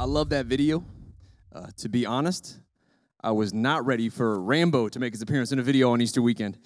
I 0.00 0.04
love 0.04 0.30
that 0.30 0.46
video. 0.46 0.82
Uh, 1.54 1.66
to 1.76 1.90
be 1.90 2.06
honest, 2.06 2.58
I 3.22 3.32
was 3.32 3.52
not 3.52 3.84
ready 3.84 4.08
for 4.08 4.40
Rambo 4.40 4.88
to 4.88 4.98
make 4.98 5.12
his 5.12 5.20
appearance 5.20 5.52
in 5.52 5.58
a 5.58 5.62
video 5.62 5.90
on 5.90 6.00
Easter 6.00 6.22
weekend, 6.22 6.56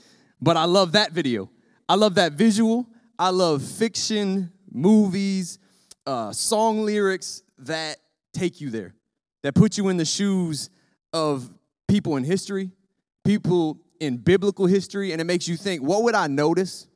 but 0.40 0.56
I 0.56 0.66
love 0.66 0.92
that 0.92 1.10
video. 1.10 1.50
I 1.88 1.96
love 1.96 2.14
that 2.14 2.34
visual. 2.34 2.86
I 3.18 3.30
love 3.30 3.60
fiction, 3.64 4.52
movies, 4.70 5.58
uh, 6.06 6.30
song 6.30 6.84
lyrics 6.84 7.42
that 7.58 7.96
take 8.32 8.60
you 8.60 8.70
there, 8.70 8.94
that 9.42 9.56
put 9.56 9.78
you 9.78 9.88
in 9.88 9.96
the 9.96 10.04
shoes 10.04 10.70
of 11.12 11.50
people 11.88 12.16
in 12.16 12.22
history, 12.22 12.70
people 13.24 13.80
in 13.98 14.18
biblical 14.18 14.66
history, 14.66 15.10
and 15.10 15.20
it 15.20 15.24
makes 15.24 15.48
you 15.48 15.56
think, 15.56 15.82
what 15.82 16.04
would 16.04 16.14
I 16.14 16.28
notice? 16.28 16.86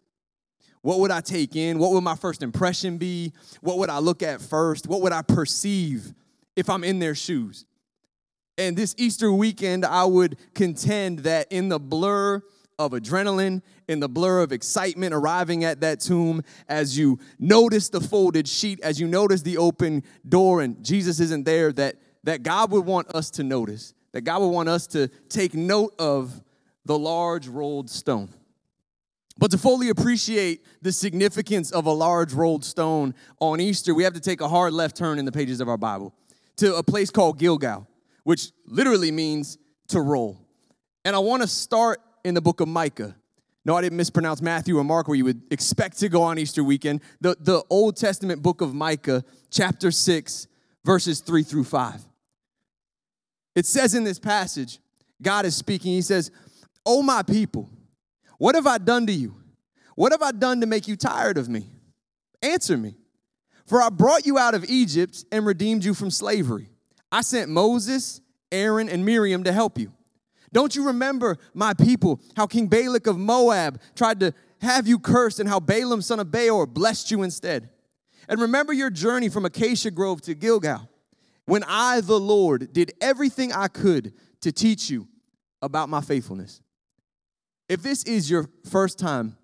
What 0.82 1.00
would 1.00 1.10
I 1.10 1.20
take 1.20 1.56
in? 1.56 1.80
What 1.80 1.90
would 1.90 2.02
my 2.02 2.14
first 2.14 2.44
impression 2.44 2.96
be? 2.96 3.32
What 3.60 3.78
would 3.78 3.90
I 3.90 3.98
look 3.98 4.22
at 4.22 4.40
first? 4.40 4.86
What 4.86 5.02
would 5.02 5.12
I 5.12 5.22
perceive 5.22 6.14
if 6.58 6.68
I'm 6.68 6.82
in 6.82 6.98
their 6.98 7.14
shoes? 7.14 7.64
And 8.58 8.76
this 8.76 8.92
Easter 8.98 9.32
weekend, 9.32 9.84
I 9.84 10.04
would 10.04 10.36
contend 10.54 11.20
that 11.20 11.46
in 11.52 11.68
the 11.68 11.78
blur 11.78 12.42
of 12.76 12.90
adrenaline, 12.90 13.62
in 13.88 14.00
the 14.00 14.08
blur 14.08 14.40
of 14.40 14.50
excitement 14.50 15.14
arriving 15.14 15.62
at 15.62 15.80
that 15.82 16.00
tomb, 16.00 16.42
as 16.68 16.98
you 16.98 17.20
notice 17.38 17.88
the 17.88 18.00
folded 18.00 18.48
sheet, 18.48 18.80
as 18.80 18.98
you 18.98 19.06
notice 19.06 19.42
the 19.42 19.58
open 19.58 20.02
door, 20.28 20.60
and 20.60 20.84
Jesus 20.84 21.20
isn't 21.20 21.44
there, 21.44 21.72
that, 21.72 21.96
that 22.24 22.42
God 22.42 22.72
would 22.72 22.84
want 22.84 23.14
us 23.14 23.30
to 23.32 23.44
notice, 23.44 23.94
that 24.10 24.22
God 24.22 24.40
would 24.40 24.48
want 24.48 24.68
us 24.68 24.88
to 24.88 25.06
take 25.28 25.54
note 25.54 25.94
of 26.00 26.42
the 26.84 26.98
large 26.98 27.46
rolled 27.46 27.88
stone. 27.88 28.30
But 29.38 29.52
to 29.52 29.58
fully 29.58 29.88
appreciate 29.88 30.64
the 30.82 30.90
significance 30.90 31.70
of 31.70 31.86
a 31.86 31.92
large 31.92 32.32
rolled 32.32 32.64
stone 32.64 33.14
on 33.38 33.60
Easter, 33.60 33.94
we 33.94 34.02
have 34.02 34.14
to 34.14 34.20
take 34.20 34.40
a 34.40 34.48
hard 34.48 34.72
left 34.72 34.96
turn 34.96 35.20
in 35.20 35.24
the 35.24 35.32
pages 35.32 35.60
of 35.60 35.68
our 35.68 35.76
Bible 35.76 36.12
to 36.58 36.76
a 36.76 36.82
place 36.82 37.10
called 37.10 37.38
Gilgal, 37.38 37.88
which 38.24 38.52
literally 38.66 39.10
means 39.10 39.58
to 39.88 40.00
roll. 40.00 40.38
And 41.04 41.16
I 41.16 41.18
want 41.18 41.42
to 41.42 41.48
start 41.48 42.00
in 42.24 42.34
the 42.34 42.40
book 42.40 42.60
of 42.60 42.68
Micah. 42.68 43.16
No, 43.64 43.76
I 43.76 43.82
didn't 43.82 43.96
mispronounce 43.96 44.40
Matthew 44.40 44.78
or 44.78 44.84
Mark 44.84 45.08
where 45.08 45.16
you 45.16 45.24
would 45.24 45.42
expect 45.50 45.98
to 45.98 46.08
go 46.08 46.22
on 46.22 46.38
Easter 46.38 46.62
weekend. 46.64 47.00
The, 47.20 47.36
the 47.40 47.62
Old 47.70 47.96
Testament 47.96 48.42
book 48.42 48.60
of 48.60 48.74
Micah, 48.74 49.24
chapter 49.50 49.90
6, 49.90 50.46
verses 50.84 51.20
3 51.20 51.42
through 51.42 51.64
5. 51.64 52.02
It 53.54 53.66
says 53.66 53.94
in 53.94 54.04
this 54.04 54.18
passage, 54.18 54.78
God 55.20 55.44
is 55.44 55.56
speaking. 55.56 55.92
He 55.92 56.02
says, 56.02 56.30
Oh, 56.86 57.02
my 57.02 57.22
people, 57.22 57.68
what 58.38 58.54
have 58.54 58.66
I 58.66 58.78
done 58.78 59.06
to 59.06 59.12
you? 59.12 59.34
What 59.96 60.12
have 60.12 60.22
I 60.22 60.30
done 60.30 60.60
to 60.60 60.66
make 60.66 60.88
you 60.88 60.96
tired 60.96 61.36
of 61.36 61.48
me? 61.48 61.66
Answer 62.40 62.76
me. 62.76 62.94
For 63.68 63.82
I 63.82 63.90
brought 63.90 64.24
you 64.24 64.38
out 64.38 64.54
of 64.54 64.64
Egypt 64.64 65.26
and 65.30 65.44
redeemed 65.44 65.84
you 65.84 65.92
from 65.92 66.10
slavery. 66.10 66.70
I 67.12 67.20
sent 67.20 67.50
Moses, 67.50 68.22
Aaron, 68.50 68.88
and 68.88 69.04
Miriam 69.04 69.44
to 69.44 69.52
help 69.52 69.78
you. 69.78 69.92
Don't 70.52 70.74
you 70.74 70.86
remember, 70.86 71.36
my 71.52 71.74
people, 71.74 72.20
how 72.34 72.46
King 72.46 72.68
Balak 72.68 73.06
of 73.06 73.18
Moab 73.18 73.80
tried 73.94 74.20
to 74.20 74.32
have 74.62 74.88
you 74.88 74.98
cursed 74.98 75.38
and 75.38 75.48
how 75.48 75.60
Balaam, 75.60 76.00
son 76.00 76.18
of 76.18 76.30
Beor, 76.30 76.66
blessed 76.66 77.10
you 77.10 77.22
instead? 77.22 77.68
And 78.26 78.40
remember 78.40 78.72
your 78.72 78.88
journey 78.88 79.28
from 79.28 79.44
Acacia 79.44 79.90
Grove 79.90 80.22
to 80.22 80.34
Gilgal, 80.34 80.88
when 81.44 81.62
I, 81.64 82.00
the 82.00 82.18
Lord, 82.18 82.72
did 82.72 82.92
everything 83.02 83.52
I 83.52 83.68
could 83.68 84.14
to 84.40 84.50
teach 84.50 84.88
you 84.88 85.08
about 85.60 85.90
my 85.90 86.00
faithfulness. 86.00 86.62
If 87.68 87.82
this 87.82 88.02
is 88.04 88.30
your 88.30 88.48
first 88.70 88.98
time 88.98 89.36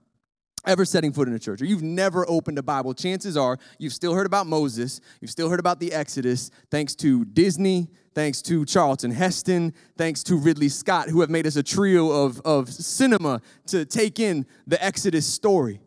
ever 0.67 0.85
setting 0.85 1.13
foot 1.13 1.29
in 1.29 1.35
a 1.35 1.39
church, 1.39 1.61
or 1.63 1.65
you've 1.65 1.83
never 1.83 2.29
opened 2.29 2.59
a 2.59 2.63
Bible, 2.63 2.95
chances 2.95 3.37
are 3.37 3.59
you've 3.79 3.93
still 3.93 4.15
heard 4.15 4.27
about 4.27 4.47
Moses, 4.47 5.01
you've 5.21 5.31
still 5.31 5.49
heard 5.49 5.61
about 5.61 5.81
the 5.81 5.93
Exodus, 5.93 6.51
thanks 6.71 6.95
to 6.97 7.25
Disney, 7.25 7.89
thanks 8.15 8.41
to 8.43 8.65
Charlton 8.65 9.11
Heston, 9.11 9.75
thanks 9.97 10.23
to 10.25 10.37
Ridley 10.37 10.69
Scott, 10.69 11.09
who 11.09 11.21
have 11.21 11.31
made 11.31 11.47
us 11.47 11.57
a 11.57 11.63
trio 11.63 12.11
of, 12.11 12.41
of 12.43 12.69
cinema 12.73 13.41
to 13.67 13.85
take 13.85 14.21
in 14.21 14.47
the 14.67 14.83
Exodus 14.83 15.27
story. 15.27 15.81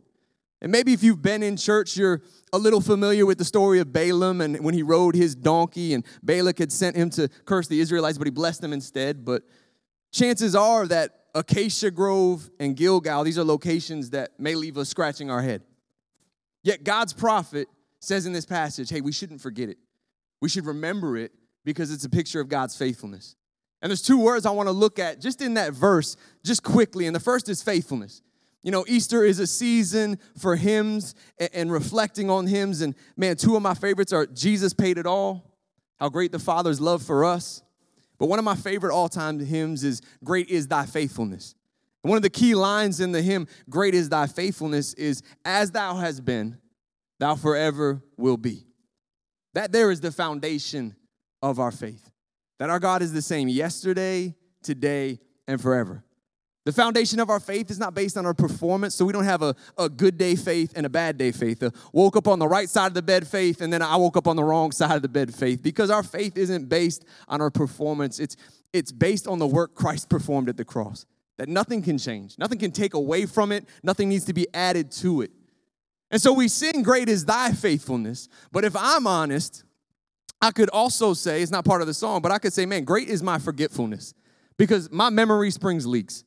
And 0.61 0.71
maybe 0.71 0.91
if 0.91 1.03
you've 1.03 1.21
been 1.21 1.43
in 1.43 1.55
church, 1.55 1.95
you're 1.95 2.21
a 2.51 2.57
little 2.57 2.81
familiar 2.81 3.25
with 3.25 3.37
the 3.37 3.45
story 3.45 3.79
of 3.79 3.93
Balaam 3.93 4.41
and 4.41 4.59
when 4.63 4.73
he 4.73 4.81
rode 4.81 5.15
his 5.15 5.35
donkey, 5.35 5.93
and 5.93 6.03
Balak 6.23 6.57
had 6.57 6.71
sent 6.71 6.95
him 6.95 7.09
to 7.11 7.29
curse 7.45 7.67
the 7.67 7.79
Israelites, 7.79 8.17
but 8.17 8.25
he 8.25 8.31
blessed 8.31 8.61
them 8.61 8.73
instead. 8.73 9.23
But 9.23 9.43
chances 10.11 10.55
are 10.55 10.87
that 10.87 11.26
Acacia 11.37 11.91
Grove 11.91 12.49
and 12.59 12.75
Gilgal, 12.75 13.23
these 13.23 13.37
are 13.37 13.43
locations 13.43 14.09
that 14.09 14.39
may 14.39 14.55
leave 14.55 14.77
us 14.77 14.89
scratching 14.89 15.29
our 15.29 15.41
head. 15.41 15.61
Yet 16.63 16.83
God's 16.83 17.13
prophet 17.13 17.67
says 17.99 18.25
in 18.25 18.33
this 18.33 18.45
passage, 18.45 18.89
hey, 18.89 19.01
we 19.01 19.11
shouldn't 19.11 19.41
forget 19.41 19.69
it. 19.69 19.77
We 20.41 20.49
should 20.49 20.65
remember 20.65 21.15
it 21.15 21.31
because 21.63 21.91
it's 21.91 22.05
a 22.05 22.09
picture 22.09 22.41
of 22.41 22.49
God's 22.49 22.75
faithfulness. 22.75 23.35
And 23.81 23.91
there's 23.91 24.01
two 24.01 24.19
words 24.19 24.45
I 24.45 24.51
want 24.51 24.67
to 24.67 24.73
look 24.73 24.97
at 24.97 25.21
just 25.21 25.41
in 25.41 25.53
that 25.53 25.73
verse, 25.73 26.17
just 26.43 26.63
quickly. 26.63 27.05
And 27.05 27.15
the 27.15 27.19
first 27.19 27.49
is 27.49 27.61
faithfulness. 27.61 28.21
You 28.63 28.71
know, 28.71 28.83
Easter 28.87 29.23
is 29.23 29.39
a 29.39 29.47
season 29.47 30.17
for 30.37 30.55
hymns 30.55 31.13
and, 31.53 31.71
reflecting 31.71 32.29
on 32.29 32.47
hymns. 32.47 32.81
And 32.81 32.95
man, 33.15 33.35
two 33.35 33.55
of 33.55 33.61
my 33.61 33.75
favorites 33.75 34.11
are 34.11 34.25
Jesus 34.25 34.73
Paid 34.73 34.97
It 34.97 35.05
All, 35.05 35.55
how 35.99 36.09
great 36.09 36.31
the 36.31 36.39
Father's 36.39 36.81
love 36.81 37.03
for 37.03 37.23
us, 37.23 37.61
but 38.17 38.27
one 38.27 38.39
of 38.39 38.45
my 38.45 38.55
favorite 38.55 38.93
all 38.93 39.09
time 39.09 39.39
hymns 39.39 39.83
is 39.83 40.01
Great 40.23 40.49
is 40.49 40.67
Thy 40.67 40.85
Faithfulness. 40.85 41.55
And 42.03 42.09
one 42.09 42.17
of 42.17 42.23
the 42.23 42.29
key 42.29 42.55
lines 42.55 42.99
in 42.99 43.11
the 43.11 43.21
hymn, 43.21 43.47
Great 43.69 43.93
is 43.93 44.09
Thy 44.09 44.27
Faithfulness, 44.27 44.93
is 44.93 45.21
As 45.43 45.71
Thou 45.71 45.95
hast 45.95 46.23
been, 46.25 46.57
Thou 47.19 47.35
forever 47.35 48.01
will 48.15 48.37
be. 48.37 48.65
That 49.53 49.71
there 49.71 49.91
is 49.91 50.01
the 50.01 50.11
foundation 50.11 50.95
of 51.41 51.59
our 51.59 51.71
faith. 51.71 52.11
That 52.59 52.69
our 52.69 52.79
God 52.79 53.01
is 53.01 53.13
the 53.13 53.21
same 53.21 53.47
yesterday, 53.47 54.35
today, 54.63 55.19
and 55.47 55.61
forever. 55.61 56.03
The 56.67 56.73
foundation 56.73 57.21
of 57.21 57.29
our 57.29 57.39
faith 57.39 57.71
is 57.71 57.79
not 57.79 57.95
based 57.95 58.17
on 58.17 58.25
our 58.25 58.33
performance, 58.33 58.93
so 58.93 59.05
we 59.05 59.13
don't 59.13 59.23
have 59.23 59.41
a, 59.41 59.55
a 59.77 59.87
good 59.87 60.17
day 60.17 60.35
faith 60.35 60.73
and 60.75 60.85
a 60.85 60.89
bad 60.89 61.17
day 61.17 61.31
faith. 61.31 61.63
A 61.63 61.71
woke 61.93 62.17
up 62.17 62.27
on 62.27 62.39
the 62.39 62.47
right 62.47 62.67
side 62.67 62.87
of 62.87 62.93
the 62.93 63.01
bed 63.01 63.25
faith, 63.25 63.61
and 63.61 63.71
then 63.71 63.81
I 63.81 63.95
woke 63.95 64.17
up 64.17 64.27
on 64.27 64.35
the 64.35 64.43
wrong 64.43 64.73
side 64.73 64.97
of 64.97 65.01
the 65.01 65.07
bed 65.07 65.33
faith, 65.33 65.63
because 65.63 65.89
our 65.89 66.03
faith 66.03 66.37
isn't 66.37 66.67
based 66.67 67.05
on 67.29 67.39
our 67.39 67.49
performance. 67.49 68.19
It's, 68.19 68.35
it's 68.73 68.91
based 68.91 69.29
on 69.29 69.39
the 69.39 69.47
work 69.47 69.75
Christ 69.75 70.09
performed 70.09 70.49
at 70.49 70.57
the 70.57 70.65
cross. 70.65 71.05
That 71.37 71.47
nothing 71.47 71.81
can 71.81 71.97
change, 71.97 72.37
nothing 72.37 72.59
can 72.59 72.71
take 72.71 72.95
away 72.95 73.27
from 73.27 73.53
it, 73.53 73.63
nothing 73.81 74.09
needs 74.09 74.25
to 74.25 74.33
be 74.33 74.45
added 74.53 74.91
to 74.91 75.21
it. 75.21 75.31
And 76.11 76.21
so 76.21 76.33
we 76.33 76.49
sing, 76.49 76.83
Great 76.83 77.07
is 77.07 77.23
thy 77.23 77.53
faithfulness. 77.53 78.27
But 78.51 78.65
if 78.65 78.75
I'm 78.75 79.07
honest, 79.07 79.63
I 80.41 80.51
could 80.51 80.69
also 80.71 81.13
say, 81.13 81.41
it's 81.41 81.49
not 81.49 81.63
part 81.63 81.79
of 81.79 81.87
the 81.87 81.93
song, 81.93 82.21
but 82.21 82.33
I 82.33 82.39
could 82.39 82.51
say, 82.51 82.65
man, 82.65 82.83
great 82.83 83.07
is 83.07 83.23
my 83.23 83.39
forgetfulness 83.39 84.13
because 84.57 84.91
my 84.91 85.09
memory 85.09 85.49
springs 85.49 85.87
leaks. 85.87 86.25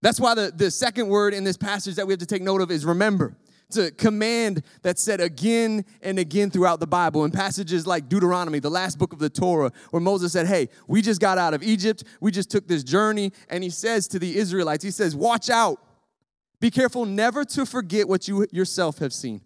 That's 0.00 0.20
why 0.20 0.34
the, 0.34 0.52
the 0.54 0.70
second 0.70 1.08
word 1.08 1.34
in 1.34 1.44
this 1.44 1.56
passage 1.56 1.96
that 1.96 2.06
we 2.06 2.12
have 2.12 2.20
to 2.20 2.26
take 2.26 2.42
note 2.42 2.60
of 2.60 2.70
is 2.70 2.84
remember. 2.84 3.36
It's 3.68 3.76
a 3.76 3.90
command 3.90 4.62
that's 4.80 5.02
said 5.02 5.20
again 5.20 5.84
and 6.00 6.18
again 6.18 6.50
throughout 6.50 6.80
the 6.80 6.86
Bible 6.86 7.26
in 7.26 7.30
passages 7.30 7.86
like 7.86 8.08
Deuteronomy, 8.08 8.60
the 8.60 8.70
last 8.70 8.98
book 8.98 9.12
of 9.12 9.18
the 9.18 9.28
Torah, 9.28 9.72
where 9.90 10.00
Moses 10.00 10.32
said, 10.32 10.46
Hey, 10.46 10.70
we 10.86 11.02
just 11.02 11.20
got 11.20 11.36
out 11.36 11.52
of 11.52 11.62
Egypt. 11.62 12.04
We 12.20 12.30
just 12.30 12.50
took 12.50 12.66
this 12.66 12.82
journey. 12.82 13.30
And 13.50 13.62
he 13.62 13.68
says 13.68 14.08
to 14.08 14.18
the 14.18 14.38
Israelites, 14.38 14.82
He 14.82 14.90
says, 14.90 15.14
Watch 15.14 15.50
out. 15.50 15.84
Be 16.60 16.70
careful 16.70 17.04
never 17.04 17.44
to 17.44 17.66
forget 17.66 18.08
what 18.08 18.26
you 18.26 18.46
yourself 18.50 18.98
have 18.98 19.12
seen. 19.12 19.42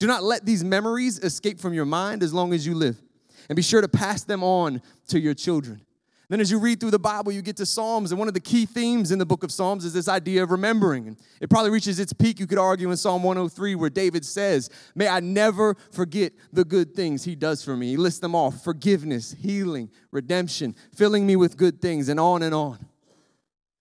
Do 0.00 0.08
not 0.08 0.24
let 0.24 0.44
these 0.44 0.64
memories 0.64 1.20
escape 1.20 1.60
from 1.60 1.72
your 1.72 1.84
mind 1.84 2.24
as 2.24 2.34
long 2.34 2.52
as 2.52 2.66
you 2.66 2.74
live. 2.74 3.00
And 3.48 3.54
be 3.54 3.62
sure 3.62 3.80
to 3.80 3.88
pass 3.88 4.24
them 4.24 4.42
on 4.42 4.82
to 5.08 5.20
your 5.20 5.34
children. 5.34 5.82
Then, 6.32 6.40
as 6.40 6.50
you 6.50 6.58
read 6.58 6.80
through 6.80 6.92
the 6.92 6.98
Bible, 6.98 7.30
you 7.30 7.42
get 7.42 7.58
to 7.58 7.66
Psalms, 7.66 8.10
and 8.10 8.18
one 8.18 8.26
of 8.26 8.32
the 8.32 8.40
key 8.40 8.64
themes 8.64 9.12
in 9.12 9.18
the 9.18 9.26
book 9.26 9.44
of 9.44 9.52
Psalms 9.52 9.84
is 9.84 9.92
this 9.92 10.08
idea 10.08 10.42
of 10.42 10.50
remembering. 10.50 11.14
It 11.42 11.50
probably 11.50 11.68
reaches 11.68 12.00
its 12.00 12.14
peak, 12.14 12.40
you 12.40 12.46
could 12.46 12.56
argue, 12.56 12.90
in 12.90 12.96
Psalm 12.96 13.22
103, 13.22 13.74
where 13.74 13.90
David 13.90 14.24
says, 14.24 14.70
May 14.94 15.08
I 15.08 15.20
never 15.20 15.74
forget 15.90 16.32
the 16.50 16.64
good 16.64 16.94
things 16.94 17.22
he 17.22 17.34
does 17.34 17.62
for 17.62 17.76
me. 17.76 17.88
He 17.88 17.96
lists 17.98 18.20
them 18.20 18.34
off 18.34 18.64
forgiveness, 18.64 19.36
healing, 19.38 19.90
redemption, 20.10 20.74
filling 20.94 21.26
me 21.26 21.36
with 21.36 21.58
good 21.58 21.82
things, 21.82 22.08
and 22.08 22.18
on 22.18 22.42
and 22.42 22.54
on. 22.54 22.78
And 22.78 22.88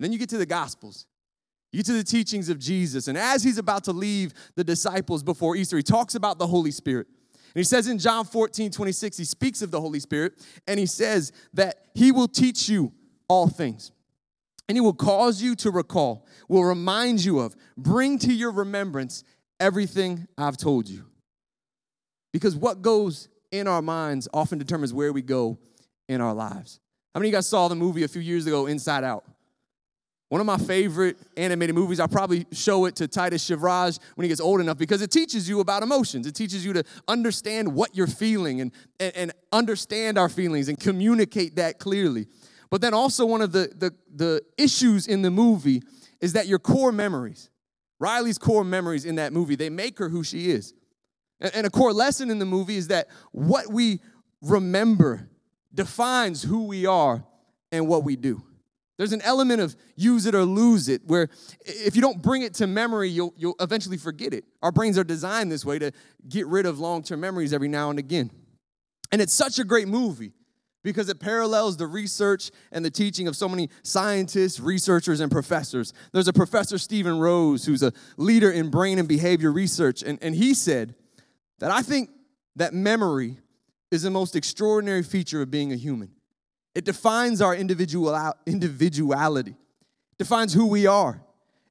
then 0.02 0.12
you 0.12 0.20
get 0.20 0.28
to 0.32 0.38
the 0.38 0.46
Gospels. 0.46 1.06
You 1.72 1.78
get 1.78 1.86
to 1.86 1.94
the 1.94 2.04
teachings 2.04 2.50
of 2.50 2.60
Jesus. 2.60 3.08
And 3.08 3.18
as 3.18 3.46
he's 3.46 3.60
about 3.60 3.86
to 3.86 3.94
leave 3.94 4.34
the 4.56 4.66
disciples 4.66 5.24
before 5.24 5.56
Easter, 5.56 5.78
he 5.78 5.84
talks 5.84 6.16
about 6.16 6.38
the 6.38 6.48
Holy 6.48 6.72
Spirit. 6.72 7.08
And 7.54 7.60
he 7.60 7.64
says 7.64 7.88
in 7.88 8.00
John 8.00 8.26
14, 8.26 8.72
26, 8.72 9.18
he 9.18 9.26
speaks 9.26 9.62
of 9.62 9.72
the 9.72 9.82
Holy 9.82 10.00
Spirit, 10.00 10.34
and 10.68 10.80
he 10.80 10.86
says 10.86 11.32
that 11.54 11.88
he 11.94 12.12
will 12.12 12.28
teach 12.28 12.70
you 12.70 12.94
all 13.28 13.48
things. 13.48 13.92
And 14.70 14.78
he 14.78 14.82
will 14.82 14.94
cause 14.94 15.42
you 15.42 15.56
to 15.56 15.72
recall, 15.72 16.26
will 16.48 16.64
remind 16.64 17.26
you 17.26 17.40
of, 17.40 17.56
bring 17.76 18.18
to 18.20 18.34
your 18.34 18.52
remembrance 18.52 19.26
everything 19.60 20.28
I've 20.38 20.56
told 20.56 20.88
you. 20.88 21.06
Because 22.32 22.56
what 22.56 22.82
goes 22.82 23.28
in 23.52 23.68
our 23.68 23.82
minds 23.82 24.30
often 24.34 24.58
determines 24.58 24.94
where 24.94 25.12
we 25.12 25.22
go 25.22 25.60
in 26.08 26.22
our 26.22 26.34
lives. 26.34 26.80
How 27.14 27.20
many 27.20 27.28
of 27.28 27.32
you 27.34 27.38
guys 27.38 27.48
saw 27.48 27.68
the 27.68 27.76
movie 27.76 28.04
a 28.04 28.08
few 28.08 28.22
years 28.22 28.48
ago, 28.48 28.68
Inside 28.68 29.04
Out? 29.04 29.26
One 30.32 30.40
of 30.40 30.48
my 30.48 30.58
favorite 30.60 31.18
animated 31.36 31.76
movies, 31.76 32.00
I'll 32.00 32.08
probably 32.08 32.48
show 32.54 32.86
it 32.86 32.96
to 32.96 33.08
Titus 33.10 33.50
Shivraj 33.50 34.00
when 34.16 34.24
he 34.24 34.30
gets 34.30 34.40
old 34.40 34.62
enough 34.62 34.78
because 34.78 35.02
it 35.02 35.12
teaches 35.12 35.50
you 35.50 35.60
about 35.60 35.84
emotions. 35.84 36.26
It 36.26 36.36
teaches 36.36 36.64
you 36.66 36.72
to 36.72 36.86
understand 37.06 37.76
what 37.76 37.98
you're 37.98 38.08
feeling 38.08 38.62
and, 38.62 38.72
and, 39.02 39.14
and 39.18 39.32
understand 39.52 40.18
our 40.18 40.30
feelings 40.30 40.70
and 40.70 40.80
communicate 40.80 41.58
that 41.58 41.80
clearly. 41.80 42.28
But 42.70 42.80
then 42.80 42.94
also, 42.94 43.26
one 43.26 43.42
of 43.42 43.52
the, 43.52 43.74
the, 43.76 43.94
the 44.16 44.42
issues 44.58 45.06
in 45.06 45.22
the 45.22 45.30
movie 45.30 45.84
is 46.22 46.32
that 46.32 46.48
your 46.48 46.60
core 46.60 46.94
memories, 46.94 47.50
Riley's 48.00 48.38
core 48.38 48.64
memories 48.64 49.04
in 49.04 49.16
that 49.16 49.34
movie, 49.34 49.56
they 49.56 49.70
make 49.70 50.00
her 50.00 50.08
who 50.08 50.24
she 50.24 50.50
is. 50.50 50.74
And, 51.42 51.54
and 51.54 51.68
a 51.68 51.70
core 51.70 51.92
lesson 51.92 52.32
in 52.32 52.40
the 52.40 52.46
movie 52.46 52.78
is 52.78 52.88
that 52.88 53.10
what 53.34 53.70
we 53.70 54.00
remember 54.42 55.28
defines 55.74 56.42
who 56.42 56.68
we 56.68 56.86
are 56.86 57.22
and 57.74 57.86
what 57.86 58.06
we 58.06 58.16
do. 58.16 58.42
There's 59.02 59.14
an 59.14 59.24
element 59.24 59.62
of 59.62 59.76
use 59.96 60.28
it 60.28 60.36
or 60.36 60.46
lose 60.46 60.88
it 60.88 61.02
where 61.08 61.28
if 61.66 61.96
you 61.96 62.04
don't 62.04 62.22
bring 62.22 62.44
it 62.44 62.54
to 62.54 62.68
memory, 62.68 63.10
you'll, 63.10 63.34
you'll 63.36 63.56
eventually 63.60 63.98
forget 63.98 64.32
it. 64.32 64.46
Our 64.62 64.72
brains 64.72 64.96
are 64.96 65.04
designed 65.04 65.52
this 65.52 65.66
way 65.66 65.80
to 65.80 65.92
get 66.30 66.46
rid 66.46 66.68
of 66.68 66.80
long 66.80 67.02
term 67.02 67.20
memories 67.20 67.52
every 67.52 67.68
now 67.68 67.90
and 67.90 67.98
again. 67.98 68.30
And 69.12 69.20
it's 69.20 69.34
such 69.34 69.58
a 69.58 69.64
great 69.64 69.88
movie 69.88 70.34
because 70.84 71.10
it 71.10 71.20
parallels 71.20 71.78
the 71.78 71.88
research 71.88 72.52
and 72.72 72.86
the 72.86 72.92
teaching 72.92 73.28
of 73.28 73.36
so 73.36 73.50
many 73.50 73.72
scientists, 73.82 74.60
researchers, 74.60 75.20
and 75.20 75.32
professors. 75.32 75.94
There's 76.14 76.28
a 76.28 76.34
professor, 76.34 76.78
Steven 76.78 77.18
Rose, 77.18 77.66
who's 77.66 77.82
a 77.82 77.94
leader 78.18 78.52
in 78.52 78.70
brain 78.70 79.00
and 79.00 79.08
behavior 79.08 79.52
research, 79.52 80.04
and, 80.04 80.20
and 80.22 80.36
he 80.36 80.54
said 80.54 80.94
that 81.58 81.72
I 81.72 81.82
think 81.82 82.12
that 82.56 82.76
memory 82.76 83.40
is 83.90 84.04
the 84.04 84.12
most 84.12 84.36
extraordinary 84.36 85.02
feature 85.02 85.42
of 85.42 85.50
being 85.50 85.74
a 85.74 85.76
human. 85.76 86.12
It 86.74 86.86
defines 86.86 87.42
our 87.42 87.56
individual, 87.56 88.34
individuality, 88.46 89.56
defines 90.18 90.54
who 90.54 90.68
we 90.68 90.88
are. 90.88 91.22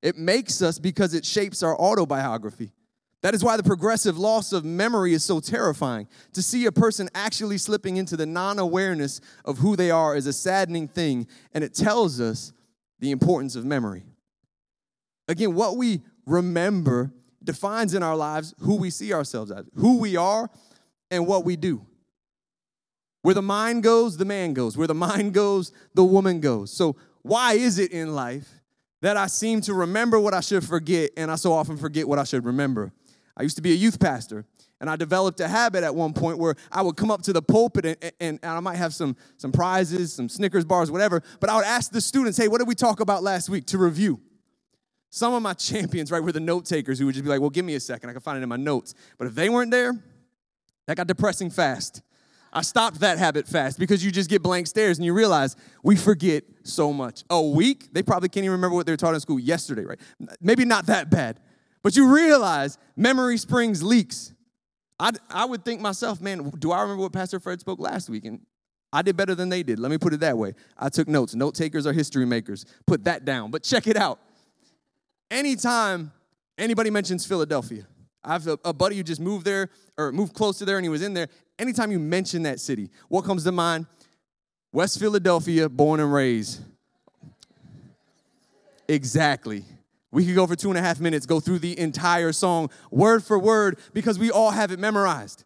It 0.02 0.16
makes 0.16 0.62
us 0.62 0.78
because 0.78 1.14
it 1.14 1.24
shapes 1.24 1.62
our 1.62 1.78
autobiography. 1.78 2.72
That 3.22 3.34
is 3.34 3.44
why 3.44 3.58
the 3.58 3.62
progressive 3.62 4.16
loss 4.18 4.52
of 4.52 4.64
memory 4.64 5.12
is 5.12 5.22
so 5.22 5.40
terrifying. 5.40 6.08
To 6.32 6.42
see 6.42 6.64
a 6.64 6.72
person 6.72 7.08
actually 7.14 7.58
slipping 7.58 7.98
into 7.98 8.16
the 8.16 8.24
non 8.24 8.58
awareness 8.58 9.20
of 9.44 9.58
who 9.58 9.76
they 9.76 9.90
are 9.90 10.16
is 10.16 10.26
a 10.26 10.32
saddening 10.32 10.88
thing, 10.88 11.26
and 11.52 11.62
it 11.62 11.74
tells 11.74 12.20
us 12.20 12.52
the 12.98 13.10
importance 13.10 13.56
of 13.56 13.64
memory. 13.64 14.04
Again, 15.28 15.54
what 15.54 15.76
we 15.76 16.00
remember 16.26 17.12
defines 17.44 17.94
in 17.94 18.02
our 18.02 18.16
lives 18.16 18.54
who 18.60 18.76
we 18.76 18.90
see 18.90 19.12
ourselves 19.12 19.50
as, 19.50 19.66
who 19.74 19.98
we 19.98 20.16
are, 20.16 20.50
and 21.10 21.26
what 21.26 21.44
we 21.44 21.56
do. 21.56 21.86
Where 23.22 23.34
the 23.34 23.42
mind 23.42 23.82
goes, 23.82 24.16
the 24.16 24.24
man 24.24 24.54
goes. 24.54 24.76
Where 24.76 24.86
the 24.86 24.94
mind 24.94 25.34
goes, 25.34 25.72
the 25.94 26.04
woman 26.04 26.40
goes. 26.40 26.72
So, 26.72 26.96
why 27.22 27.54
is 27.54 27.78
it 27.78 27.92
in 27.92 28.14
life 28.14 28.48
that 29.02 29.16
I 29.16 29.26
seem 29.26 29.60
to 29.62 29.74
remember 29.74 30.18
what 30.18 30.32
I 30.32 30.40
should 30.40 30.64
forget 30.64 31.10
and 31.16 31.30
I 31.30 31.34
so 31.34 31.52
often 31.52 31.76
forget 31.76 32.08
what 32.08 32.18
I 32.18 32.24
should 32.24 32.44
remember? 32.44 32.92
I 33.36 33.42
used 33.42 33.56
to 33.56 33.62
be 33.62 33.72
a 33.72 33.76
youth 33.76 34.00
pastor, 34.00 34.44
and 34.80 34.88
I 34.88 34.96
developed 34.96 35.40
a 35.40 35.48
habit 35.48 35.84
at 35.84 35.94
one 35.94 36.12
point 36.12 36.38
where 36.38 36.56
I 36.72 36.82
would 36.82 36.96
come 36.96 37.10
up 37.10 37.22
to 37.22 37.32
the 37.32 37.42
pulpit 37.42 37.84
and, 37.84 37.96
and, 38.20 38.38
and, 38.42 38.52
I 38.52 38.60
might 38.60 38.76
have 38.76 38.94
some, 38.94 39.16
some 39.36 39.52
prizes, 39.52 40.12
some 40.12 40.28
Snickers 40.28 40.64
bars, 40.64 40.90
whatever, 40.90 41.22
but 41.38 41.50
I 41.50 41.56
would 41.56 41.64
ask 41.64 41.92
the 41.92 42.00
students, 42.00 42.38
hey, 42.38 42.48
what 42.48 42.58
did 42.58 42.68
we 42.68 42.74
talk 42.74 43.00
about 43.00 43.22
last 43.22 43.48
week 43.48 43.66
to 43.66 43.78
review? 43.78 44.20
Some 45.10 45.34
of 45.34 45.42
my 45.42 45.52
champions, 45.54 46.10
right, 46.10 46.22
were 46.22 46.32
the 46.32 46.40
note 46.40 46.64
takers 46.64 46.98
who 46.98 47.06
would 47.06 47.14
just 47.14 47.24
be 47.24 47.30
like, 47.30 47.40
well, 47.40 47.50
give 47.50 47.64
me 47.64 47.74
a 47.74 47.80
second, 47.80 48.08
I 48.10 48.12
can 48.12 48.22
find 48.22 48.38
it 48.38 48.42
in 48.42 48.48
my 48.48 48.56
notes. 48.56 48.94
But 49.18 49.26
if 49.26 49.34
they 49.34 49.48
weren't 49.48 49.70
there, 49.70 49.98
that 50.86 50.96
got 50.96 51.06
depressing 51.06 51.50
fast. 51.50 52.02
I 52.52 52.62
stopped 52.62 53.00
that 53.00 53.18
habit 53.18 53.46
fast 53.46 53.78
because 53.78 54.04
you 54.04 54.10
just 54.10 54.28
get 54.28 54.42
blank 54.42 54.66
stares 54.66 54.98
and 54.98 55.04
you 55.04 55.12
realize 55.12 55.56
we 55.82 55.96
forget 55.96 56.44
so 56.64 56.92
much. 56.92 57.22
A 57.30 57.40
week, 57.40 57.92
they 57.92 58.02
probably 58.02 58.28
can't 58.28 58.44
even 58.44 58.52
remember 58.52 58.74
what 58.74 58.86
they 58.86 58.92
were 58.92 58.96
taught 58.96 59.14
in 59.14 59.20
school 59.20 59.38
yesterday, 59.38 59.84
right? 59.84 60.00
Maybe 60.40 60.64
not 60.64 60.86
that 60.86 61.10
bad, 61.10 61.38
but 61.82 61.96
you 61.96 62.12
realize 62.12 62.78
memory 62.96 63.36
springs 63.36 63.82
leaks. 63.82 64.34
I, 64.98 65.12
I 65.30 65.44
would 65.44 65.64
think 65.64 65.80
myself, 65.80 66.20
man, 66.20 66.50
do 66.58 66.72
I 66.72 66.82
remember 66.82 67.04
what 67.04 67.12
Pastor 67.12 67.40
Fred 67.40 67.60
spoke 67.60 67.78
last 67.78 68.10
week? 68.10 68.24
And 68.24 68.40
I 68.92 69.02
did 69.02 69.16
better 69.16 69.34
than 69.34 69.48
they 69.48 69.62
did. 69.62 69.78
Let 69.78 69.90
me 69.90 69.98
put 69.98 70.12
it 70.12 70.20
that 70.20 70.36
way. 70.36 70.54
I 70.76 70.88
took 70.88 71.08
notes. 71.08 71.34
Note 71.34 71.54
takers 71.54 71.86
are 71.86 71.92
history 71.92 72.26
makers. 72.26 72.66
Put 72.86 73.04
that 73.04 73.24
down. 73.24 73.50
But 73.50 73.62
check 73.62 73.86
it 73.86 73.96
out. 73.96 74.18
Anytime 75.30 76.12
anybody 76.58 76.90
mentions 76.90 77.24
Philadelphia, 77.24 77.86
I 78.24 78.32
have 78.32 78.46
a, 78.46 78.58
a, 78.64 78.72
buddy 78.72 78.96
who 78.96 79.02
just 79.02 79.20
moved 79.20 79.46
there 79.46 79.70
or 79.96 80.12
moved 80.12 80.34
close 80.34 80.58
to 80.58 80.64
there 80.64 80.76
and 80.76 80.84
he 80.84 80.90
was 80.90 81.02
in 81.02 81.14
there. 81.14 81.28
Anytime 81.60 81.92
you 81.92 82.00
mention 82.00 82.42
that 82.44 82.58
city, 82.58 82.90
what 83.08 83.24
comes 83.24 83.44
to 83.44 83.52
mind? 83.52 83.86
West 84.72 84.98
Philadelphia, 84.98 85.68
born 85.68 86.00
and 86.00 86.12
raised. 86.12 86.62
Exactly. 88.88 89.64
We 90.10 90.26
could 90.26 90.34
go 90.34 90.46
for 90.46 90.56
two 90.56 90.70
and 90.70 90.78
a 90.78 90.82
half 90.82 90.98
minutes, 90.98 91.26
go 91.26 91.38
through 91.38 91.60
the 91.60 91.78
entire 91.78 92.32
song 92.32 92.70
word 92.90 93.22
for 93.22 93.38
word 93.38 93.78
because 93.92 94.18
we 94.18 94.30
all 94.30 94.50
have 94.50 94.72
it 94.72 94.80
memorized. 94.80 95.44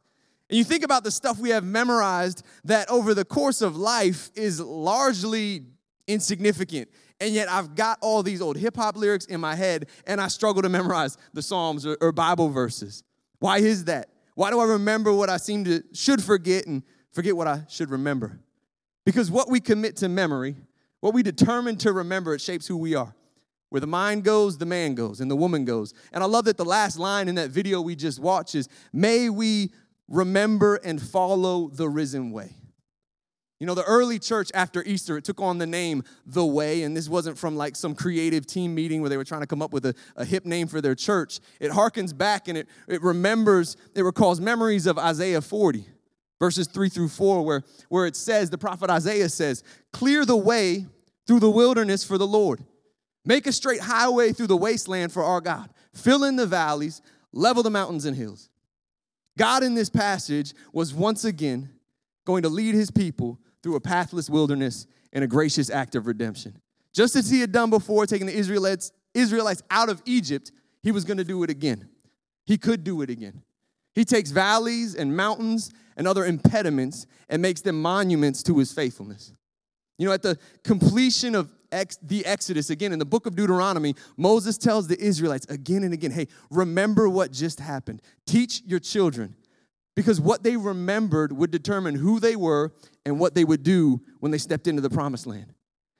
And 0.48 0.56
you 0.56 0.64
think 0.64 0.84
about 0.84 1.04
the 1.04 1.10
stuff 1.10 1.38
we 1.38 1.50
have 1.50 1.64
memorized 1.64 2.42
that 2.64 2.88
over 2.88 3.12
the 3.12 3.24
course 3.24 3.60
of 3.60 3.76
life 3.76 4.30
is 4.34 4.60
largely 4.60 5.64
insignificant 6.06 6.88
and 7.20 7.32
yet 7.32 7.50
I've 7.50 7.74
got 7.74 7.98
all 8.00 8.22
these 8.22 8.40
old 8.40 8.56
hip 8.56 8.76
hop 8.76 8.96
lyrics 8.96 9.24
in 9.26 9.40
my 9.40 9.54
head, 9.54 9.86
and 10.06 10.20
I 10.20 10.28
struggle 10.28 10.62
to 10.62 10.68
memorize 10.68 11.16
the 11.32 11.42
Psalms 11.42 11.86
or, 11.86 11.96
or, 12.00 12.12
Bible 12.12 12.48
verses. 12.48 13.02
Why 13.38 13.58
is 13.58 13.84
that? 13.84 14.08
Why 14.34 14.50
do 14.50 14.58
I 14.60 14.64
remember 14.64 15.12
what 15.12 15.30
I 15.30 15.36
seem 15.36 15.64
to 15.64 15.82
should 15.92 16.22
forget 16.22 16.66
and 16.66 16.82
forget 17.12 17.36
what 17.36 17.46
I 17.46 17.62
should 17.68 17.90
remember? 17.90 18.40
Because 19.04 19.30
what 19.30 19.50
we 19.50 19.60
commit 19.60 19.96
to 19.96 20.08
memory, 20.08 20.56
what 21.00 21.14
we 21.14 21.22
determine 21.22 21.76
to 21.78 21.92
remember, 21.92 22.34
it 22.34 22.40
shapes 22.40 22.66
who 22.66 22.76
we 22.76 22.94
are. 22.94 23.14
Where 23.68 23.80
the 23.80 23.86
mind 23.86 24.24
goes, 24.24 24.58
the 24.58 24.66
man 24.66 24.94
goes, 24.94 25.20
and 25.20 25.30
the 25.30 25.36
woman 25.36 25.64
goes. 25.64 25.94
And 26.12 26.22
I 26.22 26.26
love 26.26 26.44
that 26.44 26.56
the 26.56 26.64
last 26.64 26.96
line 26.98 27.28
in 27.28 27.34
that 27.36 27.50
video 27.50 27.80
we 27.80 27.96
just 27.96 28.20
watched 28.20 28.54
is, 28.54 28.68
May 28.92 29.30
we 29.30 29.72
remember 30.08 30.76
and 30.76 31.00
follow 31.02 31.68
the 31.68 31.88
risen 31.88 32.30
way. 32.30 32.54
You 33.60 33.66
know, 33.66 33.74
the 33.74 33.84
early 33.84 34.18
church 34.18 34.50
after 34.52 34.82
Easter, 34.82 35.16
it 35.16 35.24
took 35.24 35.40
on 35.40 35.58
the 35.58 35.66
name 35.66 36.02
The 36.26 36.44
Way, 36.44 36.82
and 36.82 36.96
this 36.96 37.08
wasn't 37.08 37.38
from 37.38 37.56
like 37.56 37.76
some 37.76 37.94
creative 37.94 38.46
team 38.46 38.74
meeting 38.74 39.00
where 39.00 39.08
they 39.08 39.16
were 39.16 39.24
trying 39.24 39.42
to 39.42 39.46
come 39.46 39.62
up 39.62 39.72
with 39.72 39.86
a, 39.86 39.94
a 40.16 40.24
hip 40.24 40.44
name 40.44 40.66
for 40.66 40.80
their 40.80 40.96
church. 40.96 41.38
It 41.60 41.70
harkens 41.70 42.16
back 42.16 42.48
and 42.48 42.58
it, 42.58 42.68
it 42.88 43.00
remembers, 43.02 43.76
it 43.94 44.02
recalls 44.02 44.40
memories 44.40 44.86
of 44.86 44.98
Isaiah 44.98 45.40
40, 45.40 45.86
verses 46.40 46.66
3 46.66 46.88
through 46.88 47.08
4, 47.08 47.44
where, 47.44 47.62
where 47.88 48.06
it 48.06 48.16
says, 48.16 48.50
the 48.50 48.58
prophet 48.58 48.90
Isaiah 48.90 49.28
says, 49.28 49.62
Clear 49.92 50.24
the 50.24 50.36
way 50.36 50.86
through 51.26 51.40
the 51.40 51.50
wilderness 51.50 52.02
for 52.02 52.18
the 52.18 52.26
Lord, 52.26 52.64
make 53.24 53.46
a 53.46 53.52
straight 53.52 53.80
highway 53.80 54.32
through 54.32 54.48
the 54.48 54.56
wasteland 54.56 55.12
for 55.12 55.22
our 55.22 55.40
God, 55.40 55.70
fill 55.94 56.24
in 56.24 56.34
the 56.34 56.46
valleys, 56.46 57.00
level 57.32 57.62
the 57.62 57.70
mountains 57.70 58.04
and 58.04 58.16
hills. 58.16 58.50
God 59.38 59.62
in 59.62 59.74
this 59.74 59.90
passage 59.90 60.54
was 60.72 60.92
once 60.92 61.24
again 61.24 61.70
going 62.24 62.42
to 62.42 62.48
lead 62.48 62.74
his 62.74 62.90
people 62.90 63.38
through 63.62 63.76
a 63.76 63.80
pathless 63.80 64.28
wilderness 64.28 64.86
in 65.12 65.22
a 65.22 65.26
gracious 65.26 65.70
act 65.70 65.94
of 65.94 66.06
redemption. 66.06 66.58
Just 66.92 67.16
as 67.16 67.30
he 67.30 67.40
had 67.40 67.52
done 67.52 67.70
before, 67.70 68.06
taking 68.06 68.26
the 68.26 68.34
Israelites, 68.34 68.92
Israelites 69.14 69.62
out 69.70 69.88
of 69.88 70.02
Egypt, 70.04 70.52
he 70.82 70.92
was 70.92 71.04
going 71.04 71.16
to 71.16 71.24
do 71.24 71.42
it 71.42 71.50
again. 71.50 71.88
He 72.44 72.58
could 72.58 72.84
do 72.84 73.02
it 73.02 73.10
again. 73.10 73.42
He 73.94 74.04
takes 74.04 74.30
valleys 74.30 74.94
and 74.94 75.16
mountains 75.16 75.70
and 75.96 76.06
other 76.06 76.24
impediments 76.24 77.06
and 77.28 77.40
makes 77.40 77.60
them 77.60 77.80
monuments 77.80 78.42
to 78.44 78.58
his 78.58 78.72
faithfulness. 78.72 79.32
You 79.98 80.06
know, 80.06 80.12
at 80.12 80.22
the 80.22 80.38
completion 80.64 81.34
of 81.34 81.52
ex- 81.70 81.98
the 82.02 82.26
Exodus, 82.26 82.70
again 82.70 82.92
in 82.92 82.98
the 82.98 83.04
book 83.04 83.26
of 83.26 83.36
Deuteronomy, 83.36 83.94
Moses 84.16 84.58
tells 84.58 84.88
the 84.88 85.00
Israelites 85.00 85.46
again 85.46 85.84
and 85.84 85.94
again 85.94 86.10
hey, 86.10 86.28
remember 86.50 87.08
what 87.08 87.30
just 87.30 87.60
happened. 87.60 88.02
Teach 88.26 88.62
your 88.66 88.80
children 88.80 89.36
because 89.94 90.20
what 90.20 90.42
they 90.42 90.56
remembered 90.56 91.32
would 91.32 91.50
determine 91.50 91.94
who 91.94 92.18
they 92.20 92.36
were 92.36 92.72
and 93.04 93.18
what 93.18 93.34
they 93.34 93.44
would 93.44 93.62
do 93.62 94.00
when 94.20 94.32
they 94.32 94.38
stepped 94.38 94.66
into 94.66 94.82
the 94.82 94.90
promised 94.90 95.26
land. 95.26 95.52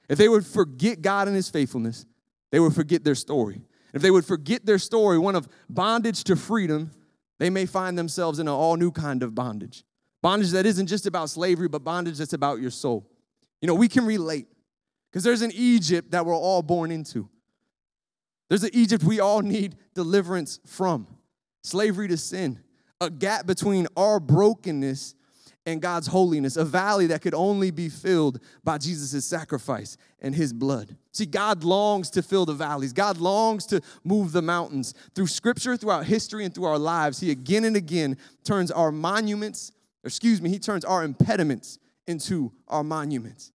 If 0.09 0.17
they 0.17 0.27
would 0.27 0.45
forget 0.45 1.01
God 1.01 1.27
and 1.27 1.35
his 1.35 1.49
faithfulness, 1.49 2.05
they 2.51 2.59
would 2.59 2.73
forget 2.73 3.03
their 3.03 3.15
story. 3.15 3.61
If 3.93 4.01
they 4.01 4.11
would 4.11 4.25
forget 4.25 4.65
their 4.65 4.77
story, 4.77 5.17
one 5.17 5.35
of 5.35 5.47
bondage 5.69 6.23
to 6.25 6.35
freedom, 6.35 6.91
they 7.39 7.49
may 7.49 7.65
find 7.65 7.97
themselves 7.97 8.39
in 8.39 8.47
an 8.47 8.53
all 8.53 8.75
new 8.75 8.91
kind 8.91 9.23
of 9.23 9.33
bondage. 9.33 9.83
Bondage 10.21 10.51
that 10.51 10.65
isn't 10.65 10.87
just 10.87 11.05
about 11.05 11.29
slavery, 11.29 11.67
but 11.67 11.83
bondage 11.83 12.17
that's 12.17 12.33
about 12.33 12.59
your 12.59 12.71
soul. 12.71 13.09
You 13.61 13.67
know, 13.67 13.75
we 13.75 13.87
can 13.87 14.05
relate 14.05 14.47
because 15.09 15.23
there's 15.23 15.41
an 15.41 15.51
Egypt 15.53 16.11
that 16.11 16.25
we're 16.25 16.35
all 16.35 16.61
born 16.61 16.91
into. 16.91 17.29
There's 18.49 18.63
an 18.63 18.71
Egypt 18.73 19.03
we 19.03 19.19
all 19.19 19.41
need 19.41 19.75
deliverance 19.93 20.59
from 20.65 21.07
slavery 21.63 22.07
to 22.09 22.17
sin, 22.17 22.59
a 23.01 23.09
gap 23.09 23.45
between 23.45 23.87
our 23.95 24.19
brokenness 24.19 25.15
and 25.65 25.81
God's 25.81 26.07
holiness, 26.07 26.57
a 26.57 26.65
valley 26.65 27.07
that 27.07 27.21
could 27.21 27.33
only 27.33 27.71
be 27.71 27.89
filled 27.89 28.39
by 28.63 28.77
Jesus' 28.77 29.25
sacrifice 29.25 29.97
and 30.19 30.35
his 30.35 30.53
blood. 30.53 30.95
See, 31.11 31.25
God 31.25 31.63
longs 31.63 32.09
to 32.11 32.21
fill 32.21 32.45
the 32.45 32.53
valleys. 32.53 32.93
God 32.93 33.17
longs 33.17 33.65
to 33.67 33.81
move 34.03 34.31
the 34.31 34.43
mountains. 34.43 34.93
Through 35.15 35.27
scripture, 35.27 35.75
throughout 35.75 36.05
history, 36.05 36.45
and 36.45 36.53
through 36.53 36.65
our 36.65 36.77
lives, 36.77 37.19
he 37.19 37.31
again 37.31 37.65
and 37.65 37.75
again 37.75 38.17
turns 38.43 38.69
our 38.69 38.91
monuments, 38.91 39.71
excuse 40.03 40.41
me, 40.41 40.49
he 40.49 40.59
turns 40.59 40.85
our 40.85 41.03
impediments 41.03 41.79
into 42.05 42.51
our 42.67 42.83
monuments. 42.83 43.51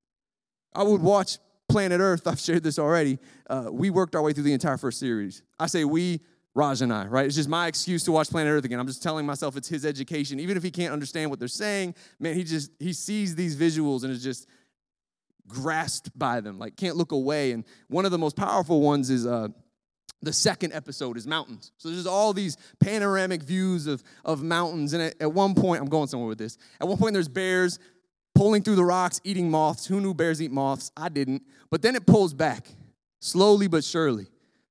I 0.74 0.82
would 0.82 1.00
watch 1.00 1.38
Planet 1.68 2.00
Earth, 2.00 2.26
I've 2.26 2.40
shared 2.40 2.64
this 2.64 2.80
already. 2.80 3.18
Uh, 3.48 3.68
we 3.70 3.90
worked 3.90 4.16
our 4.16 4.22
way 4.22 4.32
through 4.32 4.42
the 4.42 4.52
entire 4.52 4.76
first 4.76 4.98
series. 4.98 5.42
I 5.58 5.68
say 5.68 5.84
we, 5.84 6.20
Raj 6.60 6.82
and 6.82 6.92
I, 6.92 7.06
right? 7.06 7.24
It's 7.24 7.36
just 7.36 7.48
my 7.48 7.68
excuse 7.68 8.04
to 8.04 8.12
watch 8.12 8.28
Planet 8.28 8.52
Earth 8.52 8.66
again. 8.66 8.78
I'm 8.78 8.86
just 8.86 9.02
telling 9.02 9.24
myself 9.24 9.56
it's 9.56 9.66
his 9.66 9.86
education. 9.86 10.38
Even 10.38 10.58
if 10.58 10.62
he 10.62 10.70
can't 10.70 10.92
understand 10.92 11.30
what 11.30 11.38
they're 11.38 11.48
saying, 11.48 11.94
man, 12.18 12.34
he 12.34 12.44
just 12.44 12.70
he 12.78 12.92
sees 12.92 13.34
these 13.34 13.56
visuals 13.56 14.02
and 14.02 14.12
is 14.12 14.22
just 14.22 14.46
grasped 15.48 16.16
by 16.18 16.42
them, 16.42 16.58
like 16.58 16.76
can't 16.76 16.96
look 16.96 17.12
away. 17.12 17.52
And 17.52 17.64
one 17.88 18.04
of 18.04 18.10
the 18.10 18.18
most 18.18 18.36
powerful 18.36 18.82
ones 18.82 19.08
is 19.08 19.26
uh, 19.26 19.48
the 20.20 20.34
second 20.34 20.74
episode 20.74 21.16
is 21.16 21.26
mountains. 21.26 21.72
So 21.78 21.88
there's 21.88 22.06
all 22.06 22.34
these 22.34 22.58
panoramic 22.78 23.42
views 23.42 23.86
of, 23.86 24.02
of 24.22 24.42
mountains. 24.42 24.92
And 24.92 25.02
at, 25.02 25.14
at 25.18 25.32
one 25.32 25.54
point, 25.54 25.80
I'm 25.80 25.88
going 25.88 26.08
somewhere 26.08 26.28
with 26.28 26.38
this. 26.38 26.58
At 26.78 26.86
one 26.86 26.98
point, 26.98 27.14
there's 27.14 27.26
bears 27.26 27.78
pulling 28.34 28.62
through 28.62 28.76
the 28.76 28.84
rocks, 28.84 29.18
eating 29.24 29.50
moths. 29.50 29.86
Who 29.86 29.98
knew 29.98 30.12
bears 30.12 30.42
eat 30.42 30.50
moths? 30.50 30.92
I 30.94 31.08
didn't. 31.08 31.42
But 31.70 31.80
then 31.80 31.96
it 31.96 32.04
pulls 32.06 32.34
back, 32.34 32.68
slowly 33.18 33.66
but 33.66 33.82
surely, 33.82 34.26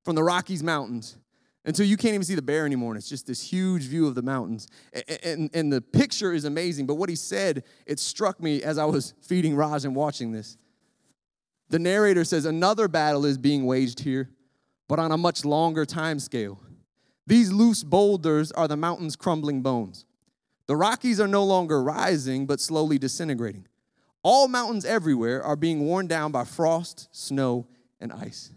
from 0.06 0.14
the 0.14 0.24
Rockies 0.24 0.62
Mountains 0.62 1.18
until 1.66 1.86
you 1.86 1.98
can't 1.98 2.14
even 2.14 2.26
see 2.26 2.36
the 2.36 2.42
bear 2.42 2.66
anymore. 2.66 2.92
And 2.92 2.98
it's 2.98 3.10
just 3.10 3.28
this 3.28 3.42
huge 3.42 3.84
view 3.84 4.08
of 4.08 4.16
the 4.16 4.22
mountains. 4.22 4.68
And, 4.94 5.20
and, 5.24 5.50
and 5.54 5.74
the 5.74 5.82
picture 5.82 6.34
is 6.34 6.46
amazing. 6.46 6.88
But 6.88 6.96
what 6.96 7.10
he 7.10 7.16
said, 7.16 7.64
it 7.86 8.00
struck 8.00 8.42
me 8.42 8.64
as 8.64 8.78
I 8.78 8.86
was 8.86 9.14
feeding 9.22 9.56
Raj 9.56 9.86
and 9.86 9.96
watching 9.96 10.32
this. 10.32 10.58
The 11.70 11.80
narrator 11.80 12.24
says, 12.24 12.46
Another 12.46 12.88
battle 12.88 13.26
is 13.26 13.38
being 13.38 13.66
waged 13.66 14.00
here, 14.00 14.30
but 14.88 15.00
on 15.00 15.12
a 15.12 15.18
much 15.18 15.46
longer 15.46 15.86
time 15.86 16.20
scale. 16.20 16.60
These 17.28 17.52
loose 17.52 17.84
boulders 17.84 18.52
are 18.54 18.68
the 18.68 18.78
mountain's 18.78 19.16
crumbling 19.16 19.62
bones. 19.62 20.06
The 20.66 20.76
Rockies 20.76 21.20
are 21.20 21.28
no 21.28 21.44
longer 21.44 21.84
rising, 21.84 22.48
but 22.48 22.60
slowly 22.60 22.98
disintegrating. 22.98 23.68
All 24.24 24.48
mountains 24.48 24.84
everywhere 24.84 25.44
are 25.44 25.56
being 25.56 25.82
worn 25.82 26.08
down 26.08 26.32
by 26.32 26.44
frost, 26.44 27.08
snow, 27.12 27.68
and 28.00 28.12
ice. 28.12 28.52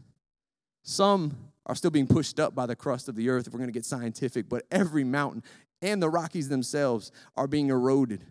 Some 0.83 1.37
are 1.67 1.75
still 1.75 1.91
being 1.91 2.07
pushed 2.07 2.41
up 2.41 2.55
by 2.55 2.67
the 2.67 2.77
crust 2.77 3.09
of 3.09 3.15
the 3.15 3.29
earth 3.29 3.47
if 3.47 3.53
we're 3.53 3.59
going 3.59 3.69
to 3.69 3.73
get 3.73 3.85
scientific, 3.85 4.49
but 4.49 4.65
every 4.71 5.05
mountain 5.05 5.43
and 5.81 6.03
the 6.03 6.09
Rockies 6.09 6.49
themselves 6.49 7.11
are 7.37 7.47
being 7.47 7.69
eroded. 7.69 8.25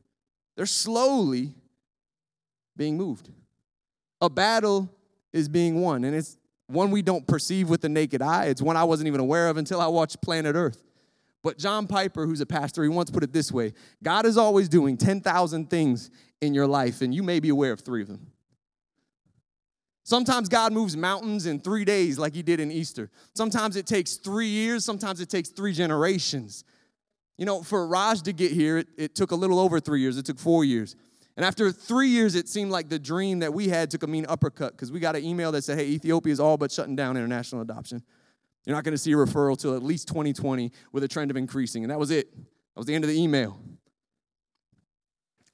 They're 0.56 0.66
slowly 0.66 1.54
being 2.78 2.98
moved. 2.98 3.30
A 4.22 4.30
battle 4.30 4.90
is 5.34 5.50
being 5.50 5.82
won, 5.82 6.04
and 6.04 6.16
it's 6.16 6.38
one 6.68 6.92
we 6.92 7.02
don't 7.02 7.28
perceive 7.28 7.70
with 7.70 7.82
the 7.82 7.90
naked 7.90 8.22
eye. 8.22 8.46
It's 8.46 8.62
one 8.62 8.78
I 8.78 8.84
wasn't 8.84 9.08
even 9.08 9.20
aware 9.20 9.50
of 9.50 9.58
until 9.58 9.82
I 9.82 9.88
watched 9.88 10.22
Planet 10.22 10.56
Earth. 10.56 10.84
But 11.44 11.58
John 11.58 11.88
Piper, 11.88 12.26
who's 12.26 12.40
a 12.40 12.46
pastor, 12.46 12.84
he 12.84 12.90
once 12.90 13.10
put 13.10 13.24
it 13.24 13.34
this 13.34 13.52
way 13.52 13.74
God 14.04 14.26
is 14.26 14.38
always 14.38 14.70
doing 14.70 14.98
10,000 14.98 15.70
things 15.70 16.10
in 16.40 16.54
your 16.54 16.68
life, 16.68 17.02
and 17.02 17.14
you 17.14 17.24
may 17.24 17.40
be 17.40 17.50
aware 17.50 17.72
of 17.72 17.82
three 17.82 18.02
of 18.02 18.08
them. 18.08 18.31
Sometimes 20.04 20.50
God 20.50 20.74
moves 20.74 20.98
mountains 20.98 21.46
in 21.46 21.60
three 21.60 21.86
days, 21.86 22.18
like 22.18 22.34
He 22.34 22.42
did 22.42 22.60
in 22.60 22.72
Easter. 22.72 23.10
Sometimes 23.34 23.76
it 23.76 23.86
takes 23.86 24.16
three 24.16 24.48
years, 24.48 24.84
sometimes 24.84 25.22
it 25.22 25.30
takes 25.30 25.50
three 25.50 25.74
generations. 25.74 26.64
You 27.38 27.46
know, 27.46 27.64
for 27.64 27.88
Raj 27.88 28.22
to 28.24 28.34
get 28.34 28.52
here, 28.52 28.80
it, 28.80 28.88
it, 28.98 29.16
took 29.16 29.32
a 29.32 29.36
little 29.36 29.60
over 29.60 29.80
three 29.80 30.02
years, 30.02 30.18
it 30.18 30.26
took 30.26 30.40
four 30.40 30.64
years. 30.64 30.96
And 31.38 31.46
after 31.46 31.72
three 31.72 32.10
years, 32.10 32.36
it 32.36 32.50
seemed 32.50 32.72
like 32.72 32.90
the 32.90 33.00
dream 33.00 33.40
that 33.40 33.54
we 33.54 33.70
had 33.70 33.90
took 33.90 34.04
a 34.04 34.08
mean 34.08 34.26
uppercut 34.28 34.74
because 34.74 34.92
we 34.92 35.00
got 35.00 35.16
an 35.16 35.24
email 35.24 35.52
that 35.54 35.64
said, 35.64 35.78
hey, 35.78 35.86
Ethiopia 35.86 36.34
is 36.34 36.40
all 36.40 36.58
but 36.58 36.72
shutting 36.72 36.96
down 36.96 37.16
international 37.16 37.62
adoption. 37.62 38.04
You're 38.66 38.76
not 38.76 38.84
going 38.84 38.94
to 38.94 38.98
see 38.98 39.14
a 39.14 39.16
referral 39.16 39.58
till 39.58 39.76
at 39.76 39.82
least 39.82 40.08
2020 40.10 40.72
with 40.92 41.04
a 41.04 41.08
trend 41.08 41.32
of 41.32 41.38
increasing. 41.38 41.84
And 41.84 41.90
that 41.90 41.98
was 41.98 42.12
it. 42.12 42.32
That 42.36 42.78
was 42.78 42.86
the 42.86 42.94
end 42.94 43.04
of 43.04 43.10
the 43.10 43.20
email. 43.20 43.60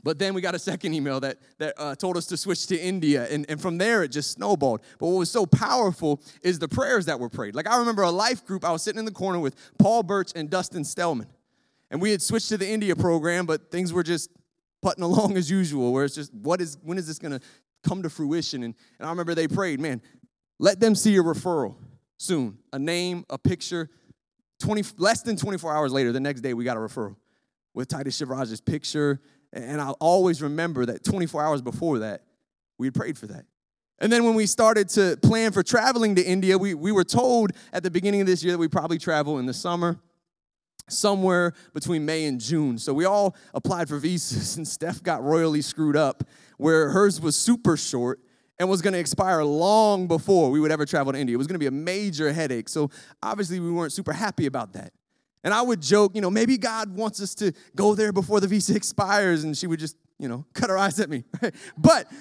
But 0.04 0.20
then 0.20 0.34
we 0.34 0.42
got 0.42 0.56
a 0.56 0.60
second 0.60 0.94
email 0.94 1.20
that, 1.22 1.38
that 1.58 1.74
uh, 1.78 1.96
told 1.96 2.18
us 2.18 2.28
to 2.28 2.38
switch 2.38 2.68
to 2.68 2.80
India. 2.80 3.28
And, 3.30 3.46
and 3.50 3.60
from 3.60 3.78
there, 3.78 4.04
it 4.04 4.10
just 4.10 4.32
snowballed. 4.32 4.82
But 5.00 5.08
what 5.08 5.18
was 5.18 5.32
so 5.32 5.46
powerful 5.46 6.22
is 6.44 6.60
the 6.60 6.68
prayers 6.68 7.08
that 7.08 7.20
were 7.20 7.30
prayed. 7.30 7.56
Like, 7.56 7.68
I 7.68 7.78
remember 7.78 8.04
a 8.04 8.12
life 8.12 8.46
group, 8.46 8.64
I 8.64 8.72
was 8.72 8.84
sitting 8.84 9.00
in 9.00 9.06
the 9.06 9.12
corner 9.12 9.40
with 9.40 9.56
Paul 9.80 10.04
Birch 10.04 10.32
and 10.36 10.50
Dustin 10.50 10.84
Stellman. 10.84 11.28
And 11.90 12.02
we 12.02 12.12
had 12.12 12.22
switched 12.22 12.50
to 12.50 12.58
the 12.58 12.70
India 12.70 12.96
program, 12.96 13.46
but 13.46 13.72
things 13.72 13.92
were 13.92 14.04
just 14.04 14.30
putting 14.82 15.04
along 15.04 15.36
as 15.36 15.50
usual, 15.50 15.92
where 15.92 16.06
it's 16.06 16.16
just, 16.16 16.34
what 16.34 16.62
is, 16.62 16.78
when 16.84 16.98
is 16.98 17.08
this 17.08 17.18
going 17.18 17.38
to 17.38 17.46
come 17.84 18.04
to 18.04 18.10
fruition? 18.10 18.64
And, 18.64 18.76
and 19.00 19.08
I 19.08 19.10
remember 19.10 19.34
they 19.34 19.48
prayed, 19.48 19.80
man, 19.80 20.02
let 20.60 20.80
them 20.80 20.96
see 20.96 21.16
a 21.18 21.24
referral 21.24 21.76
soon, 22.18 22.60
a 22.72 22.80
name, 22.80 23.26
a 23.30 23.38
picture. 23.38 23.90
20, 24.60 24.84
less 24.98 25.22
than 25.22 25.38
24 25.38 25.76
hours 25.76 25.92
later, 25.92 26.12
the 26.12 26.20
next 26.20 26.42
day, 26.42 26.54
we 26.54 26.64
got 26.64 26.78
a 26.78 26.80
referral 26.80 27.16
with 27.74 27.88
Titus 27.88 28.20
Shivraj's 28.20 28.60
picture 28.60 29.22
and 29.54 29.82
I'll 29.82 29.98
always 30.00 30.42
remember 30.42 30.86
that 30.86 31.04
24 31.04 31.44
hours 31.44 31.62
before 31.62 32.00
that, 32.00 32.24
we 32.78 32.88
had 32.88 32.94
prayed 32.94 33.18
for 33.18 33.28
that. 33.28 33.46
And 34.00 34.12
then 34.12 34.24
when 34.24 34.36
we 34.36 34.46
started 34.46 34.90
to 34.90 35.18
plan 35.18 35.52
for 35.52 35.64
traveling 35.64 36.16
to 36.16 36.24
India, 36.24 36.58
we, 36.58 36.74
we 36.74 36.92
were 36.92 37.04
told 37.04 37.52
at 37.74 37.82
the 37.82 37.90
beginning 37.90 38.22
of 38.22 38.28
this 38.28 38.44
year 38.44 38.54
that 38.54 38.60
we 38.60 38.68
probably 38.68 39.00
travel 39.00 39.40
in 39.40 39.48
the 39.48 39.54
summer, 39.54 40.00
somewhere 40.88 41.54
between 41.74 42.06
May 42.06 42.26
and 42.26 42.40
June. 42.40 42.78
So 42.78 42.94
we 42.94 43.06
all 43.06 43.36
applied 43.54 43.90
for 43.90 43.98
visas, 43.98 44.58
and 44.58 44.68
Steph 44.68 45.02
got 45.02 45.24
royally 45.24 45.62
screwed 45.62 45.96
up, 45.96 46.24
where 46.58 46.90
hers 46.90 47.20
was 47.20 47.36
super 47.36 47.76
short 47.76 48.20
and 48.60 48.70
was 48.70 48.82
going 48.82 48.94
to 48.94 49.00
expire 49.00 49.44
long 49.44 50.08
before 50.08 50.50
we 50.52 50.60
would 50.60 50.72
ever 50.72 50.86
travel 50.86 51.14
to 51.14 51.20
India. 51.20 51.36
It 51.36 51.38
was 51.38 51.48
going 51.48 51.56
to 51.56 51.60
be 51.60 51.68
a 51.68 51.72
major 51.72 52.32
headache. 52.34 52.70
So 52.70 52.90
obviously, 53.22 53.60
we 53.60 53.72
weren't 53.72 53.94
super 53.94 54.14
happy 54.14 54.46
about 54.46 54.74
that. 54.74 54.94
And 55.48 55.54
I 55.54 55.62
would 55.62 55.82
joke, 55.82 56.12
you 56.14 56.20
know, 56.20 56.30
maybe 56.30 56.58
God 56.58 56.94
wants 56.94 57.22
us 57.22 57.34
to 57.36 57.54
go 57.74 57.96
there 57.96 58.12
before 58.12 58.42
the 58.42 58.50
visa 58.50 58.76
expires. 58.76 59.46
And 59.46 59.58
she 59.58 59.66
would 59.66 59.80
just, 59.80 59.96
you 60.20 60.28
know, 60.28 60.44
cut 60.52 60.70
her 60.70 60.78
eyes 60.78 61.00
at 61.00 61.10
me. 61.10 61.24
but 61.78 62.12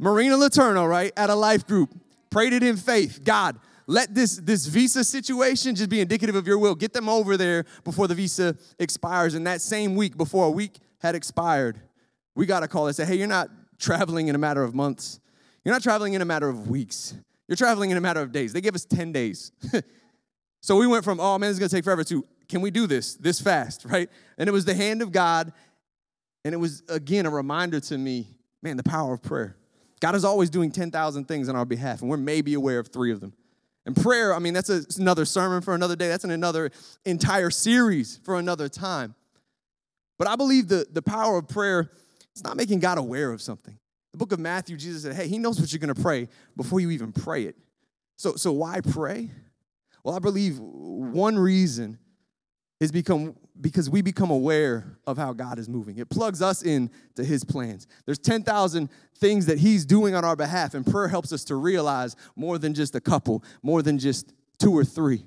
Marina 0.00 0.36
Laterno, 0.36 0.84
right, 0.84 1.12
at 1.16 1.30
a 1.30 1.34
life 1.36 1.64
group, 1.64 1.94
prayed 2.28 2.52
it 2.52 2.64
in 2.64 2.76
faith. 2.76 3.20
God, 3.22 3.60
let 3.86 4.16
this, 4.16 4.38
this 4.38 4.66
visa 4.66 5.04
situation 5.04 5.76
just 5.76 5.88
be 5.88 6.00
indicative 6.00 6.34
of 6.34 6.44
your 6.48 6.58
will. 6.58 6.74
Get 6.74 6.92
them 6.92 7.08
over 7.08 7.36
there 7.36 7.66
before 7.84 8.08
the 8.08 8.16
visa 8.16 8.56
expires. 8.80 9.34
And 9.34 9.46
that 9.46 9.60
same 9.60 9.94
week, 9.94 10.16
before 10.16 10.46
a 10.46 10.50
week 10.50 10.80
had 10.98 11.14
expired, 11.14 11.80
we 12.34 12.46
got 12.46 12.64
a 12.64 12.68
call 12.68 12.86
that 12.86 12.94
said, 12.94 13.06
hey, 13.06 13.14
you're 13.14 13.28
not 13.28 13.48
traveling 13.78 14.26
in 14.26 14.34
a 14.34 14.38
matter 14.38 14.64
of 14.64 14.74
months. 14.74 15.20
You're 15.64 15.72
not 15.72 15.84
traveling 15.84 16.14
in 16.14 16.20
a 16.20 16.24
matter 16.24 16.48
of 16.48 16.68
weeks. 16.68 17.14
You're 17.46 17.54
traveling 17.54 17.90
in 17.92 17.96
a 17.96 18.00
matter 18.00 18.22
of 18.22 18.32
days. 18.32 18.52
They 18.52 18.60
give 18.60 18.74
us 18.74 18.84
10 18.84 19.12
days. 19.12 19.52
so 20.62 20.74
we 20.74 20.88
went 20.88 21.04
from, 21.04 21.20
oh 21.20 21.38
man, 21.38 21.50
it's 21.50 21.60
gonna 21.60 21.68
take 21.68 21.84
forever 21.84 22.02
to, 22.02 22.24
can 22.48 22.60
we 22.60 22.70
do 22.70 22.86
this 22.86 23.14
this 23.14 23.40
fast, 23.40 23.84
right? 23.88 24.08
And 24.38 24.48
it 24.48 24.52
was 24.52 24.64
the 24.64 24.74
hand 24.74 25.02
of 25.02 25.12
God. 25.12 25.52
And 26.44 26.54
it 26.54 26.58
was, 26.58 26.84
again, 26.88 27.26
a 27.26 27.30
reminder 27.30 27.80
to 27.80 27.98
me 27.98 28.28
man, 28.62 28.76
the 28.76 28.82
power 28.82 29.14
of 29.14 29.22
prayer. 29.22 29.56
God 30.00 30.14
is 30.14 30.24
always 30.24 30.50
doing 30.50 30.70
10,000 30.70 31.24
things 31.26 31.48
on 31.48 31.56
our 31.56 31.64
behalf, 31.64 32.02
and 32.02 32.10
we're 32.10 32.16
maybe 32.16 32.54
aware 32.54 32.78
of 32.78 32.88
three 32.88 33.12
of 33.12 33.20
them. 33.20 33.32
And 33.86 33.96
prayer, 33.96 34.34
I 34.34 34.40
mean, 34.40 34.52
that's 34.52 34.68
a, 34.68 34.82
another 34.98 35.24
sermon 35.24 35.62
for 35.62 35.74
another 35.74 35.94
day. 35.94 36.08
That's 36.08 36.24
an 36.24 36.32
another 36.32 36.70
entire 37.04 37.50
series 37.50 38.18
for 38.24 38.36
another 38.36 38.68
time. 38.68 39.14
But 40.18 40.28
I 40.28 40.34
believe 40.34 40.68
the, 40.68 40.86
the 40.90 41.02
power 41.02 41.38
of 41.38 41.48
prayer, 41.48 41.90
is 42.34 42.44
not 42.44 42.56
making 42.56 42.80
God 42.80 42.98
aware 42.98 43.32
of 43.32 43.40
something. 43.40 43.78
The 44.12 44.18
book 44.18 44.32
of 44.32 44.40
Matthew, 44.40 44.76
Jesus 44.76 45.02
said, 45.02 45.14
hey, 45.14 45.28
he 45.28 45.38
knows 45.38 45.60
what 45.60 45.72
you're 45.72 45.80
going 45.80 45.94
to 45.94 46.00
pray 46.00 46.28
before 46.56 46.80
you 46.80 46.90
even 46.90 47.12
pray 47.12 47.44
it. 47.44 47.56
So, 48.16 48.34
so 48.36 48.52
why 48.52 48.80
pray? 48.80 49.30
Well, 50.02 50.14
I 50.14 50.18
believe 50.18 50.58
one 50.58 51.38
reason 51.38 51.98
is 52.80 52.92
become 52.92 53.34
because 53.60 53.88
we 53.88 54.02
become 54.02 54.30
aware 54.30 54.98
of 55.06 55.16
how 55.16 55.32
God 55.32 55.58
is 55.58 55.68
moving. 55.68 55.96
It 55.96 56.10
plugs 56.10 56.42
us 56.42 56.62
in 56.62 56.90
to 57.14 57.24
his 57.24 57.42
plans. 57.42 57.86
There's 58.04 58.18
10,000 58.18 58.90
things 59.16 59.46
that 59.46 59.58
he's 59.58 59.86
doing 59.86 60.14
on 60.14 60.24
our 60.26 60.36
behalf 60.36 60.74
and 60.74 60.86
prayer 60.86 61.08
helps 61.08 61.32
us 61.32 61.42
to 61.44 61.54
realize 61.54 62.16
more 62.36 62.58
than 62.58 62.74
just 62.74 62.94
a 62.94 63.00
couple, 63.00 63.42
more 63.62 63.80
than 63.82 63.98
just 63.98 64.32
two 64.58 64.76
or 64.76 64.84
three. 64.84 65.24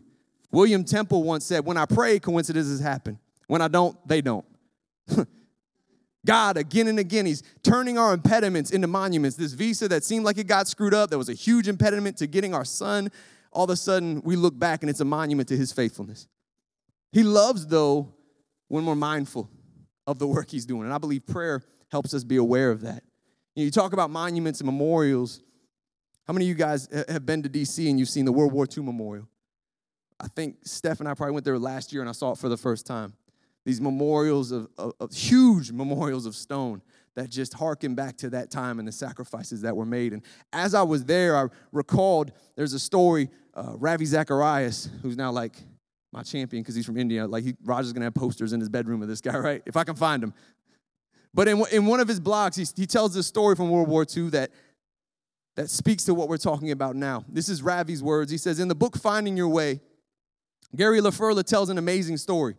William 0.51 0.83
Temple 0.83 1.23
once 1.23 1.45
said, 1.45 1.65
"When 1.65 1.77
I 1.77 1.85
pray, 1.85 2.19
coincidences 2.19 2.79
happen. 2.79 3.19
When 3.47 3.61
I 3.61 3.67
don't, 3.67 3.95
they 4.07 4.21
don't." 4.21 4.45
God, 6.25 6.57
again 6.57 6.87
and 6.87 6.99
again, 6.99 7.25
He's 7.25 7.43
turning 7.63 7.97
our 7.97 8.13
impediments 8.13 8.71
into 8.71 8.87
monuments. 8.87 9.37
This 9.37 9.53
visa 9.53 9.87
that 9.89 10.03
seemed 10.03 10.25
like 10.25 10.37
it 10.37 10.47
got 10.47 10.67
screwed 10.67 10.93
up, 10.93 11.11
that 11.11 11.17
was 11.17 11.29
a 11.29 11.33
huge 11.33 11.67
impediment 11.67 12.17
to 12.17 12.27
getting 12.27 12.53
our 12.53 12.65
son, 12.65 13.11
all 13.51 13.65
of 13.65 13.69
a 13.69 13.75
sudden 13.75 14.21
we 14.23 14.35
look 14.35 14.57
back 14.57 14.81
and 14.81 14.89
it's 14.89 14.99
a 14.99 15.05
monument 15.05 15.47
to 15.49 15.57
His 15.57 15.71
faithfulness. 15.71 16.27
He 17.11 17.23
loves, 17.23 17.67
though, 17.67 18.13
when 18.67 18.85
we're 18.85 18.95
mindful 18.95 19.49
of 20.07 20.19
the 20.19 20.27
work 20.27 20.49
he's 20.49 20.65
doing. 20.65 20.83
And 20.83 20.93
I 20.93 20.97
believe 20.97 21.25
prayer 21.25 21.61
helps 21.91 22.13
us 22.13 22.23
be 22.23 22.37
aware 22.37 22.71
of 22.71 22.81
that. 22.81 23.03
You, 23.55 23.63
know, 23.63 23.65
you 23.65 23.71
talk 23.71 23.93
about 23.93 24.09
monuments 24.09 24.59
and 24.59 24.65
memorials. 24.65 25.41
How 26.25 26.33
many 26.33 26.45
of 26.45 26.49
you 26.49 26.55
guys 26.55 26.87
have 27.07 27.25
been 27.25 27.43
to 27.43 27.49
DC 27.49 27.89
and 27.89 27.99
you've 27.99 28.09
seen 28.09 28.25
the 28.25 28.31
World 28.31 28.53
War 28.53 28.65
II 28.65 28.83
memorial? 28.83 29.27
I 30.19 30.27
think 30.27 30.57
Steph 30.63 30.99
and 30.99 31.07
I 31.07 31.13
probably 31.13 31.33
went 31.33 31.45
there 31.45 31.57
last 31.57 31.93
year 31.93 32.01
and 32.01 32.09
I 32.09 32.13
saw 32.13 32.33
it 32.33 32.37
for 32.37 32.49
the 32.49 32.57
first 32.57 32.85
time. 32.85 33.13
These 33.65 33.81
memorials 33.81 34.51
of, 34.51 34.67
of, 34.77 34.93
of 34.99 35.11
huge 35.13 35.71
memorials 35.73 36.25
of 36.25 36.35
stone 36.35 36.81
that 37.15 37.29
just 37.29 37.53
harken 37.53 37.95
back 37.95 38.17
to 38.17 38.29
that 38.29 38.49
time 38.49 38.79
and 38.79 38.87
the 38.87 38.91
sacrifices 38.91 39.61
that 39.61 39.75
were 39.75 39.85
made. 39.85 40.13
And 40.13 40.21
as 40.53 40.73
I 40.73 40.83
was 40.83 41.05
there, 41.05 41.35
I 41.35 41.47
recalled 41.71 42.31
there's 42.55 42.73
a 42.73 42.79
story, 42.79 43.29
uh, 43.53 43.73
Ravi 43.75 44.05
Zacharias, 44.05 44.89
who's 45.01 45.17
now 45.17 45.31
like 45.31 45.55
my 46.11 46.23
champion 46.23 46.63
because 46.63 46.75
he's 46.75 46.85
from 46.85 46.97
India. 46.97 47.27
Like 47.27 47.43
he, 47.43 47.55
Roger's 47.63 47.93
gonna 47.93 48.05
have 48.05 48.15
posters 48.15 48.53
in 48.53 48.59
his 48.59 48.69
bedroom 48.69 49.01
of 49.01 49.07
this 49.07 49.21
guy, 49.21 49.37
right? 49.37 49.61
If 49.65 49.77
I 49.77 49.83
can 49.83 49.95
find 49.95 50.23
him. 50.23 50.33
But 51.33 51.47
in, 51.47 51.63
in 51.71 51.85
one 51.85 51.99
of 51.99 52.07
his 52.07 52.19
blogs, 52.19 52.55
he, 52.55 52.65
he 52.81 52.87
tells 52.87 53.13
this 53.13 53.27
story 53.27 53.55
from 53.55 53.69
World 53.69 53.87
War 53.87 54.05
II 54.15 54.29
that 54.29 54.51
that 55.55 55.69
speaks 55.69 56.05
to 56.05 56.13
what 56.13 56.29
we're 56.29 56.37
talking 56.37 56.71
about 56.71 56.95
now. 56.95 57.25
This 57.27 57.49
is 57.49 57.61
Ravi's 57.61 58.01
words. 58.01 58.31
He 58.31 58.37
says, 58.37 58.59
In 58.59 58.69
the 58.69 58.75
book 58.75 58.97
Finding 58.97 59.35
Your 59.35 59.49
Way, 59.49 59.81
Gary 60.73 61.01
LaFurla 61.01 61.43
tells 61.43 61.69
an 61.69 61.77
amazing 61.77 62.15
story, 62.15 62.55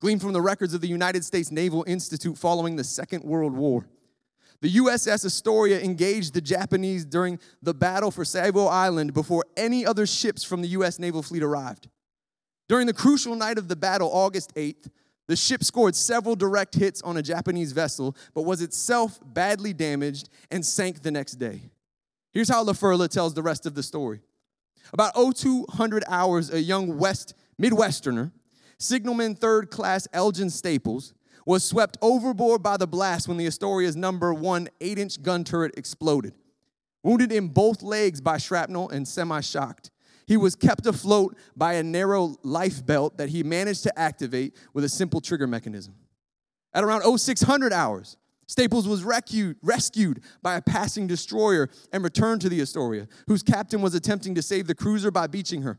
gleaned 0.00 0.20
from 0.20 0.32
the 0.32 0.40
records 0.40 0.74
of 0.74 0.80
the 0.80 0.88
United 0.88 1.24
States 1.24 1.52
Naval 1.52 1.84
Institute 1.86 2.36
following 2.36 2.74
the 2.74 2.82
Second 2.82 3.22
World 3.22 3.52
War. 3.52 3.86
The 4.60 4.74
USS 4.74 5.24
Astoria 5.24 5.80
engaged 5.80 6.34
the 6.34 6.40
Japanese 6.40 7.04
during 7.04 7.38
the 7.62 7.74
battle 7.74 8.10
for 8.10 8.24
Savo 8.24 8.66
Island 8.66 9.14
before 9.14 9.44
any 9.56 9.86
other 9.86 10.06
ships 10.06 10.42
from 10.42 10.62
the 10.62 10.68
US 10.68 10.98
naval 10.98 11.22
fleet 11.22 11.42
arrived. 11.44 11.88
During 12.68 12.86
the 12.86 12.92
crucial 12.92 13.34
night 13.34 13.58
of 13.58 13.68
the 13.68 13.76
battle, 13.76 14.10
August 14.12 14.54
8th, 14.54 14.88
the 15.28 15.36
ship 15.36 15.62
scored 15.62 15.94
several 15.94 16.36
direct 16.36 16.74
hits 16.74 17.00
on 17.02 17.16
a 17.16 17.22
Japanese 17.22 17.72
vessel, 17.72 18.16
but 18.34 18.42
was 18.42 18.60
itself 18.60 19.20
badly 19.24 19.72
damaged 19.72 20.28
and 20.50 20.64
sank 20.64 21.02
the 21.02 21.10
next 21.10 21.34
day. 21.34 21.62
Here's 22.32 22.48
how 22.48 22.64
LaFurla 22.64 23.08
tells 23.08 23.34
the 23.34 23.42
rest 23.42 23.66
of 23.66 23.74
the 23.74 23.82
story. 23.82 24.20
About 24.92 25.14
0200 25.14 26.04
hours, 26.08 26.52
a 26.52 26.60
young 26.60 26.98
West 26.98 27.34
Midwesterner, 27.60 28.32
signalman 28.78 29.34
third 29.34 29.70
class 29.70 30.08
Elgin 30.12 30.50
Staples, 30.50 31.14
was 31.46 31.64
swept 31.64 31.96
overboard 32.02 32.62
by 32.62 32.76
the 32.76 32.86
blast 32.86 33.28
when 33.28 33.36
the 33.36 33.46
Astoria's 33.46 33.96
number 33.96 34.32
one 34.34 34.68
eight 34.80 34.98
inch 34.98 35.22
gun 35.22 35.44
turret 35.44 35.74
exploded. 35.76 36.34
Wounded 37.02 37.32
in 37.32 37.48
both 37.48 37.82
legs 37.82 38.20
by 38.20 38.38
shrapnel 38.38 38.88
and 38.90 39.06
semi 39.06 39.40
shocked, 39.40 39.90
he 40.26 40.36
was 40.36 40.54
kept 40.54 40.86
afloat 40.86 41.36
by 41.56 41.74
a 41.74 41.82
narrow 41.82 42.36
life 42.42 42.84
belt 42.84 43.18
that 43.18 43.28
he 43.28 43.42
managed 43.42 43.82
to 43.84 43.98
activate 43.98 44.56
with 44.72 44.84
a 44.84 44.88
simple 44.88 45.20
trigger 45.20 45.46
mechanism. 45.46 45.94
At 46.74 46.84
around 46.84 47.02
0600 47.18 47.72
hours, 47.72 48.16
Staples 48.46 48.86
was 48.86 49.04
rescued, 49.04 49.56
rescued 49.62 50.22
by 50.42 50.56
a 50.56 50.62
passing 50.62 51.06
destroyer 51.06 51.68
and 51.92 52.04
returned 52.04 52.40
to 52.42 52.48
the 52.48 52.60
Astoria, 52.60 53.08
whose 53.26 53.42
captain 53.42 53.80
was 53.80 53.94
attempting 53.94 54.34
to 54.34 54.42
save 54.42 54.66
the 54.66 54.74
cruiser 54.74 55.10
by 55.10 55.26
beaching 55.26 55.62
her. 55.62 55.78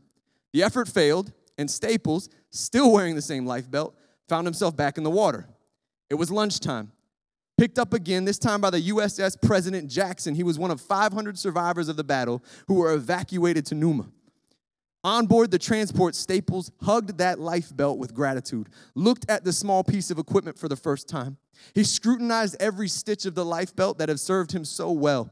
The 0.52 0.62
effort 0.62 0.88
failed, 0.88 1.32
and 1.58 1.70
Staples, 1.70 2.28
still 2.50 2.92
wearing 2.92 3.14
the 3.14 3.22
same 3.22 3.46
life 3.46 3.70
belt, 3.70 3.96
found 4.28 4.46
himself 4.46 4.76
back 4.76 4.98
in 4.98 5.04
the 5.04 5.10
water. 5.10 5.46
It 6.10 6.14
was 6.14 6.30
lunchtime. 6.30 6.92
Picked 7.56 7.78
up 7.78 7.94
again, 7.94 8.24
this 8.24 8.38
time 8.38 8.60
by 8.60 8.70
the 8.70 8.80
USS 8.88 9.40
President 9.40 9.88
Jackson. 9.88 10.34
He 10.34 10.42
was 10.42 10.58
one 10.58 10.72
of 10.72 10.80
500 10.80 11.38
survivors 11.38 11.88
of 11.88 11.96
the 11.96 12.02
battle 12.02 12.42
who 12.66 12.74
were 12.74 12.92
evacuated 12.92 13.64
to 13.66 13.74
Nouméa. 13.76 14.10
On 15.04 15.26
board 15.26 15.50
the 15.50 15.58
transport, 15.58 16.14
Staples 16.14 16.72
hugged 16.80 17.18
that 17.18 17.38
life 17.38 17.76
belt 17.76 17.98
with 17.98 18.14
gratitude, 18.14 18.70
looked 18.94 19.28
at 19.28 19.44
the 19.44 19.52
small 19.52 19.84
piece 19.84 20.10
of 20.10 20.18
equipment 20.18 20.58
for 20.58 20.66
the 20.66 20.76
first 20.76 21.08
time. 21.08 21.36
He 21.74 21.84
scrutinized 21.84 22.56
every 22.58 22.88
stitch 22.88 23.26
of 23.26 23.34
the 23.34 23.44
life 23.44 23.76
belt 23.76 23.98
that 23.98 24.08
had 24.08 24.18
served 24.18 24.52
him 24.52 24.64
so 24.64 24.90
well. 24.90 25.30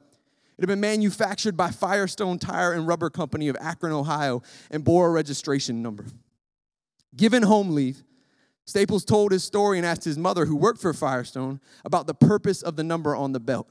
It 0.59 0.62
had 0.62 0.69
been 0.69 0.81
manufactured 0.81 1.57
by 1.57 1.71
Firestone 1.71 2.38
Tire 2.38 2.75
and 2.75 2.87
Rubber 2.87 3.09
Company 3.09 3.49
of 3.49 3.57
Akron, 3.61 3.95
Ohio, 3.95 4.43
and 4.71 4.85
bore 4.85 5.09
a 5.09 5.11
registration 5.11 5.83
number. 5.83 6.05
Given 7.17 7.43
home 7.43 7.71
leave, 7.71 8.05
Staples 8.67 9.07
told 9.07 9.33
his 9.33 9.43
story 9.43 9.79
and 9.79 9.87
asked 9.87 10.05
his 10.05 10.19
mother, 10.19 10.45
who 10.45 10.55
worked 10.55 10.83
for 10.83 10.93
Firestone, 10.93 11.61
about 11.85 12.07
the 12.07 12.14
purpose 12.14 12.61
of 12.61 12.76
the 12.76 12.85
number 12.85 13.17
on 13.17 13.33
the 13.33 13.41
belt. 13.41 13.69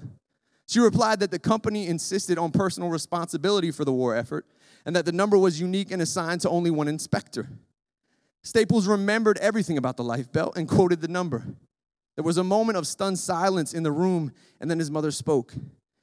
She 0.68 0.80
replied 0.80 1.20
that 1.20 1.32
the 1.32 1.40
company 1.40 1.88
insisted 1.88 2.38
on 2.38 2.52
personal 2.52 2.90
responsibility 2.90 3.72
for 3.72 3.86
the 3.86 3.94
war 3.94 4.16
effort 4.16 4.48
and 4.86 4.96
that 4.96 5.06
the 5.06 5.12
number 5.12 5.38
was 5.38 5.60
unique 5.60 5.92
and 5.92 6.02
assigned 6.02 6.42
to 6.42 6.50
only 6.50 6.72
one 6.72 6.88
inspector. 6.88 7.48
Staples 8.44 8.88
remembered 8.88 9.38
everything 9.38 9.78
about 9.78 9.98
the 9.98 10.04
life 10.04 10.32
belt 10.32 10.58
and 10.58 10.68
quoted 10.68 11.02
the 11.02 11.08
number. 11.08 11.46
There 12.16 12.24
was 12.24 12.38
a 12.38 12.44
moment 12.44 12.78
of 12.78 12.88
stunned 12.88 13.20
silence 13.20 13.74
in 13.74 13.84
the 13.84 13.92
room, 13.92 14.32
and 14.60 14.70
then 14.70 14.80
his 14.80 14.92
mother 14.92 15.12
spoke. 15.12 15.54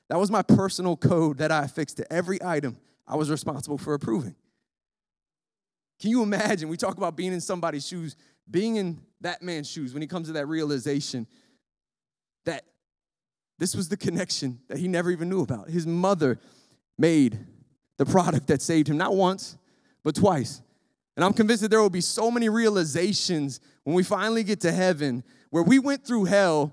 That 0.08 0.18
was 0.18 0.30
my 0.30 0.42
personal 0.42 0.97
code 0.97 1.38
that 1.38 1.52
I 1.52 1.64
affixed 1.64 1.99
to 1.99 2.12
every 2.12 2.42
item 2.42 2.78
I 3.06 3.16
was 3.16 3.30
responsible 3.30 3.78
for 3.78 3.94
approving. 3.94 4.35
Can 6.00 6.11
you 6.11 6.23
imagine? 6.23 6.68
We 6.68 6.76
talk 6.76 6.97
about 6.97 7.16
being 7.16 7.32
in 7.32 7.40
somebody's 7.40 7.87
shoes, 7.87 8.16
being 8.49 8.76
in 8.76 9.00
that 9.20 9.42
man's 9.42 9.68
shoes 9.68 9.92
when 9.92 10.00
he 10.00 10.08
comes 10.08 10.28
to 10.28 10.35
that 10.35 10.47
realization 10.47 11.26
that 12.44 12.64
this 13.58 13.75
was 13.75 13.88
the 13.88 13.97
connection 13.97 14.61
that 14.68 14.78
he 14.78 14.87
never 14.87 15.11
even 15.11 15.29
knew 15.29 15.42
about. 15.42 15.68
His 15.68 15.87
mother 15.87 16.38
made 16.96 17.38
the 17.98 18.06
product 18.06 18.46
that 18.46 18.62
saved 18.62 18.88
him, 18.88 18.96
not 18.96 19.14
once, 19.14 19.58
but 20.02 20.14
twice. 20.14 20.62
And 21.16 21.24
I'm 21.24 21.32
convinced 21.32 21.62
that 21.62 21.68
there 21.68 21.82
will 21.82 21.90
be 21.90 22.00
so 22.00 22.30
many 22.30 22.48
realizations 22.48 23.61
when 23.84 23.94
we 23.94 24.02
finally 24.02 24.44
get 24.44 24.61
to 24.61 24.72
heaven 24.72 25.24
where 25.50 25.62
we 25.62 25.78
went 25.78 26.06
through 26.06 26.24
hell 26.24 26.72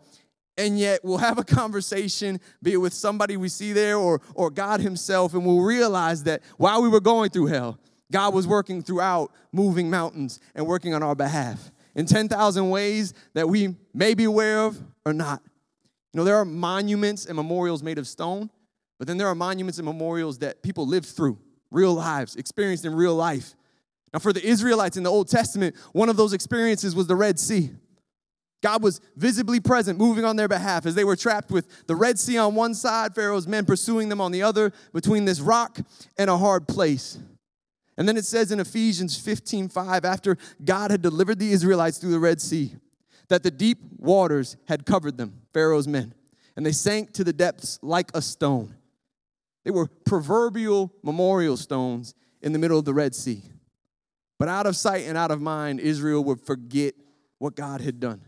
and 0.57 0.79
yet 0.79 1.03
we'll 1.03 1.17
have 1.17 1.37
a 1.37 1.43
conversation, 1.43 2.39
be 2.63 2.73
it 2.73 2.77
with 2.77 2.93
somebody 2.93 3.37
we 3.37 3.49
see 3.49 3.73
there 3.73 3.97
or, 3.97 4.21
or 4.35 4.49
God 4.49 4.79
Himself, 4.79 5.33
and 5.33 5.45
we'll 5.45 5.61
realize 5.61 6.23
that 6.23 6.41
while 6.57 6.81
we 6.81 6.87
were 6.87 7.01
going 7.01 7.29
through 7.29 7.47
hell, 7.47 7.79
God 8.11 8.33
was 8.33 8.47
working 8.47 8.81
throughout, 8.81 9.31
moving 9.51 9.89
mountains 9.89 10.39
and 10.53 10.65
working 10.65 10.93
on 10.93 11.03
our 11.03 11.15
behalf 11.15 11.71
in 11.95 12.05
10,000 12.05 12.69
ways 12.69 13.13
that 13.33 13.49
we 13.49 13.75
may 13.93 14.13
be 14.13 14.25
aware 14.25 14.61
of 14.61 14.79
or 15.05 15.13
not. 15.13 15.41
You 16.13 16.19
know, 16.19 16.23
there 16.23 16.35
are 16.35 16.45
monuments 16.45 17.25
and 17.25 17.35
memorials 17.35 17.83
made 17.83 17.97
of 17.97 18.07
stone, 18.07 18.49
but 18.97 19.07
then 19.07 19.17
there 19.17 19.27
are 19.27 19.35
monuments 19.35 19.77
and 19.77 19.85
memorials 19.85 20.39
that 20.39 20.63
people 20.63 20.87
lived 20.87 21.07
through, 21.07 21.37
real 21.71 21.93
lives, 21.93 22.35
experienced 22.35 22.85
in 22.85 22.95
real 22.95 23.15
life. 23.15 23.55
Now, 24.13 24.19
for 24.19 24.31
the 24.31 24.45
Israelites 24.45 24.95
in 24.95 25.03
the 25.03 25.11
Old 25.11 25.27
Testament, 25.27 25.75
one 25.91 26.07
of 26.07 26.15
those 26.15 26.31
experiences 26.31 26.95
was 26.95 27.07
the 27.07 27.15
Red 27.15 27.37
Sea. 27.37 27.71
God 28.63 28.81
was 28.81 29.01
visibly 29.15 29.59
present, 29.59 29.99
moving 29.99 30.25
on 30.25 30.37
their 30.37 30.47
behalf 30.47 30.85
as 30.85 30.95
they 30.95 31.03
were 31.03 31.15
trapped 31.15 31.51
with 31.51 31.85
the 31.87 31.95
Red 31.95 32.17
Sea 32.17 32.37
on 32.37 32.55
one 32.55 32.73
side, 32.73 33.13
Pharaoh's 33.13 33.47
men 33.47 33.65
pursuing 33.65 34.09
them 34.09 34.21
on 34.21 34.31
the 34.31 34.41
other, 34.41 34.71
between 34.93 35.25
this 35.25 35.39
rock 35.39 35.79
and 36.17 36.29
a 36.29 36.37
hard 36.37 36.67
place. 36.67 37.19
And 37.97 38.07
then 38.07 38.17
it 38.17 38.25
says 38.25 38.51
in 38.51 38.59
Ephesians 38.59 39.17
15 39.17 39.69
5, 39.69 40.05
after 40.05 40.37
God 40.63 40.91
had 40.91 41.01
delivered 41.01 41.39
the 41.39 41.51
Israelites 41.51 41.97
through 41.97 42.11
the 42.11 42.19
Red 42.19 42.41
Sea, 42.41 42.75
that 43.27 43.43
the 43.43 43.51
deep 43.51 43.79
waters 43.97 44.57
had 44.67 44.85
covered 44.85 45.17
them, 45.17 45.41
Pharaoh's 45.53 45.87
men, 45.87 46.13
and 46.55 46.65
they 46.65 46.71
sank 46.71 47.13
to 47.13 47.23
the 47.23 47.33
depths 47.33 47.79
like 47.81 48.11
a 48.13 48.21
stone. 48.21 48.75
They 49.65 49.71
were 49.71 49.87
proverbial 50.05 50.93
memorial 51.03 51.57
stones 51.57 52.13
in 52.41 52.53
the 52.53 52.59
middle 52.59 52.79
of 52.79 52.85
the 52.85 52.93
Red 52.93 53.13
Sea. 53.13 53.43
But 54.37 54.47
out 54.47 54.67
of 54.67 54.75
sight 54.75 55.05
and 55.05 55.17
out 55.17 55.31
of 55.31 55.41
mind, 55.41 55.79
Israel 55.79 56.23
would 56.25 56.39
forget 56.39 56.93
what 57.39 57.55
God 57.55 57.81
had 57.81 57.99
done. 57.99 58.21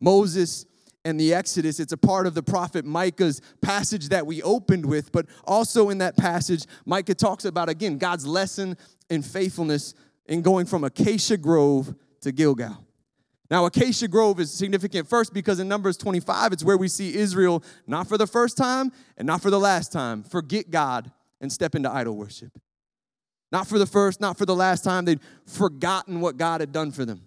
Moses 0.00 0.66
and 1.04 1.20
the 1.20 1.34
Exodus, 1.34 1.80
it's 1.80 1.92
a 1.92 1.98
part 1.98 2.26
of 2.26 2.34
the 2.34 2.42
prophet 2.42 2.84
Micah's 2.84 3.42
passage 3.60 4.08
that 4.08 4.26
we 4.26 4.42
opened 4.42 4.86
with, 4.86 5.12
but 5.12 5.26
also 5.44 5.90
in 5.90 5.98
that 5.98 6.16
passage, 6.16 6.64
Micah 6.86 7.14
talks 7.14 7.44
about 7.44 7.68
again 7.68 7.98
God's 7.98 8.26
lesson 8.26 8.76
in 9.10 9.22
faithfulness 9.22 9.94
in 10.26 10.40
going 10.40 10.66
from 10.66 10.82
Acacia 10.82 11.36
Grove 11.36 11.94
to 12.22 12.32
Gilgal. 12.32 12.83
Now, 13.54 13.66
Acacia 13.66 14.08
Grove 14.08 14.40
is 14.40 14.52
significant 14.52 15.08
first 15.08 15.32
because 15.32 15.60
in 15.60 15.68
Numbers 15.68 15.96
25, 15.96 16.52
it's 16.52 16.64
where 16.64 16.76
we 16.76 16.88
see 16.88 17.14
Israel, 17.14 17.62
not 17.86 18.08
for 18.08 18.18
the 18.18 18.26
first 18.26 18.56
time 18.56 18.90
and 19.16 19.28
not 19.28 19.42
for 19.42 19.48
the 19.48 19.60
last 19.60 19.92
time, 19.92 20.24
forget 20.24 20.72
God 20.72 21.12
and 21.40 21.52
step 21.52 21.76
into 21.76 21.88
idol 21.88 22.16
worship. 22.16 22.50
Not 23.52 23.68
for 23.68 23.78
the 23.78 23.86
first, 23.86 24.20
not 24.20 24.36
for 24.36 24.44
the 24.44 24.56
last 24.56 24.82
time, 24.82 25.04
they'd 25.04 25.20
forgotten 25.46 26.20
what 26.20 26.36
God 26.36 26.62
had 26.62 26.72
done 26.72 26.90
for 26.90 27.04
them. 27.04 27.22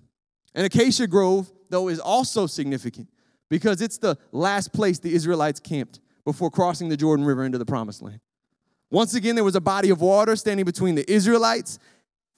And 0.53 0.65
Acacia 0.65 1.07
Grove, 1.07 1.49
though, 1.69 1.87
is 1.87 1.97
also 1.97 2.45
significant 2.45 3.07
because 3.49 3.81
it's 3.81 3.97
the 3.97 4.17
last 4.33 4.73
place 4.73 4.99
the 4.99 5.13
Israelites 5.13 5.61
camped 5.61 6.01
before 6.25 6.51
crossing 6.51 6.89
the 6.89 6.97
Jordan 6.97 7.25
River 7.25 7.45
into 7.45 7.57
the 7.57 7.65
promised 7.65 8.01
land. 8.01 8.19
Once 8.91 9.15
again, 9.15 9.35
there 9.35 9.45
was 9.45 9.55
a 9.55 9.61
body 9.61 9.91
of 9.91 10.01
water 10.01 10.35
standing 10.35 10.65
between 10.65 10.95
the 10.95 11.09
Israelites 11.09 11.79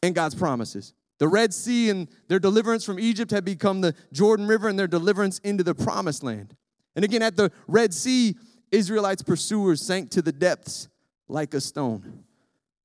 and 0.03 0.13
God's 0.13 0.35
promises. 0.35 0.93
The 1.19 1.27
Red 1.27 1.53
Sea 1.53 1.89
and 1.89 2.07
their 2.27 2.39
deliverance 2.39 2.83
from 2.83 2.99
Egypt 2.99 3.31
had 3.31 3.45
become 3.45 3.81
the 3.81 3.93
Jordan 4.11 4.47
River 4.47 4.67
and 4.67 4.79
their 4.79 4.87
deliverance 4.87 5.39
into 5.39 5.63
the 5.63 5.75
promised 5.75 6.23
land. 6.23 6.55
And 6.95 7.05
again, 7.05 7.21
at 7.21 7.35
the 7.35 7.51
Red 7.67 7.93
Sea, 7.93 8.35
Israelites' 8.71 9.21
pursuers 9.21 9.81
sank 9.81 10.11
to 10.11 10.21
the 10.21 10.31
depths 10.31 10.87
like 11.27 11.53
a 11.53 11.61
stone. 11.61 12.23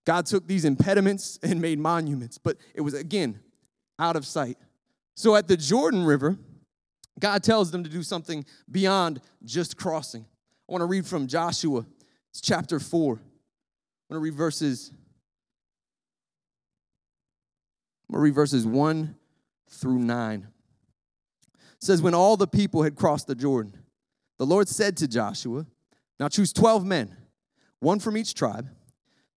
God 0.05 0.27
took 0.27 0.47
these 0.47 0.65
impediments 0.65 1.39
and 1.43 1.61
made 1.61 1.79
monuments, 1.79 2.37
but 2.37 2.59
it 2.75 2.81
was 2.81 2.95
again 2.95 3.41
out 3.99 4.17
of 4.17 4.27
sight. 4.27 4.59
So 5.15 5.37
at 5.37 5.49
the 5.49 5.57
Jordan 5.57 6.05
River, 6.05 6.37
God 7.21 7.43
tells 7.43 7.71
them 7.71 7.85
to 7.85 7.91
do 7.91 8.03
something 8.03 8.45
beyond 8.71 9.21
just 9.45 9.77
crossing. 9.77 10.27
I 10.69 10.73
want 10.73 10.83
to 10.83 10.87
read 10.87 11.07
from 11.07 11.27
Joshua, 11.27 11.87
it's 12.31 12.41
chapter 12.41 12.81
4. 12.81 13.15
I 13.15 13.17
want 13.17 13.21
to 14.11 14.19
read 14.19 14.35
verses 14.35 14.91
I'm 18.09 18.15
going 18.15 18.21
to 18.21 18.25
read 18.25 18.35
verses 18.35 18.67
1 18.67 19.15
through 19.69 19.99
9. 19.99 20.47
It 21.53 21.61
says, 21.81 22.03
When 22.03 22.15
all 22.15 22.37
the 22.37 22.47
people 22.47 22.83
had 22.83 22.97
crossed 22.97 23.27
the 23.27 23.35
Jordan, 23.35 23.79
the 24.39 24.47
Lord 24.47 24.69
said 24.69 24.97
to 24.99 25.09
Joshua, 25.09 25.67
Now 26.21 26.29
choose 26.29 26.53
12 26.53 26.85
men, 26.85 27.17
one 27.81 27.99
from 27.99 28.17
each 28.17 28.35
tribe. 28.35 28.69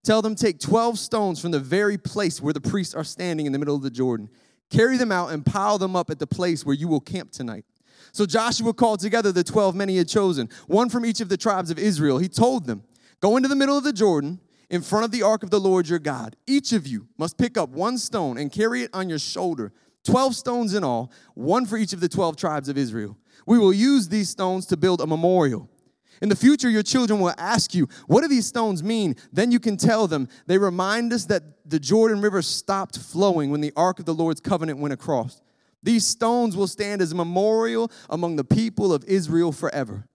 Tell 0.04 0.22
them, 0.22 0.34
take 0.34 0.58
12 0.58 0.98
stones 0.98 1.40
from 1.40 1.50
the 1.50 1.60
very 1.60 1.98
place 1.98 2.40
where 2.40 2.52
the 2.52 2.60
priests 2.60 2.94
are 2.94 3.04
standing 3.04 3.46
in 3.46 3.52
the 3.52 3.58
middle 3.58 3.74
of 3.74 3.82
the 3.82 3.90
Jordan. 3.90 4.28
Carry 4.70 4.96
them 4.96 5.12
out 5.12 5.32
and 5.32 5.44
pile 5.44 5.78
them 5.78 5.96
up 5.96 6.10
at 6.10 6.18
the 6.18 6.26
place 6.26 6.64
where 6.64 6.74
you 6.74 6.88
will 6.88 7.00
camp 7.00 7.30
tonight. 7.30 7.64
So 8.12 8.26
Joshua 8.26 8.72
called 8.72 9.00
together 9.00 9.32
the 9.32 9.44
12 9.44 9.74
men 9.74 9.88
he 9.88 9.96
had 9.96 10.08
chosen, 10.08 10.48
one 10.66 10.88
from 10.88 11.04
each 11.04 11.20
of 11.20 11.28
the 11.28 11.36
tribes 11.36 11.70
of 11.70 11.78
Israel. 11.78 12.18
He 12.18 12.28
told 12.28 12.66
them, 12.66 12.84
Go 13.20 13.36
into 13.36 13.48
the 13.48 13.56
middle 13.56 13.76
of 13.76 13.84
the 13.84 13.92
Jordan 13.92 14.40
in 14.70 14.82
front 14.82 15.04
of 15.04 15.10
the 15.10 15.22
ark 15.22 15.42
of 15.42 15.50
the 15.50 15.60
Lord 15.60 15.88
your 15.88 15.98
God. 15.98 16.36
Each 16.46 16.72
of 16.72 16.86
you 16.86 17.08
must 17.16 17.38
pick 17.38 17.56
up 17.56 17.70
one 17.70 17.98
stone 17.98 18.38
and 18.38 18.52
carry 18.52 18.82
it 18.82 18.90
on 18.92 19.08
your 19.08 19.18
shoulder, 19.18 19.72
12 20.04 20.34
stones 20.34 20.74
in 20.74 20.84
all, 20.84 21.10
one 21.34 21.66
for 21.66 21.76
each 21.76 21.92
of 21.92 22.00
the 22.00 22.08
12 22.08 22.36
tribes 22.36 22.68
of 22.68 22.76
Israel. 22.76 23.16
We 23.46 23.58
will 23.58 23.72
use 23.72 24.08
these 24.08 24.28
stones 24.28 24.66
to 24.66 24.76
build 24.76 25.00
a 25.00 25.06
memorial. 25.06 25.70
In 26.20 26.28
the 26.28 26.36
future, 26.36 26.68
your 26.68 26.82
children 26.82 27.20
will 27.20 27.34
ask 27.38 27.74
you, 27.74 27.88
What 28.06 28.22
do 28.22 28.28
these 28.28 28.46
stones 28.46 28.82
mean? 28.82 29.16
Then 29.32 29.52
you 29.52 29.60
can 29.60 29.76
tell 29.76 30.06
them, 30.06 30.28
They 30.46 30.58
remind 30.58 31.12
us 31.12 31.26
that 31.26 31.42
the 31.64 31.78
Jordan 31.78 32.20
River 32.20 32.42
stopped 32.42 32.98
flowing 32.98 33.50
when 33.50 33.60
the 33.60 33.72
ark 33.76 33.98
of 33.98 34.04
the 34.04 34.14
Lord's 34.14 34.40
covenant 34.40 34.80
went 34.80 34.92
across. 34.92 35.40
These 35.82 36.06
stones 36.06 36.56
will 36.56 36.66
stand 36.66 37.00
as 37.00 37.12
a 37.12 37.14
memorial 37.14 37.90
among 38.10 38.36
the 38.36 38.44
people 38.44 38.92
of 38.92 39.04
Israel 39.04 39.52
forever. 39.52 40.08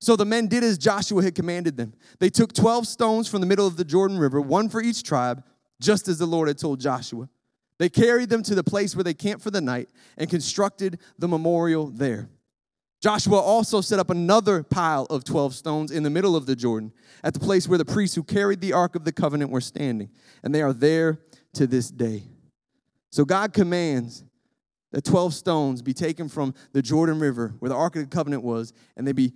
So 0.00 0.16
the 0.16 0.24
men 0.24 0.46
did 0.46 0.64
as 0.64 0.78
Joshua 0.78 1.22
had 1.22 1.34
commanded 1.34 1.76
them. 1.76 1.92
They 2.18 2.30
took 2.30 2.54
12 2.54 2.86
stones 2.86 3.28
from 3.28 3.40
the 3.40 3.46
middle 3.46 3.66
of 3.66 3.76
the 3.76 3.84
Jordan 3.84 4.18
River, 4.18 4.40
one 4.40 4.68
for 4.68 4.80
each 4.80 5.02
tribe, 5.02 5.44
just 5.80 6.08
as 6.08 6.18
the 6.18 6.26
Lord 6.26 6.48
had 6.48 6.58
told 6.58 6.80
Joshua. 6.80 7.28
They 7.78 7.88
carried 7.88 8.30
them 8.30 8.42
to 8.44 8.54
the 8.54 8.64
place 8.64 8.96
where 8.96 9.04
they 9.04 9.14
camped 9.14 9.42
for 9.42 9.50
the 9.50 9.60
night 9.60 9.88
and 10.16 10.28
constructed 10.28 10.98
the 11.18 11.28
memorial 11.28 11.86
there. 11.86 12.28
Joshua 13.00 13.38
also 13.38 13.80
set 13.80 13.98
up 13.98 14.10
another 14.10 14.62
pile 14.62 15.04
of 15.08 15.24
12 15.24 15.54
stones 15.54 15.90
in 15.90 16.02
the 16.02 16.10
middle 16.10 16.36
of 16.36 16.44
the 16.44 16.56
Jordan 16.56 16.92
at 17.24 17.32
the 17.32 17.40
place 17.40 17.66
where 17.66 17.78
the 17.78 17.84
priests 17.84 18.14
who 18.14 18.22
carried 18.22 18.60
the 18.60 18.74
Ark 18.74 18.94
of 18.94 19.04
the 19.04 19.12
Covenant 19.12 19.50
were 19.50 19.62
standing, 19.62 20.10
and 20.42 20.54
they 20.54 20.60
are 20.60 20.74
there 20.74 21.18
to 21.54 21.66
this 21.66 21.90
day. 21.90 22.24
So 23.10 23.24
God 23.24 23.54
commands 23.54 24.24
that 24.92 25.04
12 25.04 25.32
stones 25.32 25.82
be 25.82 25.94
taken 25.94 26.28
from 26.28 26.54
the 26.72 26.82
Jordan 26.82 27.18
River 27.18 27.54
where 27.58 27.70
the 27.70 27.74
Ark 27.74 27.96
of 27.96 28.02
the 28.02 28.14
Covenant 28.14 28.42
was, 28.42 28.74
and 28.96 29.06
they 29.06 29.12
be 29.12 29.32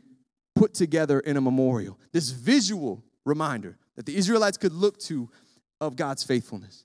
put 0.54 0.74
together 0.74 1.20
in 1.20 1.36
a 1.36 1.40
memorial. 1.40 1.98
This 2.12 2.30
visual 2.30 3.04
reminder 3.24 3.78
that 3.96 4.06
the 4.06 4.16
Israelites 4.16 4.56
could 4.56 4.72
look 4.72 4.98
to 5.00 5.28
of 5.80 5.96
God's 5.96 6.22
faithfulness. 6.22 6.84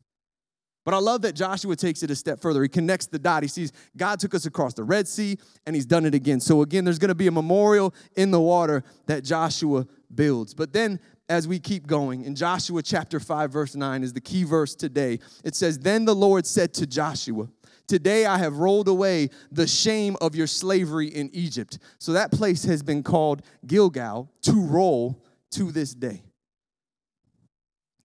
But 0.85 0.93
I 0.93 0.97
love 0.97 1.21
that 1.21 1.33
Joshua 1.33 1.75
takes 1.75 2.01
it 2.03 2.09
a 2.09 2.15
step 2.15 2.39
further. 2.39 2.63
He 2.63 2.69
connects 2.69 3.05
the 3.05 3.19
dot. 3.19 3.43
He 3.43 3.49
sees 3.49 3.71
God 3.95 4.19
took 4.19 4.33
us 4.33 4.45
across 4.45 4.73
the 4.73 4.83
Red 4.83 5.07
Sea 5.07 5.37
and 5.65 5.75
he's 5.75 5.85
done 5.85 6.05
it 6.05 6.15
again. 6.15 6.39
So, 6.39 6.61
again, 6.61 6.83
there's 6.83 6.97
going 6.97 7.09
to 7.09 7.15
be 7.15 7.27
a 7.27 7.31
memorial 7.31 7.93
in 8.15 8.31
the 8.31 8.41
water 8.41 8.83
that 9.05 9.23
Joshua 9.23 9.85
builds. 10.13 10.53
But 10.53 10.73
then, 10.73 10.99
as 11.27 11.47
we 11.47 11.59
keep 11.59 11.85
going, 11.85 12.23
in 12.23 12.33
Joshua 12.33 12.81
chapter 12.81 13.19
5, 13.19 13.51
verse 13.51 13.75
9 13.75 14.01
is 14.01 14.13
the 14.13 14.21
key 14.21 14.43
verse 14.43 14.73
today. 14.73 15.19
It 15.43 15.53
says, 15.53 15.77
Then 15.77 16.05
the 16.05 16.15
Lord 16.15 16.47
said 16.47 16.73
to 16.75 16.87
Joshua, 16.87 17.49
Today 17.89 18.27
I 18.27 18.37
have 18.37 18.59
rolled 18.59 18.87
away 18.87 19.31
the 19.51 19.65
shame 19.65 20.15
of 20.21 20.35
your 20.35 20.45
slavery 20.45 21.07
in 21.07 21.31
Egypt. 21.33 21.79
So 21.97 22.13
that 22.13 22.31
place 22.31 22.63
has 22.65 22.83
been 22.83 23.01
called 23.01 23.41
Gilgal, 23.65 24.31
to 24.43 24.61
roll 24.61 25.23
to 25.53 25.71
this 25.71 25.95
day. 25.95 26.21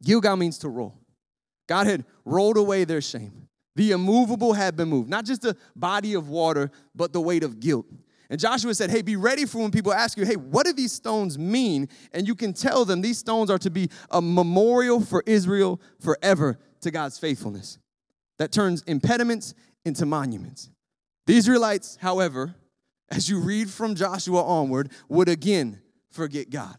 Gilgal 0.03 0.37
means 0.37 0.57
to 0.61 0.71
roll. 0.71 0.99
God 1.69 1.87
had 1.87 2.07
rolled 2.25 2.57
away 2.57 2.85
their 2.85 3.03
shame. 3.03 3.47
The 3.77 3.91
immovable 3.91 4.55
had 4.55 4.75
been 4.75 4.89
moved, 4.89 5.11
not 5.11 5.27
just 5.27 5.45
a 5.45 5.55
body 5.77 6.15
of 6.15 6.31
water, 6.31 6.71
but 6.95 7.13
the 7.13 7.21
weight 7.21 7.45
of 7.45 7.61
guilt. 7.61 7.85
And 8.31 8.41
Joshua 8.41 8.75
said, 8.75 8.89
Hey, 8.89 9.03
be 9.03 9.17
ready 9.17 9.45
for 9.45 9.59
when 9.59 9.71
people 9.71 9.93
ask 9.93 10.17
you, 10.17 10.25
Hey, 10.25 10.37
what 10.37 10.65
do 10.65 10.73
these 10.73 10.93
stones 10.93 11.39
mean? 11.39 11.91
And 12.13 12.27
you 12.27 12.35
can 12.35 12.55
tell 12.55 12.87
them 12.87 13.03
these 13.03 13.19
stones 13.19 13.51
are 13.51 13.59
to 13.59 13.71
be 13.71 13.91
a 14.11 14.23
memorial 14.23 15.03
for 15.03 15.23
Israel 15.27 15.79
forever 16.01 16.59
to 16.81 16.91
God's 16.91 17.19
faithfulness 17.19 17.79
that 18.39 18.51
turns 18.51 18.83
impediments 18.83 19.55
into 19.85 20.07
monuments. 20.07 20.71
The 21.27 21.37
Israelites, 21.37 21.99
however, 22.01 22.55
as 23.11 23.29
you 23.29 23.41
read 23.41 23.71
from 23.71 23.95
Joshua 23.95 24.43
onward, 24.43 24.91
would 25.09 25.29
again 25.29 25.81
forget 26.11 26.51
God. 26.51 26.77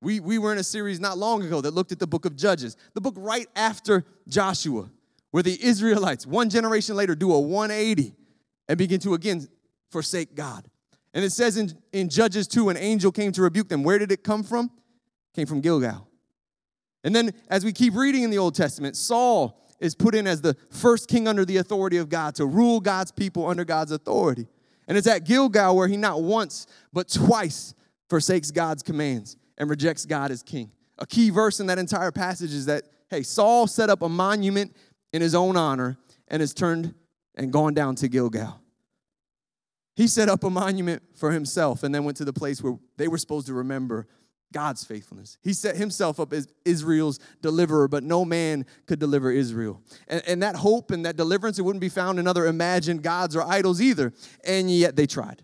We, 0.00 0.18
we 0.18 0.38
were 0.38 0.52
in 0.52 0.58
a 0.58 0.64
series 0.64 0.98
not 0.98 1.16
long 1.16 1.42
ago 1.42 1.60
that 1.60 1.72
looked 1.72 1.92
at 1.92 2.00
the 2.00 2.06
book 2.06 2.24
of 2.24 2.36
Judges, 2.36 2.76
the 2.94 3.00
book 3.00 3.14
right 3.16 3.46
after 3.54 4.04
Joshua, 4.26 4.90
where 5.30 5.42
the 5.42 5.62
Israelites, 5.64 6.26
one 6.26 6.50
generation 6.50 6.96
later, 6.96 7.14
do 7.14 7.32
a 7.32 7.40
180 7.40 8.14
and 8.68 8.78
begin 8.78 8.98
to 9.00 9.14
again 9.14 9.46
forsake 9.90 10.34
God. 10.34 10.68
And 11.14 11.24
it 11.24 11.30
says 11.30 11.56
in, 11.56 11.72
in 11.92 12.08
Judges 12.08 12.48
2, 12.48 12.70
an 12.70 12.76
angel 12.76 13.12
came 13.12 13.32
to 13.32 13.42
rebuke 13.42 13.68
them. 13.68 13.84
Where 13.84 13.98
did 13.98 14.10
it 14.10 14.24
come 14.24 14.42
from? 14.42 14.66
It 14.66 15.36
came 15.36 15.46
from 15.46 15.60
Gilgal. 15.60 16.08
And 17.04 17.14
then 17.14 17.32
as 17.48 17.64
we 17.64 17.72
keep 17.72 17.94
reading 17.94 18.22
in 18.22 18.30
the 18.30 18.38
Old 18.38 18.54
Testament, 18.54 18.96
Saul 18.96 19.61
is 19.82 19.96
put 19.96 20.14
in 20.14 20.28
as 20.28 20.40
the 20.40 20.56
first 20.70 21.08
king 21.08 21.26
under 21.26 21.44
the 21.44 21.56
authority 21.56 21.96
of 21.96 22.08
God 22.08 22.36
to 22.36 22.46
rule 22.46 22.80
God's 22.80 23.10
people 23.10 23.48
under 23.48 23.64
God's 23.64 23.90
authority. 23.90 24.46
And 24.86 24.96
it's 24.96 25.08
at 25.08 25.24
Gilgal 25.24 25.76
where 25.76 25.88
he 25.88 25.96
not 25.96 26.22
once, 26.22 26.66
but 26.92 27.08
twice 27.08 27.74
forsakes 28.08 28.52
God's 28.52 28.82
commands 28.82 29.36
and 29.58 29.68
rejects 29.68 30.06
God 30.06 30.30
as 30.30 30.42
king. 30.42 30.70
A 30.98 31.06
key 31.06 31.30
verse 31.30 31.58
in 31.58 31.66
that 31.66 31.78
entire 31.78 32.12
passage 32.12 32.52
is 32.52 32.66
that, 32.66 32.84
hey, 33.10 33.24
Saul 33.24 33.66
set 33.66 33.90
up 33.90 34.02
a 34.02 34.08
monument 34.08 34.74
in 35.12 35.20
his 35.20 35.34
own 35.34 35.56
honor 35.56 35.98
and 36.28 36.40
has 36.40 36.54
turned 36.54 36.94
and 37.34 37.52
gone 37.52 37.74
down 37.74 37.96
to 37.96 38.08
Gilgal. 38.08 38.60
He 39.96 40.06
set 40.06 40.28
up 40.28 40.44
a 40.44 40.50
monument 40.50 41.02
for 41.16 41.32
himself 41.32 41.82
and 41.82 41.92
then 41.92 42.04
went 42.04 42.16
to 42.18 42.24
the 42.24 42.32
place 42.32 42.62
where 42.62 42.78
they 42.98 43.08
were 43.08 43.18
supposed 43.18 43.48
to 43.48 43.54
remember 43.54 44.06
God's 44.52 44.84
faithfulness. 44.84 45.38
He 45.42 45.52
set 45.52 45.76
himself 45.76 46.20
up 46.20 46.32
as 46.32 46.46
Israel's 46.64 47.18
deliverer, 47.40 47.88
but 47.88 48.04
no 48.04 48.24
man 48.24 48.66
could 48.86 48.98
deliver 48.98 49.30
Israel. 49.30 49.80
And, 50.08 50.22
and, 50.26 50.42
that 50.42 50.56
hope 50.56 50.90
and 50.90 51.04
that 51.04 51.16
deliverance, 51.16 51.58
it 51.58 51.62
wouldn't 51.62 51.80
be 51.80 51.88
found 51.88 52.18
in 52.18 52.26
other 52.26 52.46
imagined 52.46 53.02
gods 53.02 53.34
or 53.34 53.42
idols 53.42 53.80
either. 53.80 54.12
And 54.44 54.70
yet 54.70 54.96
they 54.96 55.06
tried. 55.06 55.42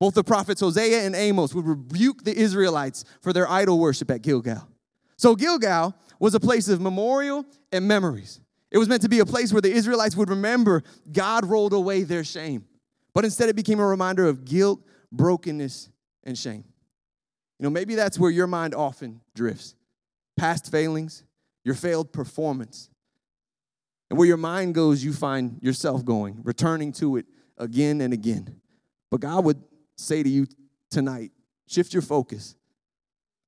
Both 0.00 0.14
the 0.14 0.24
prophets 0.24 0.60
Hosea 0.60 1.06
and 1.06 1.14
Amos 1.14 1.54
would 1.54 1.66
rebuke 1.66 2.24
the 2.24 2.36
Israelites 2.36 3.04
for 3.22 3.32
their 3.32 3.48
idol 3.48 3.78
worship 3.78 4.10
at 4.10 4.22
Gilgal. 4.22 4.68
So 5.16 5.34
Gilgal 5.34 5.94
was 6.18 6.34
a 6.34 6.40
place 6.40 6.68
of 6.68 6.80
memorial 6.80 7.46
and 7.72 7.86
memories. 7.86 8.40
It 8.70 8.78
was 8.78 8.88
meant 8.88 9.02
to 9.02 9.08
be 9.08 9.20
a 9.20 9.26
place 9.26 9.52
where 9.52 9.62
the 9.62 9.70
Israelites 9.70 10.16
would 10.16 10.28
remember 10.28 10.82
God 11.12 11.46
rolled 11.46 11.72
away 11.72 12.02
their 12.02 12.24
shame. 12.24 12.66
But 13.14 13.24
instead, 13.24 13.48
it 13.48 13.56
became 13.56 13.78
a 13.78 13.86
reminder 13.86 14.26
of 14.26 14.44
guilt, 14.44 14.80
brokenness, 15.12 15.88
and 16.24 16.36
shame. 16.36 16.64
You 17.58 17.64
know, 17.64 17.70
maybe 17.70 17.94
that's 17.94 18.18
where 18.18 18.30
your 18.30 18.46
mind 18.46 18.74
often 18.74 19.20
drifts 19.34 19.74
past 20.36 20.70
failings, 20.70 21.22
your 21.64 21.74
failed 21.74 22.12
performance. 22.12 22.90
And 24.10 24.18
where 24.18 24.28
your 24.28 24.36
mind 24.36 24.74
goes, 24.74 25.02
you 25.02 25.12
find 25.12 25.58
yourself 25.62 26.04
going, 26.04 26.40
returning 26.42 26.92
to 26.92 27.16
it 27.16 27.26
again 27.56 28.00
and 28.00 28.12
again. 28.12 28.60
But 29.10 29.20
God 29.20 29.44
would 29.44 29.62
say 29.96 30.22
to 30.22 30.28
you 30.28 30.46
tonight 30.90 31.32
shift 31.66 31.92
your 31.92 32.02
focus. 32.02 32.56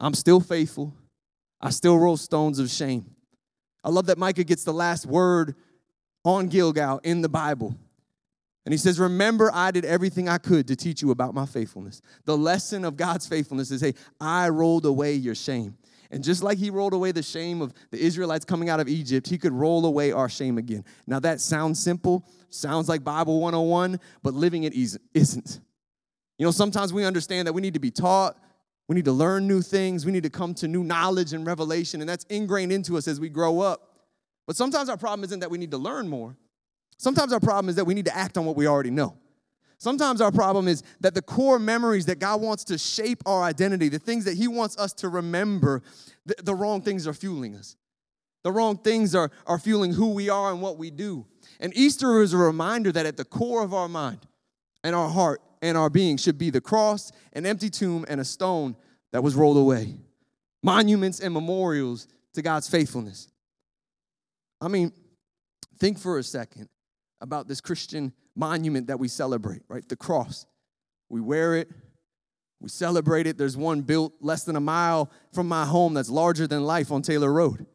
I'm 0.00 0.14
still 0.14 0.40
faithful, 0.40 0.94
I 1.60 1.70
still 1.70 1.98
roll 1.98 2.16
stones 2.16 2.58
of 2.58 2.70
shame. 2.70 3.16
I 3.82 3.90
love 3.90 4.06
that 4.06 4.18
Micah 4.18 4.44
gets 4.44 4.64
the 4.64 4.72
last 4.72 5.06
word 5.06 5.54
on 6.24 6.48
Gilgal 6.48 7.00
in 7.04 7.22
the 7.22 7.28
Bible. 7.28 7.76
And 8.66 8.72
he 8.72 8.78
says, 8.78 8.98
Remember, 8.98 9.48
I 9.54 9.70
did 9.70 9.84
everything 9.84 10.28
I 10.28 10.38
could 10.38 10.66
to 10.68 10.76
teach 10.76 11.00
you 11.00 11.12
about 11.12 11.34
my 11.34 11.46
faithfulness. 11.46 12.02
The 12.24 12.36
lesson 12.36 12.84
of 12.84 12.96
God's 12.96 13.26
faithfulness 13.26 13.70
is, 13.70 13.80
hey, 13.80 13.94
I 14.20 14.48
rolled 14.48 14.84
away 14.86 15.14
your 15.14 15.36
shame. 15.36 15.78
And 16.10 16.22
just 16.22 16.42
like 16.42 16.58
he 16.58 16.70
rolled 16.70 16.92
away 16.92 17.12
the 17.12 17.22
shame 17.22 17.62
of 17.62 17.72
the 17.90 17.98
Israelites 17.98 18.44
coming 18.44 18.68
out 18.68 18.80
of 18.80 18.88
Egypt, 18.88 19.28
he 19.28 19.38
could 19.38 19.52
roll 19.52 19.86
away 19.86 20.10
our 20.10 20.28
shame 20.28 20.58
again. 20.58 20.84
Now, 21.06 21.20
that 21.20 21.40
sounds 21.40 21.80
simple, 21.80 22.28
sounds 22.50 22.88
like 22.88 23.04
Bible 23.04 23.40
101, 23.40 24.00
but 24.24 24.34
living 24.34 24.64
it 24.64 24.74
isn't. 25.14 25.60
You 26.38 26.44
know, 26.44 26.50
sometimes 26.50 26.92
we 26.92 27.04
understand 27.04 27.46
that 27.46 27.52
we 27.52 27.62
need 27.62 27.74
to 27.74 27.80
be 27.80 27.92
taught, 27.92 28.36
we 28.88 28.94
need 28.94 29.04
to 29.04 29.12
learn 29.12 29.46
new 29.46 29.62
things, 29.62 30.04
we 30.04 30.12
need 30.12 30.24
to 30.24 30.30
come 30.30 30.54
to 30.54 30.68
new 30.68 30.82
knowledge 30.82 31.32
and 31.32 31.46
revelation, 31.46 32.00
and 32.00 32.08
that's 32.08 32.24
ingrained 32.24 32.72
into 32.72 32.96
us 32.96 33.06
as 33.08 33.20
we 33.20 33.28
grow 33.28 33.60
up. 33.60 33.96
But 34.46 34.56
sometimes 34.56 34.88
our 34.88 34.96
problem 34.96 35.24
isn't 35.24 35.40
that 35.40 35.50
we 35.50 35.58
need 35.58 35.70
to 35.70 35.78
learn 35.78 36.08
more, 36.08 36.36
Sometimes 36.98 37.32
our 37.32 37.40
problem 37.40 37.68
is 37.68 37.76
that 37.76 37.84
we 37.84 37.94
need 37.94 38.06
to 38.06 38.16
act 38.16 38.38
on 38.38 38.44
what 38.44 38.56
we 38.56 38.66
already 38.66 38.90
know. 38.90 39.16
Sometimes 39.78 40.20
our 40.20 40.32
problem 40.32 40.68
is 40.68 40.82
that 41.00 41.14
the 41.14 41.20
core 41.20 41.58
memories 41.58 42.06
that 42.06 42.18
God 42.18 42.40
wants 42.40 42.64
to 42.64 42.78
shape 42.78 43.22
our 43.26 43.42
identity, 43.42 43.88
the 43.88 43.98
things 43.98 44.24
that 44.24 44.34
He 44.34 44.48
wants 44.48 44.78
us 44.78 44.92
to 44.94 45.08
remember, 45.08 45.82
the, 46.24 46.34
the, 46.42 46.54
wrong 46.54 46.80
things 46.80 47.06
are 47.06 47.12
fueling 47.12 47.54
us. 47.54 47.76
The 48.42 48.52
wrong 48.52 48.78
things 48.78 49.14
are, 49.14 49.30
are 49.46 49.58
fueling 49.58 49.92
who 49.92 50.14
we 50.14 50.30
are 50.30 50.50
and 50.50 50.62
what 50.62 50.78
we 50.78 50.90
do. 50.90 51.26
And 51.60 51.76
Easter 51.76 52.22
is 52.22 52.32
a 52.32 52.38
reminder 52.38 52.90
that 52.92 53.04
at 53.04 53.16
the 53.18 53.24
core 53.24 53.62
of 53.62 53.74
our 53.74 53.88
mind 53.88 54.20
and 54.82 54.94
our 54.94 55.10
heart 55.10 55.42
and 55.60 55.76
our 55.76 55.90
being 55.90 56.16
should 56.16 56.38
be 56.38 56.48
the 56.48 56.60
cross, 56.60 57.12
an 57.34 57.44
empty 57.44 57.68
tomb, 57.68 58.06
and 58.08 58.20
a 58.20 58.24
stone 58.24 58.76
that 59.12 59.22
was 59.22 59.34
rolled 59.34 59.56
away. 59.58 59.96
Monuments 60.62 61.20
and 61.20 61.34
memorials 61.34 62.08
to 62.32 62.40
God's 62.40 62.68
faithfulness. 62.68 63.28
I 64.60 64.68
mean, 64.68 64.92
think 65.78 65.98
for 65.98 66.18
a 66.18 66.22
second 66.22 66.68
about 67.20 67.48
this 67.48 67.60
Christian 67.60 68.12
monument 68.34 68.88
that 68.88 68.98
we 68.98 69.08
celebrate, 69.08 69.62
right? 69.68 69.86
The 69.88 69.96
cross. 69.96 70.46
We 71.08 71.20
wear 71.20 71.56
it, 71.56 71.68
we 72.60 72.68
celebrate 72.68 73.26
it. 73.26 73.38
There's 73.38 73.56
one 73.56 73.82
built 73.82 74.14
less 74.20 74.44
than 74.44 74.56
a 74.56 74.60
mile 74.60 75.10
from 75.32 75.46
my 75.48 75.64
home 75.64 75.94
that's 75.94 76.10
larger 76.10 76.46
than 76.46 76.64
life 76.64 76.90
on 76.90 77.02
Taylor 77.02 77.32
Road. 77.32 77.66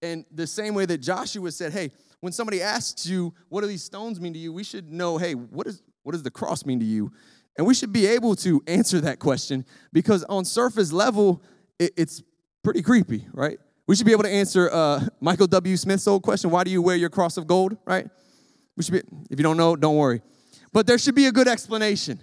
And 0.00 0.24
the 0.30 0.46
same 0.46 0.74
way 0.74 0.86
that 0.86 0.98
Joshua 0.98 1.50
said, 1.52 1.72
hey, 1.72 1.90
when 2.20 2.32
somebody 2.32 2.62
asks 2.62 3.06
you, 3.06 3.34
what 3.48 3.60
do 3.60 3.66
these 3.66 3.82
stones 3.82 4.20
mean 4.20 4.32
to 4.32 4.38
you? 4.38 4.52
We 4.52 4.64
should 4.64 4.92
know, 4.92 5.18
hey, 5.18 5.34
what, 5.34 5.66
is, 5.66 5.82
what 6.04 6.12
does 6.12 6.22
the 6.22 6.30
cross 6.30 6.64
mean 6.64 6.80
to 6.80 6.86
you? 6.86 7.12
And 7.58 7.66
we 7.66 7.74
should 7.74 7.92
be 7.92 8.06
able 8.06 8.34
to 8.36 8.62
answer 8.66 9.00
that 9.00 9.18
question 9.18 9.64
because 9.92 10.24
on 10.24 10.44
surface 10.44 10.92
level, 10.92 11.42
it, 11.78 11.92
it's 11.96 12.22
Pretty 12.62 12.82
creepy, 12.82 13.26
right? 13.32 13.58
We 13.88 13.96
should 13.96 14.06
be 14.06 14.12
able 14.12 14.22
to 14.22 14.30
answer 14.30 14.70
uh, 14.70 15.04
Michael 15.20 15.48
W. 15.48 15.76
Smith's 15.76 16.06
old 16.06 16.22
question 16.22 16.50
why 16.50 16.62
do 16.62 16.70
you 16.70 16.80
wear 16.80 16.94
your 16.94 17.10
cross 17.10 17.36
of 17.36 17.46
gold, 17.48 17.76
right? 17.84 18.08
We 18.76 18.82
should 18.82 18.94
be, 18.94 19.02
if 19.30 19.38
you 19.38 19.42
don't 19.42 19.56
know, 19.56 19.76
don't 19.76 19.96
worry. 19.96 20.22
But 20.72 20.86
there 20.86 20.98
should 20.98 21.14
be 21.14 21.26
a 21.26 21.32
good 21.32 21.48
explanation. 21.48 22.20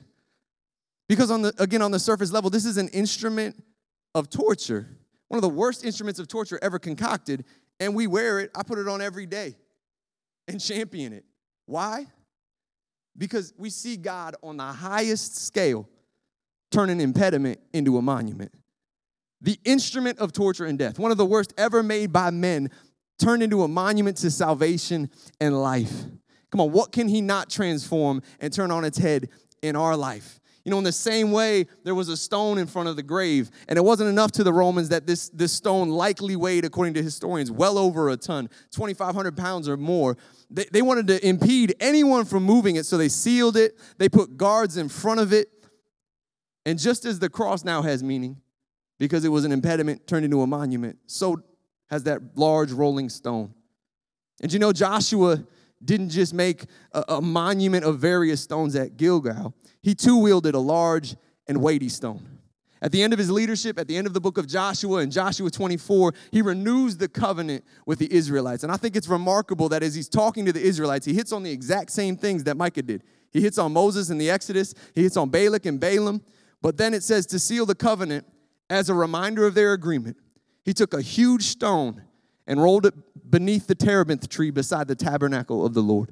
Because 1.07 1.31
on 1.31 1.41
the 1.41 1.53
again 1.57 1.81
on 1.81 1.91
the 1.91 1.99
surface 1.99 2.31
level, 2.31 2.49
this 2.49 2.65
is 2.65 2.77
an 2.77 2.87
instrument 2.89 3.61
of 4.13 4.29
torture, 4.29 4.87
one 5.27 5.37
of 5.37 5.41
the 5.41 5.49
worst 5.49 5.83
instruments 5.83 6.19
of 6.19 6.27
torture 6.27 6.59
ever 6.61 6.79
concocted, 6.79 7.45
and 7.79 7.95
we 7.95 8.07
wear 8.07 8.39
it. 8.39 8.51
I 8.55 8.63
put 8.63 8.77
it 8.77 8.87
on 8.87 9.01
every 9.01 9.25
day 9.25 9.55
and 10.47 10.61
champion 10.61 11.13
it. 11.13 11.25
Why? 11.65 12.07
Because 13.17 13.53
we 13.57 13.69
see 13.69 13.97
God 13.97 14.35
on 14.43 14.57
the 14.57 14.63
highest 14.63 15.35
scale 15.35 15.87
turn 16.71 16.89
an 16.89 17.01
impediment 17.01 17.59
into 17.73 17.97
a 17.97 18.01
monument. 18.01 18.53
The 19.41 19.59
instrument 19.65 20.19
of 20.19 20.31
torture 20.31 20.65
and 20.65 20.77
death, 20.77 20.99
one 20.99 21.11
of 21.11 21.17
the 21.17 21.25
worst 21.25 21.53
ever 21.57 21.81
made 21.81 22.11
by 22.11 22.29
men, 22.29 22.69
turned 23.17 23.41
into 23.41 23.63
a 23.63 23.67
monument 23.67 24.17
to 24.17 24.31
salvation 24.31 25.09
and 25.39 25.59
life. 25.59 26.03
Come 26.51 26.61
on, 26.61 26.71
what 26.71 26.91
can 26.91 27.07
he 27.07 27.21
not 27.21 27.49
transform 27.49 28.21
and 28.39 28.51
turn 28.51 28.71
on 28.71 28.83
its 28.83 28.97
head 28.97 29.29
in 29.61 29.75
our 29.75 29.95
life? 29.95 30.39
You 30.65 30.71
know, 30.71 30.77
in 30.77 30.83
the 30.83 30.91
same 30.91 31.31
way, 31.31 31.65
there 31.83 31.95
was 31.95 32.09
a 32.09 32.17
stone 32.17 32.57
in 32.57 32.67
front 32.67 32.89
of 32.89 32.95
the 32.95 33.03
grave, 33.03 33.49
and 33.67 33.77
it 33.77 33.81
wasn't 33.81 34.09
enough 34.09 34.31
to 34.33 34.43
the 34.43 34.53
Romans 34.53 34.89
that 34.89 35.07
this, 35.07 35.29
this 35.29 35.51
stone 35.51 35.89
likely 35.89 36.35
weighed, 36.35 36.65
according 36.65 36.93
to 36.95 37.03
historians, 37.03 37.49
well 37.49 37.77
over 37.77 38.09
a 38.09 38.17
ton, 38.17 38.49
2,500 38.71 39.37
pounds 39.37 39.69
or 39.69 39.77
more. 39.77 40.17
They, 40.51 40.65
they 40.71 40.81
wanted 40.81 41.07
to 41.07 41.27
impede 41.27 41.75
anyone 41.79 42.25
from 42.25 42.43
moving 42.43 42.75
it, 42.75 42.85
so 42.85 42.97
they 42.97 43.09
sealed 43.09 43.55
it, 43.55 43.79
they 43.97 44.09
put 44.09 44.37
guards 44.37 44.77
in 44.77 44.89
front 44.89 45.19
of 45.19 45.33
it. 45.33 45.47
And 46.65 46.77
just 46.77 47.05
as 47.05 47.19
the 47.19 47.29
cross 47.29 47.63
now 47.63 47.81
has 47.81 48.03
meaning, 48.03 48.41
because 48.99 49.23
it 49.23 49.29
was 49.29 49.45
an 49.45 49.51
impediment 49.51 50.07
turned 50.07 50.25
into 50.25 50.41
a 50.41 50.47
monument, 50.47 50.97
so 51.07 51.41
has 51.89 52.03
that 52.03 52.21
large 52.35 52.71
rolling 52.71 53.09
stone. 53.09 53.53
And 54.41 54.51
you 54.51 54.59
know, 54.59 54.73
Joshua 54.73 55.43
didn't 55.83 56.09
just 56.09 56.33
make 56.33 56.65
a, 56.91 57.03
a 57.09 57.21
monument 57.21 57.85
of 57.85 57.99
various 57.99 58.41
stones 58.41 58.75
at 58.75 58.97
Gilgal, 58.97 59.53
he 59.81 59.95
too 59.95 60.17
wielded 60.17 60.55
a 60.55 60.59
large 60.59 61.15
and 61.47 61.61
weighty 61.61 61.89
stone. 61.89 62.39
At 62.81 62.93
the 62.93 63.03
end 63.03 63.11
of 63.11 63.19
his 63.19 63.29
leadership, 63.29 63.77
at 63.77 63.87
the 63.87 63.97
end 63.97 64.07
of 64.07 64.13
the 64.13 64.21
book 64.21 64.37
of 64.37 64.47
Joshua, 64.47 65.01
in 65.01 65.11
Joshua 65.11 65.49
24, 65.49 66.13
he 66.31 66.41
renews 66.41 66.95
the 66.95 67.09
covenant 67.09 67.65
with 67.85 67.99
the 67.99 68.11
Israelites. 68.11 68.63
And 68.63 68.71
I 68.71 68.77
think 68.77 68.95
it's 68.95 69.09
remarkable 69.09 69.67
that 69.69 69.83
as 69.83 69.95
he's 69.95 70.07
talking 70.07 70.45
to 70.45 70.53
the 70.53 70.61
Israelites, 70.61 71.05
he 71.05 71.13
hits 71.13 71.33
on 71.33 71.43
the 71.43 71.51
exact 71.51 71.91
same 71.91 72.15
things 72.15 72.45
that 72.45 72.55
Micah 72.55 72.81
did. 72.81 73.03
He 73.31 73.41
hits 73.41 73.57
on 73.57 73.73
Moses 73.73 74.09
in 74.09 74.17
the 74.17 74.29
Exodus, 74.29 74.73
he 74.95 75.03
hits 75.03 75.17
on 75.17 75.29
Balak 75.29 75.65
and 75.65 75.79
Balaam. 75.79 76.21
But 76.61 76.77
then 76.77 76.93
it 76.93 77.03
says 77.03 77.25
to 77.27 77.39
seal 77.39 77.65
the 77.65 77.75
covenant 77.75 78.25
as 78.69 78.89
a 78.89 78.93
reminder 78.93 79.45
of 79.45 79.55
their 79.55 79.73
agreement, 79.73 80.17
he 80.63 80.73
took 80.73 80.93
a 80.93 81.01
huge 81.01 81.43
stone 81.43 82.03
and 82.49 82.61
rolled 82.61 82.87
it 82.87 82.95
beneath 83.29 83.67
the 83.67 83.75
terebinth 83.75 84.27
tree 84.27 84.49
beside 84.49 84.87
the 84.87 84.95
tabernacle 84.95 85.63
of 85.63 85.75
the 85.75 85.83
Lord. 85.83 86.11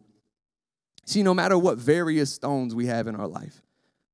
See, 1.06 1.24
no 1.24 1.34
matter 1.34 1.58
what 1.58 1.80
various 1.80 2.32
stones 2.32 2.76
we 2.76 2.86
have 2.86 3.08
in 3.08 3.16
our 3.16 3.28
life, 3.28 3.64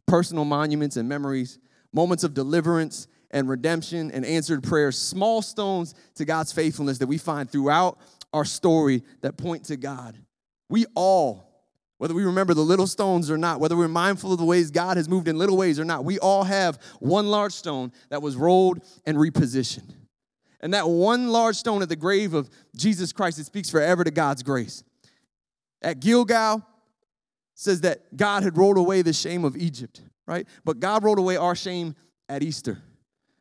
personal 0.08 0.46
monuments 0.46 0.96
and 0.96 1.10
memories, 1.10 1.60
moments 1.92 2.24
of 2.24 2.34
deliverance 2.34 3.08
and 3.32 3.50
redemption 3.50 4.10
and 4.12 4.26
answered 4.26 4.64
prayers, 4.64 4.98
small 4.98 5.42
stones 5.42 5.96
to 6.16 6.24
God's 6.24 6.54
faithfulness 6.54 7.00
that 7.00 7.08
we 7.08 7.18
find 7.18 7.50
throughout 7.50 8.00
our 8.32 8.46
story 8.46 9.04
that 9.22 9.38
point 9.38 9.66
to 9.66 9.76
God. 9.76 10.18
We 10.70 10.86
all, 10.96 11.50
whether 11.98 12.14
we 12.14 12.24
remember 12.24 12.54
the 12.54 12.62
little 12.62 12.88
stones 12.88 13.30
or 13.30 13.38
not, 13.38 13.60
whether 13.60 13.76
we're 13.76 13.90
mindful 13.90 14.32
of 14.32 14.40
the 14.40 14.46
ways 14.46 14.72
God 14.72 14.96
has 14.96 15.10
moved 15.10 15.28
in 15.28 15.38
little 15.38 15.58
ways 15.58 15.78
or 15.78 15.84
not, 15.84 16.06
we 16.06 16.20
all 16.20 16.46
have 16.46 16.80
one 17.00 17.28
large 17.28 17.54
stone 17.54 17.92
that 18.10 18.22
was 18.22 18.38
rolled 18.38 18.80
and 19.06 19.18
repositioned. 19.18 19.94
And 20.64 20.74
that 20.74 20.88
one 20.88 21.28
large 21.28 21.58
stone 21.58 21.82
at 21.82 21.90
the 21.90 21.96
grave 21.98 22.34
of 22.34 22.50
Jesus 22.74 23.12
Christ, 23.12 23.38
it 23.38 23.46
speaks 23.46 23.70
forever 23.70 24.06
to 24.06 24.12
God's 24.12 24.44
grace. 24.44 24.82
At 25.82 26.00
Gilgal, 26.00 26.66
says 27.54 27.82
that 27.82 28.16
God 28.16 28.44
had 28.44 28.58
rolled 28.58 28.78
away 28.78 29.02
the 29.02 29.12
shame 29.12 29.44
of 29.44 29.58
Egypt, 29.58 30.02
right? 30.26 30.48
But 30.64 30.80
God 30.80 31.04
rolled 31.04 31.20
away 31.20 31.36
our 31.36 31.54
shame 31.54 31.96
at 32.30 32.42
Easter. 32.42 32.82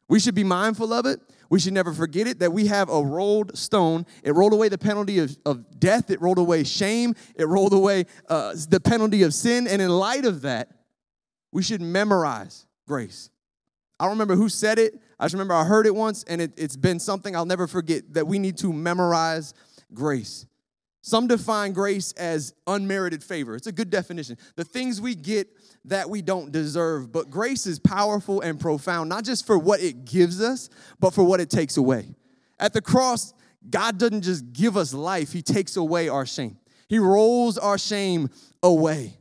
We 0.08 0.18
should 0.18 0.34
be 0.34 0.42
mindful 0.42 0.92
of 0.92 1.06
it. 1.06 1.20
We 1.48 1.60
should 1.60 1.72
never 1.74 1.92
forget 1.92 2.26
it 2.26 2.40
that 2.40 2.52
we 2.52 2.66
have 2.66 2.90
a 2.90 3.00
rolled 3.00 3.56
stone. 3.56 4.04
It 4.24 4.34
rolled 4.34 4.52
away 4.52 4.68
the 4.68 4.76
penalty 4.76 5.20
of, 5.20 5.36
of 5.46 5.78
death, 5.78 6.10
it 6.10 6.20
rolled 6.20 6.38
away 6.38 6.64
shame, 6.64 7.14
it 7.36 7.46
rolled 7.46 7.72
away 7.72 8.06
uh, 8.28 8.54
the 8.68 8.80
penalty 8.80 9.22
of 9.22 9.32
sin. 9.32 9.68
And 9.68 9.80
in 9.80 9.90
light 9.90 10.24
of 10.24 10.42
that, 10.42 10.70
we 11.52 11.62
should 11.62 11.80
memorize 11.80 12.66
grace. 12.88 13.30
I 14.00 14.06
don't 14.06 14.14
remember 14.14 14.34
who 14.34 14.48
said 14.48 14.80
it. 14.80 15.00
I 15.22 15.26
just 15.26 15.34
remember 15.34 15.54
I 15.54 15.62
heard 15.62 15.86
it 15.86 15.94
once, 15.94 16.24
and 16.24 16.40
it, 16.40 16.52
it's 16.56 16.74
been 16.74 16.98
something 16.98 17.36
I'll 17.36 17.46
never 17.46 17.68
forget 17.68 18.12
that 18.14 18.26
we 18.26 18.40
need 18.40 18.58
to 18.58 18.72
memorize 18.72 19.54
grace. 19.94 20.46
Some 21.00 21.28
define 21.28 21.74
grace 21.74 22.10
as 22.14 22.54
unmerited 22.66 23.22
favor. 23.22 23.54
It's 23.54 23.68
a 23.68 23.72
good 23.72 23.88
definition. 23.88 24.36
The 24.56 24.64
things 24.64 25.00
we 25.00 25.14
get 25.14 25.46
that 25.84 26.10
we 26.10 26.22
don't 26.22 26.50
deserve. 26.50 27.12
But 27.12 27.30
grace 27.30 27.68
is 27.68 27.78
powerful 27.78 28.40
and 28.40 28.58
profound, 28.58 29.10
not 29.10 29.22
just 29.22 29.46
for 29.46 29.56
what 29.56 29.80
it 29.80 30.04
gives 30.04 30.42
us, 30.42 30.68
but 30.98 31.14
for 31.14 31.22
what 31.22 31.38
it 31.38 31.50
takes 31.50 31.76
away. 31.76 32.16
At 32.58 32.72
the 32.72 32.82
cross, 32.82 33.32
God 33.70 33.98
doesn't 33.98 34.22
just 34.22 34.52
give 34.52 34.76
us 34.76 34.92
life, 34.92 35.32
He 35.32 35.40
takes 35.40 35.76
away 35.76 36.08
our 36.08 36.26
shame. 36.26 36.58
He 36.88 36.98
rolls 36.98 37.58
our 37.58 37.78
shame 37.78 38.28
away. 38.60 39.18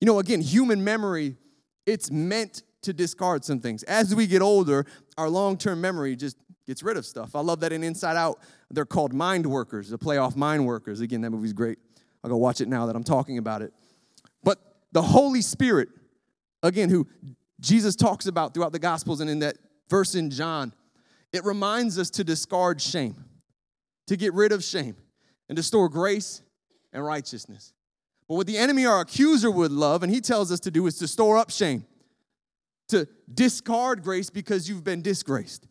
You 0.00 0.06
know, 0.06 0.18
again, 0.18 0.40
human 0.40 0.82
memory, 0.82 1.36
it's 1.84 2.10
meant 2.10 2.62
to 2.82 2.92
discard 2.92 3.44
some 3.44 3.60
things. 3.60 3.82
As 3.84 4.14
we 4.14 4.26
get 4.26 4.42
older, 4.42 4.86
our 5.16 5.28
long 5.28 5.56
term 5.56 5.80
memory 5.80 6.16
just 6.16 6.36
gets 6.66 6.82
rid 6.82 6.96
of 6.96 7.06
stuff. 7.06 7.34
I 7.34 7.40
love 7.40 7.60
that 7.60 7.72
in 7.72 7.82
Inside 7.82 8.16
Out, 8.16 8.38
they're 8.70 8.84
called 8.84 9.12
mind 9.12 9.46
workers, 9.46 9.88
the 9.88 9.98
play 9.98 10.18
off 10.18 10.36
mind 10.36 10.66
workers. 10.66 11.00
Again, 11.00 11.22
that 11.22 11.30
movie's 11.30 11.52
great. 11.52 11.78
I'll 12.22 12.30
go 12.30 12.36
watch 12.36 12.60
it 12.60 12.68
now 12.68 12.86
that 12.86 12.96
I'm 12.96 13.04
talking 13.04 13.38
about 13.38 13.62
it. 13.62 13.72
But 14.42 14.58
the 14.92 15.02
Holy 15.02 15.40
Spirit, 15.40 15.88
again, 16.62 16.90
who 16.90 17.06
Jesus 17.60 17.96
talks 17.96 18.26
about 18.26 18.54
throughout 18.54 18.72
the 18.72 18.78
Gospels 18.78 19.20
and 19.20 19.30
in 19.30 19.38
that 19.40 19.56
verse 19.88 20.14
in 20.14 20.30
John, 20.30 20.72
it 21.32 21.44
reminds 21.44 21.98
us 21.98 22.10
to 22.10 22.24
discard 22.24 22.80
shame, 22.80 23.24
to 24.06 24.16
get 24.16 24.32
rid 24.34 24.52
of 24.52 24.62
shame, 24.62 24.96
and 25.48 25.56
to 25.56 25.62
store 25.62 25.88
grace 25.88 26.42
and 26.92 27.04
righteousness. 27.04 27.72
But 28.28 28.34
what 28.34 28.46
the 28.46 28.58
enemy, 28.58 28.84
our 28.84 29.00
accuser, 29.00 29.50
would 29.50 29.72
love, 29.72 30.02
and 30.02 30.12
he 30.12 30.20
tells 30.20 30.52
us 30.52 30.60
to 30.60 30.70
do, 30.70 30.86
is 30.86 30.98
to 30.98 31.08
store 31.08 31.38
up 31.38 31.50
shame 31.50 31.84
to 32.88 33.06
discard 33.32 34.02
grace 34.02 34.30
because 34.30 34.68
you've 34.68 34.84
been 34.84 35.02
disgraced. 35.02 35.66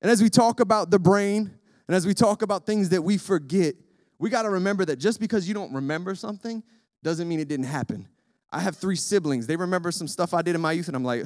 And 0.00 0.10
as 0.10 0.22
we 0.22 0.28
talk 0.28 0.60
about 0.60 0.90
the 0.90 0.98
brain, 0.98 1.50
and 1.86 1.96
as 1.96 2.06
we 2.06 2.14
talk 2.14 2.42
about 2.42 2.66
things 2.66 2.88
that 2.90 3.02
we 3.02 3.18
forget, 3.18 3.74
we 4.18 4.30
got 4.30 4.42
to 4.42 4.50
remember 4.50 4.84
that 4.84 4.96
just 4.96 5.20
because 5.20 5.46
you 5.46 5.54
don't 5.54 5.72
remember 5.72 6.14
something 6.14 6.62
doesn't 7.02 7.28
mean 7.28 7.40
it 7.40 7.48
didn't 7.48 7.66
happen. 7.66 8.08
I 8.50 8.60
have 8.60 8.76
three 8.76 8.96
siblings. 8.96 9.46
They 9.46 9.56
remember 9.56 9.90
some 9.90 10.08
stuff 10.08 10.34
I 10.34 10.42
did 10.42 10.54
in 10.54 10.60
my 10.60 10.72
youth, 10.72 10.88
and 10.88 10.96
I'm 10.96 11.04
like, 11.04 11.24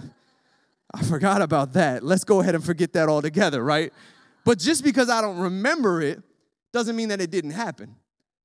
I 0.95 1.03
forgot 1.03 1.43
about 1.43 1.73
that. 1.73 2.03
Let's 2.03 2.25
go 2.25 2.41
ahead 2.41 2.55
and 2.55 2.65
forget 2.65 2.93
that 2.93 3.09
altogether, 3.09 3.63
right? 3.63 3.93
But 4.45 4.59
just 4.59 4.85
because 4.85 5.11
I 5.11 5.21
don't 5.21 5.39
remember 5.39 6.01
it 6.01 6.23
doesn't 6.73 6.95
mean 6.95 7.09
that 7.09 7.21
it 7.21 7.31
didn't 7.31 7.51
happen. 7.51 7.97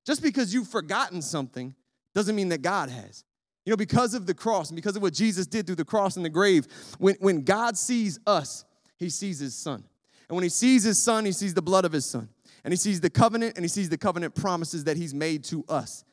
Just 0.05 0.23
because 0.23 0.53
you've 0.53 0.67
forgotten 0.67 1.21
something 1.21 1.75
doesn't 2.15 2.35
mean 2.35 2.49
that 2.49 2.61
God 2.61 2.89
has. 2.89 3.23
You 3.65 3.71
know, 3.71 3.77
because 3.77 4.13
of 4.13 4.25
the 4.25 4.33
cross 4.33 4.69
and 4.69 4.75
because 4.75 4.95
of 4.95 5.01
what 5.01 5.13
Jesus 5.13 5.45
did 5.45 5.67
through 5.67 5.75
the 5.75 5.85
cross 5.85 6.15
and 6.15 6.25
the 6.25 6.29
grave, 6.29 6.67
when, 6.97 7.15
when 7.19 7.43
God 7.43 7.77
sees 7.77 8.19
us, 8.25 8.65
he 8.97 9.09
sees 9.09 9.39
his 9.39 9.55
son. 9.55 9.83
And 10.27 10.35
when 10.35 10.43
he 10.43 10.49
sees 10.49 10.83
his 10.83 11.01
son, 11.01 11.25
he 11.25 11.31
sees 11.31 11.53
the 11.53 11.61
blood 11.61 11.85
of 11.85 11.91
his 11.91 12.05
son. 12.05 12.29
And 12.63 12.71
he 12.71 12.77
sees 12.77 13.01
the 13.01 13.09
covenant 13.09 13.55
and 13.55 13.63
he 13.63 13.69
sees 13.69 13.89
the 13.89 13.97
covenant 13.97 14.35
promises 14.35 14.85
that 14.85 14.97
he's 14.97 15.13
made 15.13 15.43
to 15.45 15.63
us. 15.67 16.03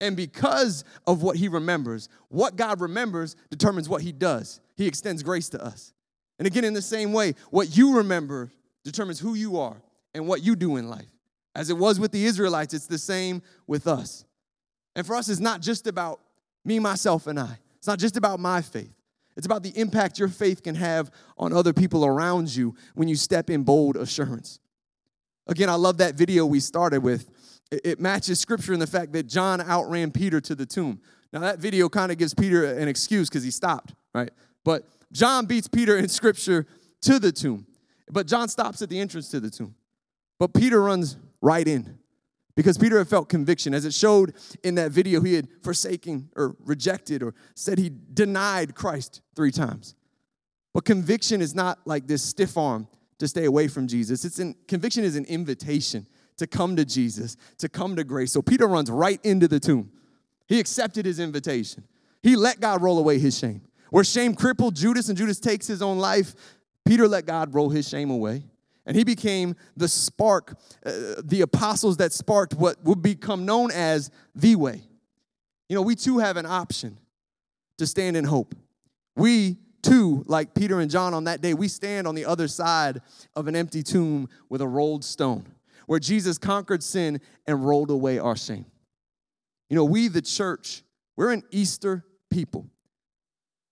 And 0.00 0.16
because 0.16 0.84
of 1.06 1.22
what 1.22 1.36
he 1.36 1.48
remembers, 1.48 2.08
what 2.28 2.56
God 2.56 2.80
remembers 2.80 3.36
determines 3.50 3.88
what 3.88 4.02
he 4.02 4.12
does. 4.12 4.60
He 4.76 4.86
extends 4.86 5.22
grace 5.22 5.48
to 5.50 5.64
us. 5.64 5.92
And 6.38 6.46
again, 6.46 6.64
in 6.64 6.74
the 6.74 6.82
same 6.82 7.12
way, 7.12 7.34
what 7.50 7.76
you 7.76 7.96
remember 7.96 8.50
determines 8.84 9.20
who 9.20 9.34
you 9.34 9.58
are 9.58 9.76
and 10.14 10.26
what 10.26 10.42
you 10.42 10.56
do 10.56 10.76
in 10.76 10.88
life. 10.88 11.06
As 11.54 11.70
it 11.70 11.78
was 11.78 12.00
with 12.00 12.12
the 12.12 12.24
Israelites, 12.24 12.74
it's 12.74 12.86
the 12.86 12.98
same 12.98 13.40
with 13.66 13.86
us. 13.86 14.24
And 14.96 15.06
for 15.06 15.14
us, 15.14 15.28
it's 15.28 15.40
not 15.40 15.60
just 15.60 15.86
about 15.86 16.20
me, 16.64 16.78
myself, 16.78 17.26
and 17.26 17.38
I. 17.38 17.58
It's 17.76 17.86
not 17.86 17.98
just 17.98 18.16
about 18.16 18.40
my 18.40 18.62
faith. 18.62 18.94
It's 19.36 19.46
about 19.46 19.62
the 19.62 19.76
impact 19.78 20.18
your 20.18 20.28
faith 20.28 20.62
can 20.62 20.74
have 20.76 21.10
on 21.36 21.52
other 21.52 21.72
people 21.72 22.04
around 22.04 22.54
you 22.54 22.74
when 22.94 23.08
you 23.08 23.16
step 23.16 23.50
in 23.50 23.64
bold 23.64 23.96
assurance. 23.96 24.60
Again, 25.46 25.68
I 25.68 25.74
love 25.74 25.98
that 25.98 26.14
video 26.14 26.46
we 26.46 26.60
started 26.60 27.02
with. 27.02 27.30
It 27.70 28.00
matches 28.00 28.40
scripture 28.40 28.72
in 28.72 28.80
the 28.80 28.86
fact 28.86 29.12
that 29.12 29.26
John 29.26 29.60
outran 29.60 30.12
Peter 30.12 30.40
to 30.40 30.54
the 30.54 30.64
tomb. 30.64 31.00
Now, 31.32 31.40
that 31.40 31.58
video 31.58 31.88
kind 31.88 32.12
of 32.12 32.18
gives 32.18 32.32
Peter 32.32 32.64
an 32.64 32.86
excuse 32.86 33.28
because 33.28 33.42
he 33.42 33.50
stopped, 33.50 33.94
right? 34.14 34.30
But 34.64 34.86
John 35.12 35.46
beats 35.46 35.66
Peter 35.66 35.96
in 35.96 36.08
scripture 36.08 36.66
to 37.02 37.18
the 37.18 37.32
tomb. 37.32 37.66
But 38.10 38.26
John 38.26 38.48
stops 38.48 38.82
at 38.82 38.88
the 38.88 39.00
entrance 39.00 39.30
to 39.30 39.40
the 39.40 39.50
tomb. 39.50 39.74
But 40.38 40.54
Peter 40.54 40.80
runs 40.80 41.16
right 41.40 41.66
in 41.66 41.98
because 42.56 42.78
Peter 42.78 42.98
had 42.98 43.08
felt 43.08 43.28
conviction. 43.28 43.74
As 43.74 43.84
it 43.84 43.94
showed 43.94 44.34
in 44.62 44.76
that 44.76 44.92
video, 44.92 45.20
he 45.20 45.34
had 45.34 45.48
forsaken 45.62 46.30
or 46.36 46.56
rejected 46.64 47.22
or 47.22 47.34
said 47.54 47.78
he 47.78 47.90
denied 48.12 48.74
Christ 48.74 49.22
three 49.34 49.50
times. 49.50 49.94
But 50.72 50.84
conviction 50.84 51.40
is 51.40 51.54
not 51.54 51.78
like 51.84 52.06
this 52.06 52.22
stiff 52.22 52.56
arm 52.56 52.88
to 53.18 53.28
stay 53.28 53.44
away 53.44 53.68
from 53.68 53.86
Jesus. 53.86 54.24
It's 54.24 54.38
an 54.38 54.54
conviction 54.66 55.04
is 55.04 55.16
an 55.16 55.24
invitation 55.26 56.06
to 56.36 56.46
come 56.46 56.76
to 56.76 56.84
Jesus, 56.84 57.36
to 57.58 57.68
come 57.68 57.96
to 57.96 58.04
grace. 58.04 58.32
So 58.32 58.42
Peter 58.42 58.66
runs 58.66 58.90
right 58.90 59.20
into 59.24 59.46
the 59.46 59.60
tomb. 59.60 59.90
He 60.46 60.58
accepted 60.60 61.06
his 61.06 61.20
invitation. 61.20 61.84
He 62.22 62.36
let 62.36 62.60
God 62.60 62.82
roll 62.82 62.98
away 62.98 63.18
his 63.18 63.38
shame. 63.38 63.62
Where 63.90 64.04
shame 64.04 64.34
crippled 64.34 64.74
Judas 64.74 65.08
and 65.08 65.16
Judas 65.16 65.38
takes 65.38 65.66
his 65.66 65.80
own 65.80 65.98
life, 65.98 66.34
Peter 66.84 67.06
let 67.06 67.26
God 67.26 67.54
roll 67.54 67.70
his 67.70 67.88
shame 67.88 68.10
away. 68.10 68.44
And 68.86 68.96
he 68.96 69.04
became 69.04 69.56
the 69.76 69.88
spark, 69.88 70.58
uh, 70.84 70.92
the 71.22 71.40
apostles 71.40 71.96
that 71.98 72.12
sparked 72.12 72.54
what 72.54 72.82
would 72.84 73.02
become 73.02 73.46
known 73.46 73.70
as 73.70 74.10
the 74.34 74.56
way. 74.56 74.82
You 75.68 75.76
know, 75.76 75.82
we 75.82 75.96
too 75.96 76.18
have 76.18 76.36
an 76.36 76.46
option 76.46 76.98
to 77.78 77.86
stand 77.86 78.16
in 78.16 78.24
hope. 78.24 78.54
We 79.16 79.58
too, 79.82 80.24
like 80.26 80.54
Peter 80.54 80.80
and 80.80 80.90
John 80.90 81.14
on 81.14 81.24
that 81.24 81.40
day, 81.40 81.54
we 81.54 81.68
stand 81.68 82.06
on 82.06 82.14
the 82.14 82.24
other 82.26 82.48
side 82.48 83.00
of 83.34 83.48
an 83.48 83.56
empty 83.56 83.82
tomb 83.82 84.28
with 84.48 84.60
a 84.60 84.68
rolled 84.68 85.04
stone 85.04 85.46
where 85.86 86.00
Jesus 86.00 86.38
conquered 86.38 86.82
sin 86.82 87.20
and 87.46 87.66
rolled 87.66 87.90
away 87.90 88.18
our 88.18 88.36
shame. 88.36 88.66
You 89.68 89.76
know, 89.76 89.84
we, 89.84 90.08
the 90.08 90.22
church, 90.22 90.82
we're 91.16 91.32
an 91.32 91.42
Easter 91.50 92.04
people. 92.30 92.68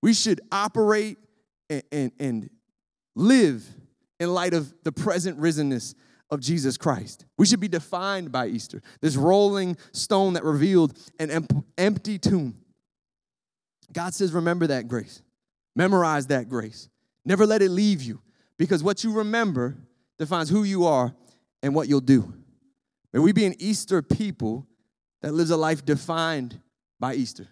We 0.02 0.14
should 0.14 0.40
operate 0.50 1.18
and, 1.70 1.82
and, 1.92 2.12
and 2.18 2.50
live 3.14 3.64
in 4.20 4.32
light 4.32 4.54
of 4.54 4.72
the 4.84 4.92
present 4.92 5.38
risenness 5.40 5.94
of 6.30 6.40
Jesus 6.40 6.76
Christ. 6.76 7.26
We 7.36 7.46
should 7.46 7.60
be 7.60 7.68
defined 7.68 8.32
by 8.32 8.46
Easter, 8.46 8.82
this 9.00 9.16
rolling 9.16 9.76
stone 9.92 10.32
that 10.32 10.44
revealed 10.44 10.98
an 11.18 11.46
empty 11.76 12.18
tomb. 12.18 12.56
God 13.92 14.14
says, 14.14 14.32
remember 14.32 14.66
that 14.68 14.88
grace. 14.88 15.22
Memorize 15.76 16.28
that 16.28 16.48
grace. 16.48 16.88
Never 17.24 17.46
let 17.46 17.62
it 17.62 17.70
leave 17.70 18.02
you 18.02 18.20
because 18.58 18.82
what 18.82 19.04
you 19.04 19.12
remember 19.12 19.76
defines 20.18 20.48
who 20.48 20.64
you 20.64 20.86
are 20.86 21.14
and 21.62 21.74
what 21.74 21.88
you'll 21.88 22.00
do. 22.00 22.32
May 23.12 23.20
we 23.20 23.32
be 23.32 23.44
an 23.44 23.54
Easter 23.58 24.00
people 24.00 24.66
that 25.20 25.32
lives 25.32 25.50
a 25.50 25.56
life 25.56 25.84
defined 25.84 26.60
by 26.98 27.14
Easter, 27.14 27.48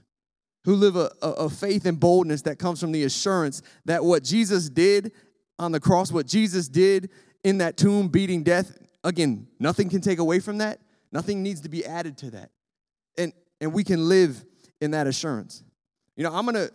who 0.64 0.74
live 0.74 0.96
a, 0.96 1.10
a, 1.22 1.28
a 1.28 1.50
faith 1.50 1.84
and 1.84 2.00
boldness 2.00 2.42
that 2.42 2.58
comes 2.58 2.80
from 2.80 2.92
the 2.92 3.04
assurance 3.04 3.62
that 3.84 4.04
what 4.04 4.24
Jesus 4.24 4.68
did 4.68 5.12
on 5.60 5.72
the 5.72 5.80
cross, 5.80 6.10
what 6.10 6.26
Jesus 6.26 6.68
did 6.68 7.10
in 7.44 7.58
that 7.58 7.76
tomb, 7.76 8.08
beating 8.08 8.42
death, 8.42 8.76
again, 9.04 9.46
nothing 9.58 9.88
can 9.88 10.00
take 10.00 10.18
away 10.18 10.40
from 10.40 10.58
that. 10.58 10.80
Nothing 11.12 11.42
needs 11.42 11.60
to 11.62 11.68
be 11.68 11.84
added 11.84 12.16
to 12.18 12.30
that. 12.32 12.50
And, 13.18 13.32
and 13.60 13.72
we 13.72 13.84
can 13.84 14.08
live 14.08 14.44
in 14.80 14.92
that 14.92 15.06
assurance. 15.06 15.62
You 16.16 16.24
know, 16.24 16.32
I'm 16.32 16.44
going 16.44 16.54
to 16.54 16.72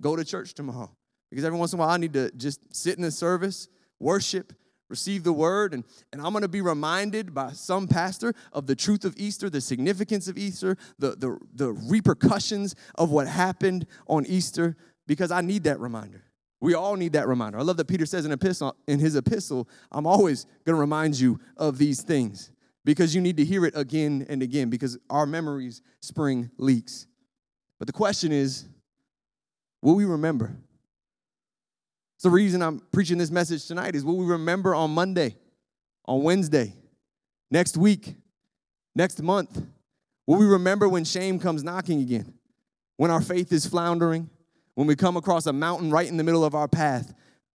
go 0.00 0.16
to 0.16 0.24
church 0.24 0.54
tomorrow 0.54 0.90
because 1.30 1.44
every 1.44 1.58
once 1.58 1.72
in 1.72 1.78
a 1.78 1.80
while 1.80 1.90
I 1.90 1.96
need 1.96 2.12
to 2.14 2.30
just 2.32 2.60
sit 2.74 2.96
in 2.96 3.02
the 3.02 3.10
service, 3.10 3.68
worship, 3.98 4.52
receive 4.88 5.22
the 5.22 5.32
word, 5.32 5.74
and, 5.74 5.84
and 6.12 6.22
I'm 6.22 6.32
going 6.32 6.42
to 6.42 6.48
be 6.48 6.62
reminded 6.62 7.34
by 7.34 7.52
some 7.52 7.86
pastor 7.86 8.34
of 8.52 8.66
the 8.66 8.74
truth 8.74 9.04
of 9.04 9.14
Easter, 9.18 9.50
the 9.50 9.60
significance 9.60 10.28
of 10.28 10.38
Easter, 10.38 10.76
the, 10.98 11.10
the, 11.10 11.38
the 11.54 11.72
repercussions 11.72 12.74
of 12.94 13.10
what 13.10 13.26
happened 13.28 13.86
on 14.06 14.24
Easter, 14.26 14.76
because 15.06 15.30
I 15.30 15.42
need 15.42 15.64
that 15.64 15.78
reminder. 15.78 16.24
We 16.60 16.74
all 16.74 16.96
need 16.96 17.12
that 17.12 17.28
reminder. 17.28 17.58
I 17.58 17.62
love 17.62 17.76
that 17.76 17.86
Peter 17.86 18.04
says 18.06 18.24
in, 18.24 18.32
epistle, 18.32 18.76
in 18.86 18.98
his 18.98 19.14
epistle, 19.14 19.68
I'm 19.92 20.06
always 20.06 20.44
going 20.64 20.74
to 20.74 20.80
remind 20.80 21.18
you 21.18 21.38
of 21.56 21.78
these 21.78 22.02
things 22.02 22.50
because 22.84 23.14
you 23.14 23.20
need 23.20 23.36
to 23.36 23.44
hear 23.44 23.64
it 23.64 23.74
again 23.76 24.26
and 24.28 24.42
again 24.42 24.70
because 24.70 24.98
our 25.08 25.26
memories 25.26 25.82
spring 26.00 26.50
leaks. 26.56 27.06
But 27.78 27.86
the 27.86 27.92
question 27.92 28.32
is, 28.32 28.64
will 29.82 29.94
we 29.94 30.04
remember? 30.04 30.56
It's 32.16 32.24
the 32.24 32.30
reason 32.30 32.62
I'm 32.62 32.80
preaching 32.90 33.18
this 33.18 33.30
message 33.30 33.66
tonight 33.66 33.94
is 33.94 34.04
will 34.04 34.16
we 34.16 34.26
remember 34.26 34.74
on 34.74 34.90
Monday, 34.90 35.36
on 36.06 36.24
Wednesday, 36.24 36.74
next 37.50 37.76
week, 37.76 38.16
next 38.96 39.22
month? 39.22 39.62
Will 40.26 40.38
we 40.38 40.46
remember 40.46 40.88
when 40.88 41.04
shame 41.04 41.38
comes 41.38 41.62
knocking 41.62 42.00
again? 42.00 42.34
When 42.96 43.12
our 43.12 43.20
faith 43.20 43.52
is 43.52 43.66
floundering? 43.66 44.28
When 44.78 44.86
we 44.86 44.94
come 44.94 45.16
across 45.16 45.46
a 45.46 45.52
mountain 45.52 45.90
right 45.90 46.06
in 46.06 46.16
the 46.16 46.22
middle 46.22 46.44
of 46.44 46.54
our 46.54 46.68
path, 46.68 47.12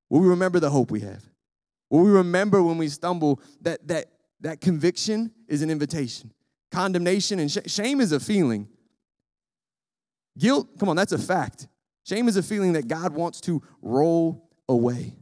will 0.09 0.19
we 0.19 0.27
remember 0.27 0.59
the 0.59 0.69
hope 0.69 0.91
we 0.91 0.99
have? 0.99 1.23
Will 1.89 2.01
we 2.01 2.11
remember 2.11 2.61
when 2.61 2.77
we 2.77 2.89
stumble 2.89 3.39
that 3.61 3.87
that 3.87 4.07
that 4.41 4.59
conviction 4.59 5.31
is 5.47 5.61
an 5.61 5.69
invitation? 5.69 6.33
Condemnation 6.69 7.39
and 7.39 7.49
sh- 7.49 7.59
shame 7.67 8.01
is 8.01 8.11
a 8.11 8.19
feeling. 8.19 8.67
Guilt, 10.37 10.77
come 10.77 10.89
on, 10.89 10.97
that's 10.97 11.13
a 11.13 11.17
fact. 11.17 11.69
Shame 12.05 12.27
is 12.27 12.35
a 12.35 12.43
feeling 12.43 12.73
that 12.73 12.89
God 12.89 13.13
wants 13.13 13.39
to 13.41 13.63
roll 13.81 14.49
away. 14.67 15.15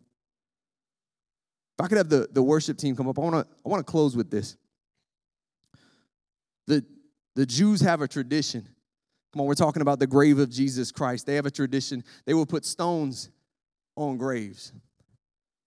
If 1.77 1.85
I 1.85 1.87
could 1.87 1.99
have 1.99 2.09
the, 2.09 2.27
the 2.31 2.41
worship 2.41 2.79
team 2.79 2.95
come 2.95 3.09
up, 3.09 3.19
I 3.19 3.21
want 3.21 3.35
to 3.35 3.55
I 3.63 3.69
want 3.69 3.85
to 3.85 3.91
close 3.91 4.15
with 4.15 4.31
this. 4.31 4.57
The, 6.65 6.83
the 7.35 7.45
Jews 7.45 7.79
have 7.81 8.01
a 8.01 8.07
tradition 8.07 8.67
Come 9.31 9.41
on, 9.41 9.47
we're 9.47 9.53
talking 9.53 9.81
about 9.81 9.99
the 9.99 10.07
grave 10.07 10.39
of 10.39 10.49
Jesus 10.49 10.91
Christ. 10.91 11.25
They 11.25 11.35
have 11.35 11.45
a 11.45 11.51
tradition, 11.51 12.03
they 12.25 12.33
will 12.33 12.45
put 12.45 12.65
stones 12.65 13.29
on 13.95 14.17
graves. 14.17 14.73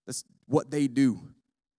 That's 0.06 0.24
what 0.46 0.70
they 0.70 0.86
do. 0.86 1.20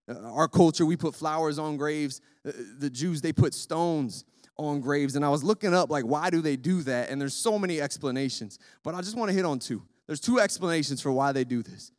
Uh, 0.07 0.31
our 0.31 0.47
culture, 0.47 0.85
we 0.85 0.95
put 0.95 1.15
flowers 1.15 1.59
on 1.59 1.77
graves. 1.77 2.21
Uh, 2.47 2.51
the 2.79 2.89
Jews, 2.89 3.21
they 3.21 3.33
put 3.33 3.53
stones 3.53 4.25
on 4.57 4.79
graves. 4.79 5.15
And 5.15 5.25
I 5.25 5.29
was 5.29 5.43
looking 5.43 5.73
up, 5.73 5.89
like, 5.89 6.05
why 6.05 6.29
do 6.29 6.41
they 6.41 6.55
do 6.55 6.81
that? 6.83 7.09
And 7.09 7.19
there's 7.19 7.33
so 7.33 7.57
many 7.59 7.81
explanations. 7.81 8.59
But 8.83 8.95
I 8.95 9.01
just 9.01 9.17
want 9.17 9.29
to 9.29 9.35
hit 9.35 9.45
on 9.45 9.59
two. 9.59 9.83
There's 10.07 10.19
two 10.19 10.39
explanations 10.39 11.01
for 11.01 11.11
why 11.11 11.31
they 11.31 11.43
do 11.43 11.63
this. 11.63 11.91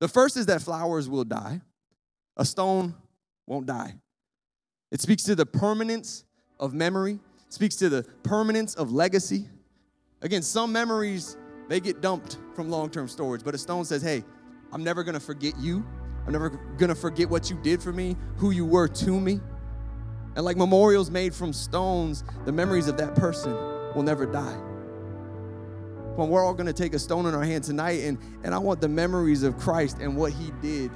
The 0.00 0.08
first 0.08 0.36
is 0.36 0.46
that 0.46 0.62
flowers 0.62 1.08
will 1.08 1.24
die, 1.24 1.60
a 2.36 2.44
stone 2.44 2.94
won't 3.46 3.66
die. 3.66 3.94
It 4.90 5.00
speaks 5.00 5.22
to 5.24 5.34
the 5.34 5.46
permanence 5.46 6.24
of 6.58 6.72
memory 6.72 7.18
speaks 7.50 7.76
to 7.76 7.88
the 7.88 8.04
permanence 8.22 8.74
of 8.76 8.92
legacy. 8.92 9.46
Again, 10.22 10.40
some 10.40 10.72
memories, 10.72 11.36
they 11.68 11.80
get 11.80 12.00
dumped 12.00 12.38
from 12.54 12.70
long 12.70 12.88
term 12.90 13.08
storage, 13.08 13.44
but 13.44 13.54
a 13.54 13.58
stone 13.58 13.84
says, 13.84 14.00
hey, 14.00 14.24
I'm 14.72 14.82
never 14.82 15.02
gonna 15.02 15.20
forget 15.20 15.54
you. 15.58 15.84
I'm 16.26 16.32
never 16.32 16.50
gonna 16.78 16.94
forget 16.94 17.28
what 17.28 17.50
you 17.50 17.58
did 17.62 17.82
for 17.82 17.92
me, 17.92 18.16
who 18.36 18.50
you 18.50 18.64
were 18.64 18.88
to 18.88 19.20
me. 19.20 19.40
And 20.36 20.44
like 20.44 20.56
memorials 20.56 21.10
made 21.10 21.34
from 21.34 21.52
stones, 21.52 22.22
the 22.44 22.52
memories 22.52 22.86
of 22.86 22.96
that 22.98 23.16
person 23.16 23.52
will 23.94 24.04
never 24.04 24.26
die. 24.26 24.58
When 26.16 26.28
we're 26.28 26.44
all 26.44 26.54
gonna 26.54 26.72
take 26.72 26.94
a 26.94 26.98
stone 26.98 27.26
in 27.26 27.34
our 27.34 27.42
hand 27.42 27.64
tonight, 27.64 28.04
and, 28.04 28.18
and 28.44 28.54
I 28.54 28.58
want 28.58 28.80
the 28.80 28.88
memories 28.88 29.42
of 29.42 29.58
Christ 29.58 29.98
and 30.00 30.16
what 30.16 30.32
he 30.32 30.52
did 30.62 30.92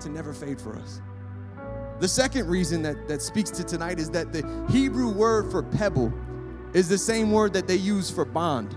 to 0.00 0.08
never 0.10 0.34
fade 0.34 0.60
for 0.60 0.76
us. 0.76 1.00
The 2.00 2.08
second 2.08 2.48
reason 2.48 2.82
that, 2.82 3.08
that 3.08 3.22
speaks 3.22 3.50
to 3.50 3.64
tonight 3.64 3.98
is 3.98 4.10
that 4.10 4.32
the 4.32 4.42
Hebrew 4.68 5.10
word 5.10 5.50
for 5.50 5.62
pebble 5.62 6.12
is 6.72 6.88
the 6.88 6.98
same 6.98 7.30
word 7.30 7.52
that 7.52 7.68
they 7.68 7.76
use 7.76 8.10
for 8.10 8.24
bond. 8.24 8.76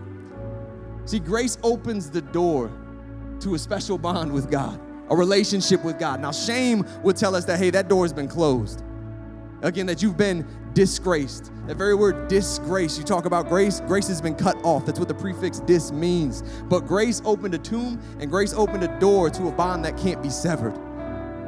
See, 1.05 1.19
grace 1.19 1.57
opens 1.63 2.11
the 2.11 2.21
door 2.21 2.71
to 3.39 3.55
a 3.55 3.59
special 3.59 3.97
bond 3.97 4.31
with 4.31 4.51
God, 4.51 4.79
a 5.09 5.15
relationship 5.15 5.83
with 5.83 5.97
God. 5.97 6.21
Now, 6.21 6.31
shame 6.31 6.85
would 7.03 7.17
tell 7.17 7.35
us 7.35 7.45
that, 7.45 7.57
hey, 7.57 7.71
that 7.71 7.87
door 7.87 8.03
has 8.03 8.13
been 8.13 8.27
closed. 8.27 8.83
Again, 9.63 9.87
that 9.87 10.03
you've 10.03 10.17
been 10.17 10.45
disgraced. 10.73 11.51
That 11.65 11.77
very 11.77 11.95
word 11.95 12.27
disgrace, 12.27 12.99
you 12.99 13.03
talk 13.03 13.25
about 13.25 13.49
grace, 13.49 13.79
grace 13.87 14.07
has 14.09 14.21
been 14.21 14.35
cut 14.35 14.63
off. 14.63 14.85
That's 14.85 14.99
what 14.99 15.07
the 15.07 15.15
prefix 15.15 15.59
dis 15.61 15.91
means. 15.91 16.43
But 16.65 16.81
grace 16.81 17.23
opened 17.25 17.55
a 17.55 17.57
tomb 17.57 17.99
and 18.19 18.29
grace 18.29 18.53
opened 18.53 18.83
a 18.83 18.99
door 18.99 19.31
to 19.31 19.47
a 19.47 19.51
bond 19.51 19.83
that 19.85 19.97
can't 19.97 20.21
be 20.21 20.29
severed 20.29 20.77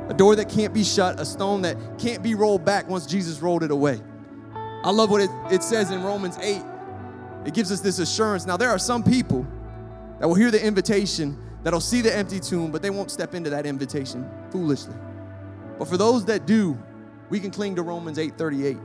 a 0.10 0.14
door 0.14 0.36
that 0.36 0.50
can't 0.50 0.74
be 0.74 0.84
shut, 0.84 1.20
a 1.20 1.26
stone 1.26 1.62
that 1.62 1.78
can't 2.00 2.24
be 2.24 2.36
rolled 2.36 2.66
back 2.66 2.90
once 2.90 3.06
Jesus 3.06 3.42
rolled 3.42 3.64
it 3.64 3.72
away. 3.72 4.02
I 4.84 4.92
love 4.92 5.12
what 5.12 5.22
it, 5.22 5.30
it 5.52 5.62
says 5.62 5.92
in 5.92 6.04
Romans 6.04 6.38
8. 6.40 6.62
It 7.46 7.54
gives 7.54 7.72
us 7.72 7.80
this 7.80 8.00
assurance. 8.00 8.46
Now, 8.46 8.58
there 8.58 8.70
are 8.70 8.80
some 8.80 9.04
people 9.04 9.48
that 10.20 10.28
will 10.28 10.36
hear 10.36 10.52
the 10.52 10.64
invitation, 10.64 11.38
that'll 11.64 11.80
see 11.80 12.02
the 12.02 12.14
empty 12.14 12.40
tomb, 12.40 12.72
but 12.72 12.82
they 12.82 12.90
won't 12.90 13.12
step 13.12 13.36
into 13.36 13.52
that 13.52 13.66
invitation 13.66 14.28
foolishly. 14.52 14.96
But 15.78 15.88
for 15.88 15.96
those 15.96 16.26
that 16.26 16.46
do, 16.46 16.78
we 17.30 17.40
can 17.40 17.52
cling 17.52 17.76
to 17.76 17.84
Romans 17.84 18.18
8:38, 18.18 18.78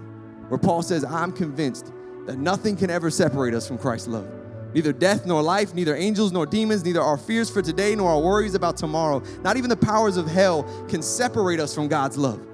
where 0.48 0.58
Paul 0.58 0.82
says, 0.82 1.04
I'm 1.04 1.32
convinced 1.32 1.90
that 2.26 2.38
nothing 2.38 2.76
can 2.76 2.90
ever 2.90 3.10
separate 3.10 3.54
us 3.54 3.66
from 3.66 3.78
Christ's 3.78 4.08
love. 4.08 4.28
Neither 4.74 4.92
death 4.92 5.24
nor 5.24 5.40
life, 5.40 5.72
neither 5.72 5.94
angels 5.94 6.32
nor 6.32 6.46
demons, 6.46 6.84
neither 6.84 7.00
our 7.00 7.16
fears 7.16 7.48
for 7.48 7.62
today 7.62 7.94
nor 7.94 8.10
our 8.10 8.20
worries 8.20 8.54
about 8.54 8.76
tomorrow, 8.76 9.22
not 9.42 9.56
even 9.56 9.70
the 9.70 9.76
powers 9.76 10.16
of 10.16 10.26
hell 10.26 10.64
can 10.88 11.00
separate 11.00 11.60
us 11.60 11.72
from 11.74 11.86
God's 11.86 12.18
love. 12.18 12.44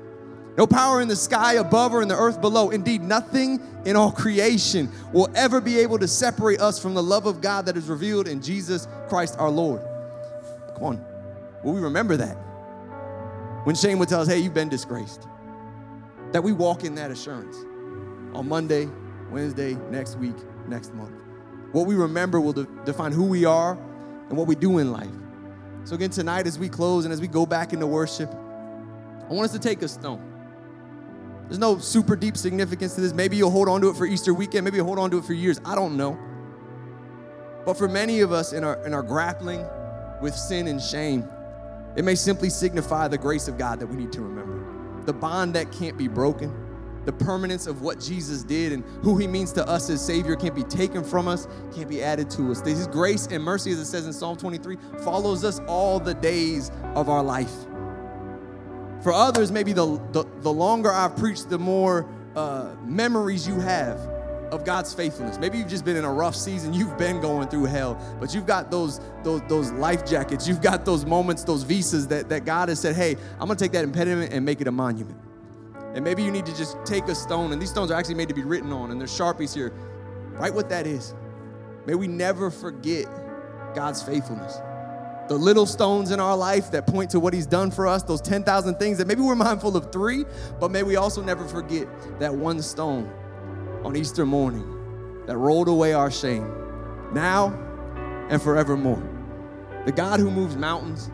No 0.59 0.67
power 0.67 1.01
in 1.01 1.09
the 1.09 1.17
sky 1.17 1.55
above 1.55 1.95
or 1.95 2.03
in 2.03 2.09
the 2.09 2.17
earth 2.17 2.43
below. 2.43 2.69
Indeed, 2.69 3.01
nothing 3.01 3.63
in 3.87 3.97
all 3.97 4.13
creation 4.13 4.91
will 5.13 5.31
ever 5.35 5.59
be 5.61 5.79
able 5.79 5.99
to 5.99 6.07
separate 6.07 6.61
us 6.61 6.79
from 6.79 6.93
the 6.93 7.03
love 7.03 7.25
of 7.25 7.41
God 7.41 7.65
that 7.65 7.79
is 7.79 7.89
revealed 7.89 8.29
in 8.29 8.43
Jesus 8.43 8.87
Christ 9.09 9.37
our 9.39 9.49
Lord. 9.49 9.81
Come 10.75 10.85
on. 10.85 11.05
Will 11.65 11.73
we 11.73 11.81
remember 11.81 12.17
that? 12.19 12.35
When 13.65 13.75
shame 13.75 13.99
would 13.99 14.11
tell 14.11 14.21
us, 14.21 14.29
hey, 14.29 14.39
you've 14.39 14.53
been 14.53 14.69
disgraced. 14.69 15.27
That 16.33 16.43
we 16.43 16.53
walk 16.53 16.85
in 16.85 16.95
that 16.97 17.11
assurance 17.11 17.57
on 18.35 18.49
Monday, 18.49 18.89
Wednesday, 19.31 19.75
next 19.91 20.19
week, 20.19 20.37
next 20.69 20.93
month. 20.93 21.30
What 21.73 21.87
we 21.87 21.95
remember 21.95 22.41
will 22.41 22.53
de- 22.53 22.67
define 22.85 23.13
who 23.13 23.25
we 23.25 23.45
are 23.45 23.73
and 24.29 24.37
what 24.37 24.47
we 24.47 24.55
do 24.55 24.79
in 24.79 24.93
life. 24.93 25.11
So, 25.85 25.95
again, 25.95 26.11
tonight 26.11 26.47
as 26.47 26.59
we 26.59 26.69
close 26.69 27.05
and 27.05 27.13
as 27.13 27.21
we 27.21 27.29
go 27.29 27.47
back 27.47 27.73
into 27.73 27.87
worship, 27.87 28.31
I 28.31 29.33
want 29.33 29.47
us 29.47 29.53
to 29.53 29.59
take 29.59 29.83
a 29.83 29.89
stone. 29.89 30.27
There's 31.45 31.59
no 31.59 31.79
super 31.79 32.15
deep 32.15 32.37
significance 32.37 32.95
to 32.95 33.01
this. 33.01 33.13
Maybe 33.13 33.37
you'll 33.37 33.51
hold 33.51 33.69
on 33.69 33.81
to 33.81 33.89
it 33.89 33.97
for 33.97 34.07
Easter 34.07 34.33
weekend. 34.33 34.65
Maybe 34.65 34.77
you'll 34.77 34.87
hold 34.87 34.99
on 34.99 35.11
to 35.11 35.19
it 35.19 35.25
for 35.25 35.33
years. 35.33 35.61
I 35.65 35.75
don't 35.75 35.97
know. 35.97 36.19
But 37.65 37.75
for 37.77 37.89
many 37.89 38.21
of 38.21 38.33
us 38.33 38.53
in 38.53 38.65
our, 38.65 38.85
in 38.87 38.95
our 38.95 39.03
grappling 39.03 39.67
with 40.21 40.35
sin 40.35 40.69
and 40.69 40.81
shame, 40.81 41.29
it 41.97 42.05
may 42.05 42.15
simply 42.15 42.51
signify 42.51 43.09
the 43.09 43.19
grace 43.19 43.49
of 43.49 43.59
God 43.59 43.81
that 43.81 43.87
we 43.87 43.97
need 43.97 44.13
to 44.13 44.21
remember. 44.21 45.05
The 45.07 45.13
bond 45.13 45.55
that 45.55 45.73
can't 45.73 45.97
be 45.99 46.09
broken, 46.09 46.55
the 47.11 47.25
permanence 47.25 47.67
of 47.67 47.83
what 47.83 47.99
Jesus 47.99 48.45
did 48.45 48.73
and 48.73 48.85
who 49.03 49.19
he 49.19 49.27
means 49.27 49.53
to 49.53 49.69
us 49.69 49.91
as 49.91 50.05
Savior 50.05 50.37
can't 50.37 50.55
be 50.55 50.63
taken 50.63 51.03
from 51.03 51.27
us, 51.27 51.49
can't 51.75 51.89
be 51.89 52.03
added 52.03 52.31
to 52.31 52.53
us. 52.53 52.61
His 52.61 52.87
grace 52.87 53.27
and 53.27 53.43
mercy, 53.43 53.73
as 53.73 53.81
it 53.81 53.87
says 53.87 54.07
in 54.07 54.13
Psalm 54.13 54.37
23, 54.37 54.77
follows 55.03 55.45
us 55.45 55.61
all 55.67 55.99
the 55.99 56.15
days 56.15 56.71
of 56.95 57.09
our 57.09 57.23
life. 57.23 57.53
For 59.03 59.13
others, 59.13 59.51
maybe 59.51 59.73
the, 59.73 60.01
the, 60.13 60.25
the 60.41 60.53
longer 60.53 60.93
I've 60.93 61.17
preached, 61.17 61.49
the 61.49 61.59
more 61.59 62.09
uh, 62.37 62.77
memories 62.85 63.49
you 63.49 63.59
have 63.59 63.99
of 64.53 64.65
God's 64.65 64.93
faithfulness. 64.95 65.39
Maybe 65.39 65.59
you've 65.59 65.69
just 65.69 65.85
been 65.85 65.97
in 65.97 66.05
a 66.05 66.13
rough 66.13 66.37
season. 66.37 66.73
You've 66.73 66.97
been 66.99 67.21
going 67.21 67.49
through 67.49 67.65
hell, 67.65 68.01
but 68.21 68.35
you've 68.35 68.47
got 68.47 68.71
those 68.71 69.01
those 69.23 69.41
those 69.49 69.71
life 69.73 70.05
jackets. 70.05 70.47
You've 70.49 70.61
got 70.61 70.85
those 70.85 71.07
moments, 71.07 71.45
those 71.45 71.63
visas 71.63 72.09
that 72.09 72.29
that 72.29 72.45
God 72.45 72.69
has 72.69 72.81
said, 72.81 72.97
"Hey, 72.97 73.17
I'm 73.39 73.47
going 73.47 73.57
to 73.57 73.65
take 73.65 73.73
that 73.73 73.85
impediment 73.85 74.33
and 74.33 74.45
make 74.45 74.61
it 74.61 74.67
a 74.67 74.73
monument." 74.73 75.30
And 75.95 76.05
maybe 76.05 76.23
you 76.23 76.31
need 76.31 76.47
to 76.47 76.57
just 76.57 76.77
take 76.85 77.05
a 77.09 77.15
stone, 77.15 77.53
and 77.53 77.61
these 77.61 77.71
stones 77.71 77.91
are 77.91 77.99
actually 77.99 78.15
made 78.15 78.29
to 78.29 78.35
be 78.35 78.45
written 78.45 78.73
on, 78.73 78.91
and 78.91 79.01
there's 79.01 79.17
sharpies 79.17 79.55
here. 79.55 79.73
Write 80.33 80.55
what 80.55 80.69
that 80.69 80.87
is. 80.87 81.15
May 81.87 81.95
we 81.95 82.07
never 82.07 82.51
forget 82.51 83.07
God's 83.75 84.03
faithfulness 84.03 84.61
the 85.31 85.39
little 85.39 85.65
stones 85.65 86.11
in 86.11 86.19
our 86.19 86.37
life 86.37 86.73
that 86.73 86.89
point 86.89 87.09
to 87.09 87.21
what 87.21 87.33
he's 87.33 87.47
done 87.47 87.71
for 87.71 87.87
us, 87.87 88.03
those 88.03 88.21
10,000 88.21 88.75
things 88.81 88.99
that 88.99 89.07
maybe 89.07 89.21
we're 89.21 89.37
mindful 89.37 89.77
of 89.77 89.93
three, 89.93 90.25
but 90.59 90.73
may 90.73 90.83
we 90.83 90.97
also 90.97 91.23
never 91.23 91.47
forget 91.47 91.87
that 92.19 92.35
one 92.35 92.61
stone 92.61 93.09
on 93.85 93.95
Easter 93.95 94.27
morning 94.27 95.23
that 95.27 95.37
rolled 95.37 95.69
away 95.69 95.93
our 95.93 96.11
shame 96.11 96.53
now 97.13 97.57
and 98.29 98.43
forevermore. 98.43 99.01
The 99.87 99.93
God 99.93 100.19
who 100.19 100.33
moves 100.33 100.57
mountains, 100.57 101.13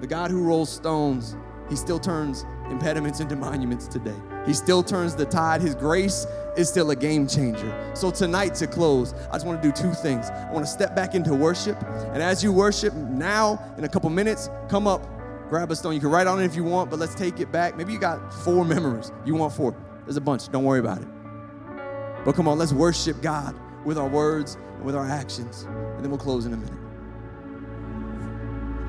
the 0.00 0.06
God 0.06 0.30
who 0.30 0.42
rolls 0.42 0.72
stones, 0.72 1.36
he 1.68 1.76
still 1.76 1.98
turns 1.98 2.46
impediments 2.72 3.20
into 3.20 3.36
monuments 3.36 3.86
today. 3.86 4.16
He 4.46 4.52
still 4.52 4.82
turns 4.82 5.14
the 5.14 5.26
tide. 5.26 5.60
His 5.60 5.74
grace 5.74 6.26
is 6.56 6.68
still 6.68 6.90
a 6.90 6.96
game 6.96 7.28
changer. 7.28 7.92
So, 7.94 8.10
tonight 8.10 8.54
to 8.56 8.66
close, 8.66 9.14
I 9.30 9.34
just 9.34 9.46
want 9.46 9.62
to 9.62 9.68
do 9.68 9.72
two 9.72 9.92
things. 9.92 10.30
I 10.30 10.50
want 10.50 10.66
to 10.66 10.70
step 10.70 10.96
back 10.96 11.14
into 11.14 11.34
worship. 11.34 11.80
And 12.12 12.22
as 12.22 12.42
you 12.42 12.52
worship 12.52 12.94
now, 12.94 13.62
in 13.78 13.84
a 13.84 13.88
couple 13.88 14.10
minutes, 14.10 14.50
come 14.68 14.86
up, 14.86 15.06
grab 15.48 15.70
a 15.70 15.76
stone. 15.76 15.94
You 15.94 16.00
can 16.00 16.10
write 16.10 16.26
on 16.26 16.40
it 16.40 16.46
if 16.46 16.56
you 16.56 16.64
want, 16.64 16.90
but 16.90 16.98
let's 16.98 17.14
take 17.14 17.38
it 17.38 17.52
back. 17.52 17.76
Maybe 17.76 17.92
you 17.92 17.98
got 17.98 18.32
four 18.32 18.64
memories. 18.64 19.12
You 19.24 19.34
want 19.34 19.52
four. 19.52 19.76
There's 20.04 20.16
a 20.16 20.20
bunch. 20.20 20.48
Don't 20.48 20.64
worry 20.64 20.80
about 20.80 21.00
it. 21.00 21.08
But 22.24 22.34
come 22.34 22.48
on, 22.48 22.58
let's 22.58 22.72
worship 22.72 23.20
God 23.20 23.54
with 23.84 23.98
our 23.98 24.08
words 24.08 24.56
and 24.76 24.84
with 24.84 24.94
our 24.94 25.06
actions. 25.06 25.62
And 25.62 26.02
then 26.02 26.10
we'll 26.10 26.18
close 26.18 26.46
in 26.46 26.52
a 26.52 26.56
minute. 26.56 26.78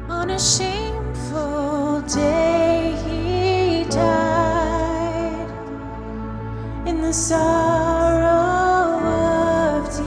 On 0.10 0.30
a 0.30 0.40
shameful 0.40 2.02
day, 2.02 3.33
died 3.94 5.50
in 6.88 7.02
the 7.02 7.14
sorrow 7.14 9.00
of 9.06 9.90
defeat, 9.90 10.00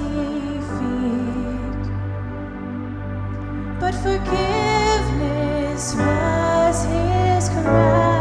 but 3.81 3.95
forgiveness 3.95 5.95
was 5.95 6.85
his 6.85 7.49
cry. 7.51 8.16